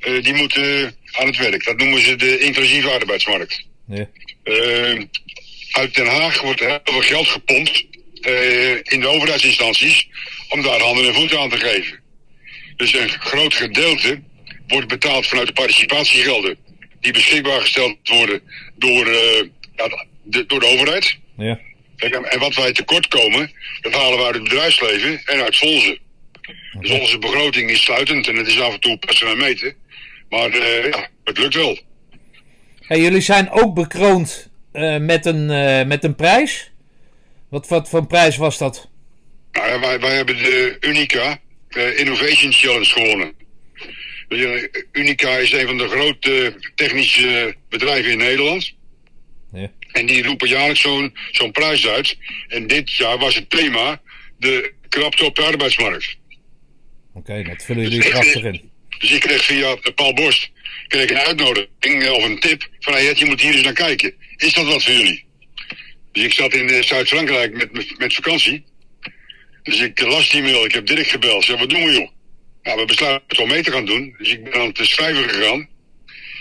uh, 0.00 0.22
die 0.22 0.34
moeten 0.34 0.94
aan 1.12 1.26
het 1.26 1.36
werk. 1.36 1.64
Dat 1.64 1.76
noemen 1.76 2.04
ze 2.04 2.16
de 2.16 2.38
inclusieve 2.38 2.90
arbeidsmarkt. 2.90 3.66
Ja. 3.86 4.08
Uh, 4.44 5.02
uit 5.70 5.94
Den 5.94 6.06
Haag 6.06 6.40
wordt 6.40 6.60
heel 6.60 6.80
veel 6.84 7.00
geld 7.00 7.28
gepompt 7.28 7.86
in 8.82 9.00
de 9.00 9.08
overheidsinstanties 9.08 10.08
om 10.48 10.62
daar 10.62 10.80
handen 10.80 11.06
en 11.06 11.14
voeten 11.14 11.40
aan 11.40 11.50
te 11.50 11.56
geven. 11.56 12.00
Dus 12.76 12.94
een 12.94 13.08
groot 13.08 13.54
gedeelte 13.54 14.20
wordt 14.66 14.88
betaald 14.88 15.26
vanuit 15.26 15.46
de 15.46 15.52
participatiegelden 15.52 16.56
die 17.00 17.12
beschikbaar 17.12 17.60
gesteld 17.60 17.96
worden 18.04 18.42
door 18.76 19.06
ja, 19.76 20.06
de, 20.22 20.46
door 20.46 20.60
de 20.60 20.66
overheid. 20.66 21.18
Ja. 21.36 21.58
En 21.96 22.38
wat 22.38 22.54
wij 22.54 22.72
tekort 22.72 23.08
komen, 23.08 23.52
dat 23.80 23.94
halen 23.94 24.18
we 24.18 24.24
uit 24.24 24.34
het 24.34 24.42
bedrijfsleven 24.42 25.22
en 25.24 25.42
uit 25.42 25.56
fondsen. 25.56 25.98
Okay. 26.72 26.80
Dus 26.80 27.00
onze 27.00 27.18
begroting 27.18 27.70
is 27.70 27.82
sluitend 27.82 28.28
en 28.28 28.36
het 28.36 28.46
is 28.46 28.60
af 28.60 28.72
en 28.72 28.80
toe 28.80 28.98
passen 28.98 29.28
en 29.28 29.38
meten. 29.38 29.74
Maar 30.28 30.48
uh, 30.48 30.84
ja, 30.84 31.08
het 31.24 31.38
lukt 31.38 31.54
wel. 31.54 31.78
Hey, 32.80 33.00
jullie 33.00 33.20
zijn 33.20 33.50
ook 33.50 33.74
bekroond 33.74 34.50
uh, 34.72 34.96
met, 34.96 35.26
een, 35.26 35.46
met 35.88 36.04
een 36.04 36.14
prijs. 36.14 36.69
Wat, 37.50 37.68
wat 37.68 37.88
voor 37.88 38.06
prijs 38.06 38.36
was 38.36 38.58
dat? 38.58 38.90
Nou, 39.52 39.80
wij, 39.80 40.00
wij 40.00 40.16
hebben 40.16 40.36
de 40.36 40.76
Unica 40.80 41.40
Innovation 41.96 42.52
Challenge 42.52 42.84
gewonnen. 42.84 43.32
Unica 44.92 45.36
is 45.36 45.52
een 45.52 45.66
van 45.66 45.78
de 45.78 45.88
grote 45.88 46.54
technische 46.74 47.54
bedrijven 47.68 48.12
in 48.12 48.18
Nederland. 48.18 48.74
Ja. 49.52 49.70
En 49.92 50.06
die 50.06 50.22
roepen 50.22 50.48
jaarlijks 50.48 50.80
zo'n 50.80 51.16
zo'n 51.30 51.50
prijs 51.50 51.86
uit. 51.86 52.16
En 52.48 52.66
dit 52.66 52.92
jaar 52.92 53.18
was 53.18 53.34
het 53.34 53.50
thema 53.50 54.00
de 54.38 54.72
krapte 54.88 55.24
op 55.24 55.36
de 55.36 55.42
arbeidsmarkt. 55.42 56.16
Oké, 57.14 57.42
dat 57.42 57.62
vullen 57.62 57.82
jullie 57.82 58.00
krachtig 58.00 58.44
in. 58.44 58.70
Dus 58.98 59.10
ik 59.12 59.20
kreeg 59.20 59.44
via 59.44 59.76
Paul 59.94 60.14
Borst 60.14 60.50
kreeg 60.86 61.10
een 61.10 61.16
uitnodiging 61.16 62.08
of 62.10 62.24
een 62.24 62.40
tip 62.40 62.68
van 62.78 62.92
hey, 62.92 63.14
je 63.16 63.24
moet 63.24 63.40
hier 63.40 63.54
eens 63.54 63.62
naar 63.62 63.72
kijken. 63.72 64.14
Is 64.36 64.54
dat 64.54 64.66
wat 64.66 64.82
voor 64.82 64.92
jullie? 64.92 65.24
Dus 66.12 66.24
ik 66.24 66.32
zat 66.32 66.54
in 66.54 66.68
eh, 66.68 66.82
Zuid-Frankrijk 66.82 67.52
met, 67.72 67.98
met, 67.98 68.14
vakantie. 68.14 68.64
Dus 69.62 69.80
ik 69.80 70.00
las 70.00 70.30
die 70.30 70.42
mail, 70.42 70.64
ik 70.64 70.72
heb 70.72 70.86
Dirk 70.86 71.06
gebeld. 71.06 71.44
Zeg, 71.44 71.58
wat 71.58 71.70
doen 71.70 71.84
we 71.84 71.92
joh? 71.92 72.08
Nou, 72.62 72.80
we 72.80 72.84
besluiten 72.84 73.24
het 73.28 73.36
wel 73.36 73.46
mee 73.46 73.62
te 73.62 73.70
gaan 73.70 73.84
doen. 73.84 74.14
Dus 74.18 74.28
ik 74.28 74.44
ben 74.44 74.54
aan 74.54 74.66
het 74.66 74.86
schrijven 74.86 75.28
gegaan. 75.28 75.68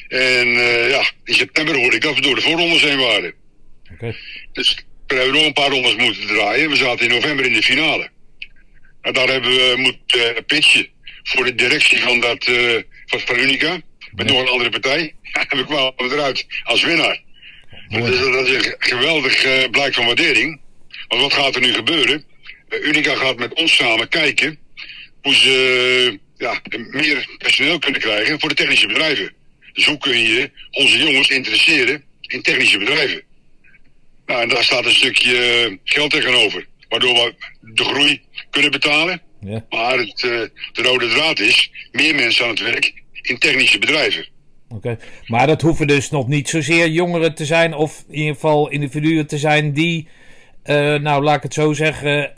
En 0.07 0.47
uh, 0.47 0.89
ja, 0.89 1.11
in 1.23 1.33
september 1.33 1.75
hoorde 1.75 1.95
ik 1.95 2.01
dat 2.01 2.15
we 2.15 2.21
door 2.21 2.35
de 2.35 2.41
voorrondes 2.41 2.81
heen 2.81 2.99
waren. 2.99 3.33
Oké. 3.93 4.15
Dus 4.53 4.85
we 5.07 5.15
hebben 5.15 5.33
nog 5.33 5.45
een 5.45 5.53
paar 5.53 5.69
rondes 5.69 5.95
moeten 5.95 6.27
draaien. 6.27 6.69
We 6.69 6.75
zaten 6.75 7.05
in 7.05 7.11
november 7.11 7.45
in 7.45 7.53
de 7.53 7.63
finale. 7.63 8.09
Nou, 9.01 9.15
daar 9.15 9.27
hebben 9.27 9.51
we 9.51 9.73
moeten 9.77 10.19
uh, 10.19 10.41
pitchen 10.45 10.87
voor 11.23 11.45
de 11.45 11.55
directie 11.55 11.99
van, 11.99 12.19
dat, 12.19 12.47
uh, 12.47 12.81
van, 13.05 13.19
van 13.19 13.39
Unica. 13.39 13.81
Met 14.11 14.27
nog 14.27 14.41
een 14.41 14.47
andere 14.47 14.69
partij. 14.69 15.15
En 15.49 15.57
we 15.57 15.65
kwamen 15.65 15.93
eruit 15.97 16.45
als 16.63 16.83
winnaar. 16.83 17.21
Mooi. 17.89 18.11
Dus 18.11 18.19
dat 18.19 18.47
is 18.47 18.65
een 18.65 18.75
geweldig 18.79 19.45
uh, 19.45 19.69
blijk 19.71 19.93
van 19.93 20.05
waardering. 20.05 20.59
Want 21.07 21.21
wat 21.21 21.33
gaat 21.33 21.55
er 21.55 21.61
nu 21.61 21.73
gebeuren? 21.73 22.23
Uh, 22.69 22.87
Unica 22.87 23.15
gaat 23.15 23.37
met 23.37 23.53
ons 23.53 23.75
samen 23.75 24.09
kijken 24.09 24.59
hoe 25.21 25.35
ze 25.35 26.07
uh, 26.11 26.17
ja, 26.37 26.61
meer 26.91 27.27
personeel 27.37 27.79
kunnen 27.79 28.01
krijgen 28.01 28.39
voor 28.39 28.49
de 28.49 28.55
technische 28.55 28.87
bedrijven. 28.87 29.33
Dus 29.73 29.85
hoe 29.85 29.97
kun 29.97 30.19
je 30.19 30.51
onze 30.71 30.97
jongens 30.97 31.29
interesseren 31.29 32.03
in 32.21 32.41
technische 32.41 32.77
bedrijven? 32.77 33.23
Nou, 34.25 34.41
en 34.41 34.49
daar 34.49 34.63
staat 34.63 34.85
een 34.85 34.95
stukje 34.95 35.79
geld 35.83 36.11
tegenover. 36.11 36.67
Waardoor 36.89 37.13
we 37.13 37.33
de 37.61 37.83
groei 37.83 38.21
kunnen 38.49 38.71
betalen. 38.71 39.21
Ja. 39.41 39.65
Maar 39.69 39.97
het, 39.97 40.19
de 40.19 40.81
rode 40.81 41.07
draad 41.07 41.39
is 41.39 41.71
meer 41.91 42.15
mensen 42.15 42.43
aan 42.43 42.49
het 42.49 42.59
werk 42.59 42.93
in 43.21 43.37
technische 43.37 43.79
bedrijven. 43.79 44.27
Maar 45.25 45.47
dat 45.47 45.61
hoeven 45.61 45.87
dus 45.87 46.09
nog 46.09 46.27
niet 46.27 46.49
zozeer 46.49 46.89
jongeren 46.89 47.35
te 47.35 47.45
zijn, 47.45 47.73
of 47.73 48.03
in 48.07 48.15
ieder 48.15 48.33
geval 48.33 48.69
individuen 48.69 49.27
te 49.27 49.37
zijn 49.37 49.73
die, 49.73 50.07
uh, 50.65 50.95
nou 50.95 51.23
laat 51.23 51.35
ik 51.35 51.43
het 51.43 51.53
zo 51.53 51.73
zeggen, 51.73 52.31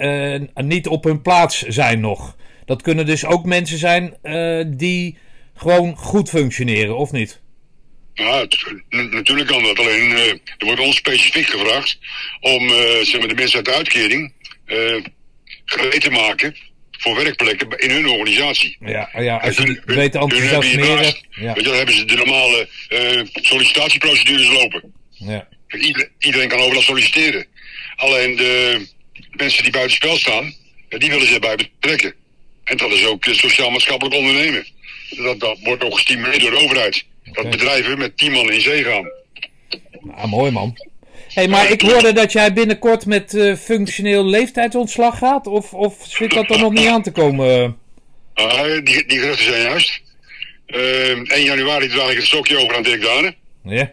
uh, 0.55 0.63
niet 0.65 0.87
op 0.87 1.03
hun 1.03 1.21
plaats 1.21 1.61
zijn 1.61 1.99
nog. 1.99 2.35
Dat 2.65 2.81
kunnen 2.81 3.05
dus 3.05 3.25
ook 3.25 3.45
mensen 3.45 3.77
zijn 3.77 4.17
uh, 4.23 4.65
die 4.67 5.17
gewoon 5.55 5.95
goed 5.95 6.29
functioneren, 6.29 6.97
of 6.97 7.11
niet? 7.11 7.41
Ja, 8.13 8.45
natuurlijk 8.89 9.47
kan 9.47 9.63
dat. 9.63 9.79
Alleen 9.79 10.11
er 10.11 10.65
wordt 10.65 10.81
ons 10.81 10.95
specifiek 10.95 11.45
gevraagd 11.45 11.99
om 12.39 12.69
zeg 13.03 13.19
maar, 13.19 13.27
de 13.27 13.35
mensen 13.35 13.55
uit 13.55 13.65
de 13.65 13.73
uitkering 13.73 14.33
gereed 15.65 16.01
te 16.01 16.09
maken 16.09 16.55
voor 17.01 17.15
werkplekken 17.15 17.69
in 17.77 17.89
hun 17.89 18.09
organisatie. 18.09 18.77
Ja, 18.79 19.09
ja 19.17 19.37
als 19.37 19.55
je 19.55 19.63
hun, 19.63 19.81
weet 19.85 20.15
enthousiasmeren. 20.15 21.15
Ja. 21.29 21.53
Weet 21.53 21.55
je, 21.55 21.63
dan 21.63 21.75
hebben 21.75 21.95
ze 21.95 22.05
de 22.05 22.15
normale 22.15 22.67
uh, 22.89 23.21
sollicitatieprocedures 23.33 24.47
lopen. 24.47 24.93
Ja. 25.09 25.47
Iedereen, 25.67 26.09
iedereen 26.19 26.47
kan 26.47 26.59
overal 26.59 26.81
solliciteren. 26.81 27.45
Alleen 27.95 28.35
de 28.35 28.85
mensen 29.31 29.63
die 29.63 29.71
buiten 29.71 29.95
spel 29.95 30.17
staan, 30.17 30.53
die 30.89 31.09
willen 31.09 31.27
ze 31.27 31.33
erbij 31.33 31.55
betrekken. 31.55 32.13
En 32.63 32.77
dat 32.77 32.91
is 32.91 33.05
ook 33.05 33.23
sociaal-maatschappelijk 33.23 34.15
ondernemen. 34.15 34.67
Dat, 35.09 35.39
dat 35.39 35.57
wordt 35.63 35.83
ook 35.83 35.93
gestimuleerd 35.93 36.41
door 36.41 36.51
de 36.51 36.57
overheid. 36.57 37.05
Dat 37.23 37.49
bedrijven 37.49 37.97
met 37.97 38.17
tien 38.17 38.31
man 38.31 38.51
in 38.51 38.61
zee 38.61 38.83
gaan. 38.83 39.11
Nou, 40.01 40.27
mooi 40.27 40.51
man. 40.51 40.77
Hey, 41.33 41.47
maar 41.47 41.71
ik 41.71 41.81
hoorde 41.81 42.13
dat 42.13 42.31
jij 42.31 42.53
binnenkort 42.53 43.05
met 43.05 43.33
uh, 43.33 43.55
functioneel 43.55 44.25
leeftijdsontslag 44.25 45.17
gaat. 45.17 45.47
Of, 45.47 45.73
of 45.73 45.95
zit 46.07 46.31
dat 46.31 46.49
er 46.49 46.59
nog 46.59 46.71
niet 46.71 46.87
aan 46.87 47.01
te 47.01 47.11
komen? 47.11 47.77
Uh, 48.35 48.63
die, 48.63 49.05
die 49.05 49.19
geruchten 49.19 49.45
zijn 49.45 49.61
juist. 49.61 50.01
Uh, 50.67 51.31
1 51.31 51.43
januari 51.43 51.87
draag 51.87 52.09
ik 52.09 52.17
het 52.17 52.25
stokje 52.25 52.57
over 52.57 52.75
aan 52.75 52.83
Dirk 52.83 53.01
Dane. 53.01 53.35
Ja. 53.63 53.91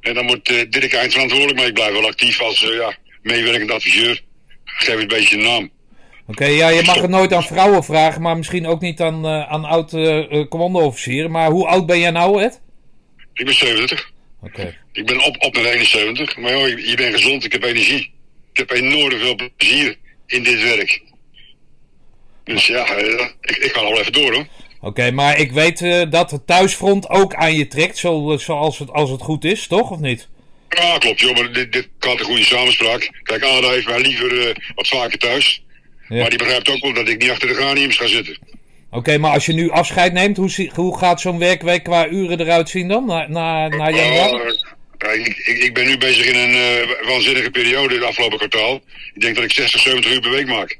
En 0.00 0.14
dan 0.14 0.26
wordt 0.26 0.50
uh, 0.50 0.60
Dirk 0.70 0.92
eindverantwoordelijk, 0.92 1.58
maar 1.58 1.66
ik 1.66 1.74
blijf 1.74 1.92
wel 1.92 2.06
actief 2.06 2.40
als 2.40 2.62
uh, 2.62 2.76
ja, 2.76 2.96
meewerkend 3.22 3.70
adviseur. 3.70 4.22
Geef 4.64 5.00
een 5.00 5.08
beetje 5.08 5.36
een 5.36 5.42
naam. 5.42 5.70
Oké, 6.26 6.42
okay, 6.42 6.56
ja, 6.56 6.68
je 6.68 6.82
mag 6.82 7.00
het 7.00 7.10
nooit 7.10 7.32
aan 7.32 7.44
vrouwen 7.44 7.84
vragen, 7.84 8.22
maar 8.22 8.36
misschien 8.36 8.66
ook 8.66 8.80
niet 8.80 9.00
aan, 9.00 9.26
uh, 9.26 9.52
aan 9.52 9.64
oud-commando-officieren. 9.64 11.30
maar 11.30 11.50
hoe 11.50 11.66
oud 11.66 11.86
ben 11.86 11.98
jij 11.98 12.10
nou, 12.10 12.42
Ed? 12.42 12.60
Ik 13.32 13.44
ben 13.44 13.54
70. 13.54 14.11
Okay. 14.42 14.78
Ik 14.92 15.06
ben 15.06 15.24
op, 15.24 15.36
op 15.38 15.54
naar 15.54 15.64
71, 15.64 16.36
maar 16.36 16.52
joh, 16.52 16.68
je, 16.68 16.88
je 16.88 16.96
bent 16.96 17.14
gezond, 17.14 17.44
ik 17.44 17.52
heb 17.52 17.62
energie. 17.62 18.12
Ik 18.52 18.58
heb 18.58 18.70
enorm 18.70 19.18
veel 19.18 19.36
plezier 19.56 19.96
in 20.26 20.42
dit 20.42 20.62
werk. 20.62 21.02
Dus 22.44 22.66
ja, 22.66 22.96
ik, 23.40 23.56
ik 23.56 23.72
ga 23.72 23.80
al 23.80 23.98
even 23.98 24.12
door 24.12 24.32
hoor. 24.32 24.46
Oké, 24.78 24.86
okay, 24.86 25.10
maar 25.10 25.38
ik 25.38 25.52
weet 25.52 25.80
uh, 25.80 26.02
dat 26.10 26.30
het 26.30 26.46
thuisfront 26.46 27.08
ook 27.08 27.34
aan 27.34 27.54
je 27.54 27.66
trekt, 27.66 27.98
zo, 27.98 28.36
zoals 28.38 28.78
het, 28.78 28.90
als 28.90 29.10
het 29.10 29.22
goed 29.22 29.44
is, 29.44 29.66
toch? 29.66 29.90
Of 29.90 29.98
niet? 29.98 30.28
Ja, 30.68 30.98
klopt 30.98 31.20
joh, 31.20 31.36
maar 31.36 31.52
dit, 31.52 31.72
dit 31.72 31.88
gaat 31.98 32.18
een 32.18 32.24
goede 32.24 32.44
samenspraak. 32.44 33.10
Kijk, 33.22 33.44
Ada 33.44 33.70
heeft 33.70 33.86
mij 33.86 34.00
liever 34.00 34.32
uh, 34.32 34.54
wat 34.74 34.88
vaker 34.88 35.18
thuis. 35.18 35.62
Ja. 36.08 36.16
Maar 36.16 36.30
die 36.30 36.38
begrijpt 36.38 36.68
ook 36.68 36.82
wel 36.82 36.92
dat 36.92 37.08
ik 37.08 37.18
niet 37.18 37.30
achter 37.30 37.48
de 37.48 37.54
graniums 37.54 37.96
ga 37.96 38.06
zitten. 38.06 38.38
Oké, 38.92 39.00
okay, 39.00 39.16
maar 39.16 39.32
als 39.32 39.46
je 39.46 39.52
nu 39.52 39.70
afscheid 39.70 40.12
neemt, 40.12 40.36
hoe, 40.36 40.70
hoe 40.74 40.98
gaat 40.98 41.20
zo'n 41.20 41.38
werkweek 41.38 41.82
qua 41.82 42.08
uren 42.08 42.40
eruit 42.40 42.68
zien 42.68 42.88
dan? 42.88 43.06
Na, 43.06 43.28
na, 43.28 43.68
na 43.68 43.90
januari? 43.90 44.54
Uh, 45.04 45.14
ik, 45.14 45.26
ik, 45.26 45.58
ik, 45.62 45.74
ben 45.74 45.86
nu 45.86 45.98
bezig 45.98 46.26
in 46.26 46.36
een 46.36 46.54
uh, 46.54 47.08
waanzinnige 47.08 47.50
periode 47.50 47.94
het 47.94 48.04
afgelopen 48.04 48.38
kwartaal. 48.38 48.80
Ik 49.14 49.20
denk 49.20 49.34
dat 49.34 49.44
ik 49.44 49.52
60, 49.52 49.80
70 49.80 50.12
uur 50.12 50.20
per 50.20 50.30
week 50.30 50.46
maak. 50.46 50.78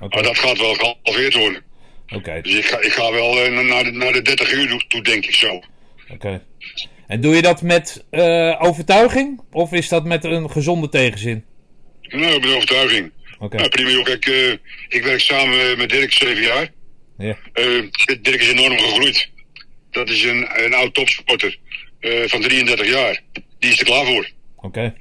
Okay. 0.00 0.08
Maar 0.08 0.22
dat 0.22 0.38
gaat 0.38 0.58
wel 0.58 0.74
gehalveerd 0.74 1.34
worden. 1.34 1.62
Oké. 2.06 2.16
Okay. 2.16 2.40
Dus 2.40 2.54
ik 2.54 2.64
ga, 2.64 2.80
ik 2.80 2.92
ga 2.92 3.12
wel 3.12 3.46
uh, 3.46 3.68
naar, 3.68 3.84
de, 3.84 3.90
naar 3.90 4.12
de 4.12 4.22
30 4.22 4.52
uur 4.52 4.84
toe, 4.88 5.02
denk 5.02 5.24
ik 5.24 5.34
zo. 5.34 5.62
Oké. 6.12 6.42
En 7.06 7.20
doe 7.20 7.34
je 7.34 7.42
dat 7.42 7.62
met 7.62 8.04
overtuiging? 8.58 9.40
Of 9.52 9.72
is 9.72 9.88
dat 9.88 10.04
met 10.04 10.24
een 10.24 10.50
gezonde 10.50 10.88
tegenzin? 10.88 11.44
Nee, 12.02 12.40
met 12.40 12.54
overtuiging. 12.54 13.10
Oké. 13.38 13.56
Nou, 13.56 13.68
prima. 13.68 14.02
Kijk, 14.02 14.58
ik 14.88 15.04
werk 15.04 15.20
samen 15.20 15.78
met 15.78 15.88
Dirk 15.88 16.12
7 16.12 16.42
jaar. 16.42 16.76
Ja. 17.18 17.36
Dirk 18.20 18.40
is 18.40 18.48
enorm 18.48 18.78
gegroeid. 18.78 19.28
Dat 19.90 20.08
is 20.08 20.24
een, 20.24 20.64
een 20.64 20.74
oud 20.74 20.94
topsporter. 20.94 21.58
Uh, 22.00 22.28
van 22.28 22.40
33 22.40 22.88
jaar. 22.88 23.20
Die 23.58 23.70
is 23.70 23.78
er 23.78 23.84
klaar 23.84 24.06
voor. 24.06 24.30
Oké. 24.56 24.66
Okay. 24.66 24.94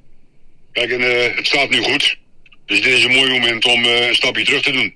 Kijk, 0.72 0.92
en 0.92 1.02
uh, 1.02 1.36
het 1.36 1.48
staat 1.48 1.70
nu 1.70 1.84
goed. 1.84 2.18
Dus 2.66 2.82
dit 2.82 2.94
is 2.94 3.04
een 3.04 3.14
mooi 3.14 3.32
moment 3.32 3.66
om 3.66 3.86
een 3.86 4.16
stapje 4.16 4.44
terug 4.44 4.62
te 4.62 4.72
doen. 4.72 4.96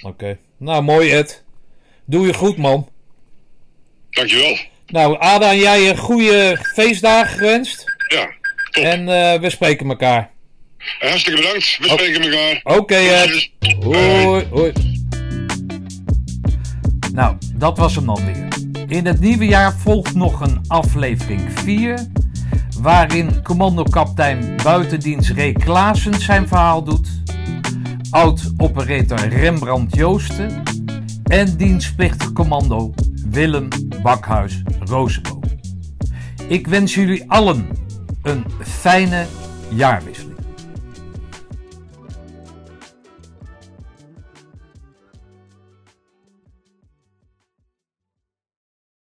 Oké. 0.00 0.06
Okay. 0.06 0.38
Nou, 0.58 0.82
mooi 0.82 1.10
Ed. 1.10 1.44
Doe 2.04 2.26
je 2.26 2.34
goed, 2.34 2.56
man. 2.56 2.88
Dankjewel. 4.10 4.58
Nou, 4.86 5.18
Ada 5.18 5.50
en 5.50 5.58
jij 5.58 5.88
een 5.88 5.96
goede 5.96 6.58
feestdagen 6.74 7.38
gewenst. 7.38 7.84
Ja, 8.08 8.34
top. 8.70 8.84
En 8.84 9.06
we 9.40 9.50
spreken 9.50 9.88
elkaar. 9.88 10.30
Hartstikke 10.98 11.40
bedankt. 11.40 11.78
We 11.78 11.88
spreken 11.88 12.22
elkaar. 12.22 12.60
Oké, 12.62 12.78
okay, 12.78 13.22
Ed. 13.22 13.50
Hoi, 13.80 14.44
hoi. 14.50 14.72
Nou, 17.16 17.36
dat 17.54 17.78
was 17.78 17.94
hem 17.94 18.06
dan 18.06 18.24
weer. 18.24 18.48
In 18.86 19.06
het 19.06 19.20
nieuwe 19.20 19.44
jaar 19.46 19.74
volgt 19.74 20.14
nog 20.14 20.40
een 20.40 20.60
aflevering 20.66 21.40
4, 21.52 22.06
waarin 22.80 23.42
commandokapitein 23.42 24.56
buitendienst 24.62 25.30
Ray 25.30 25.56
zijn 26.18 26.48
verhaal 26.48 26.84
doet, 26.84 27.08
oud-operator 28.10 29.28
Rembrandt 29.28 29.94
Joosten 29.94 30.62
en 31.24 31.56
dienstplichtig 31.56 32.32
commando 32.32 32.94
Willem 33.30 33.68
Bakhuis 34.02 34.62
Rozenboom. 34.80 35.42
Ik 36.48 36.66
wens 36.66 36.94
jullie 36.94 37.24
allen 37.30 37.68
een 38.22 38.44
fijne 38.60 39.26
jaarwisseling. 39.68 40.25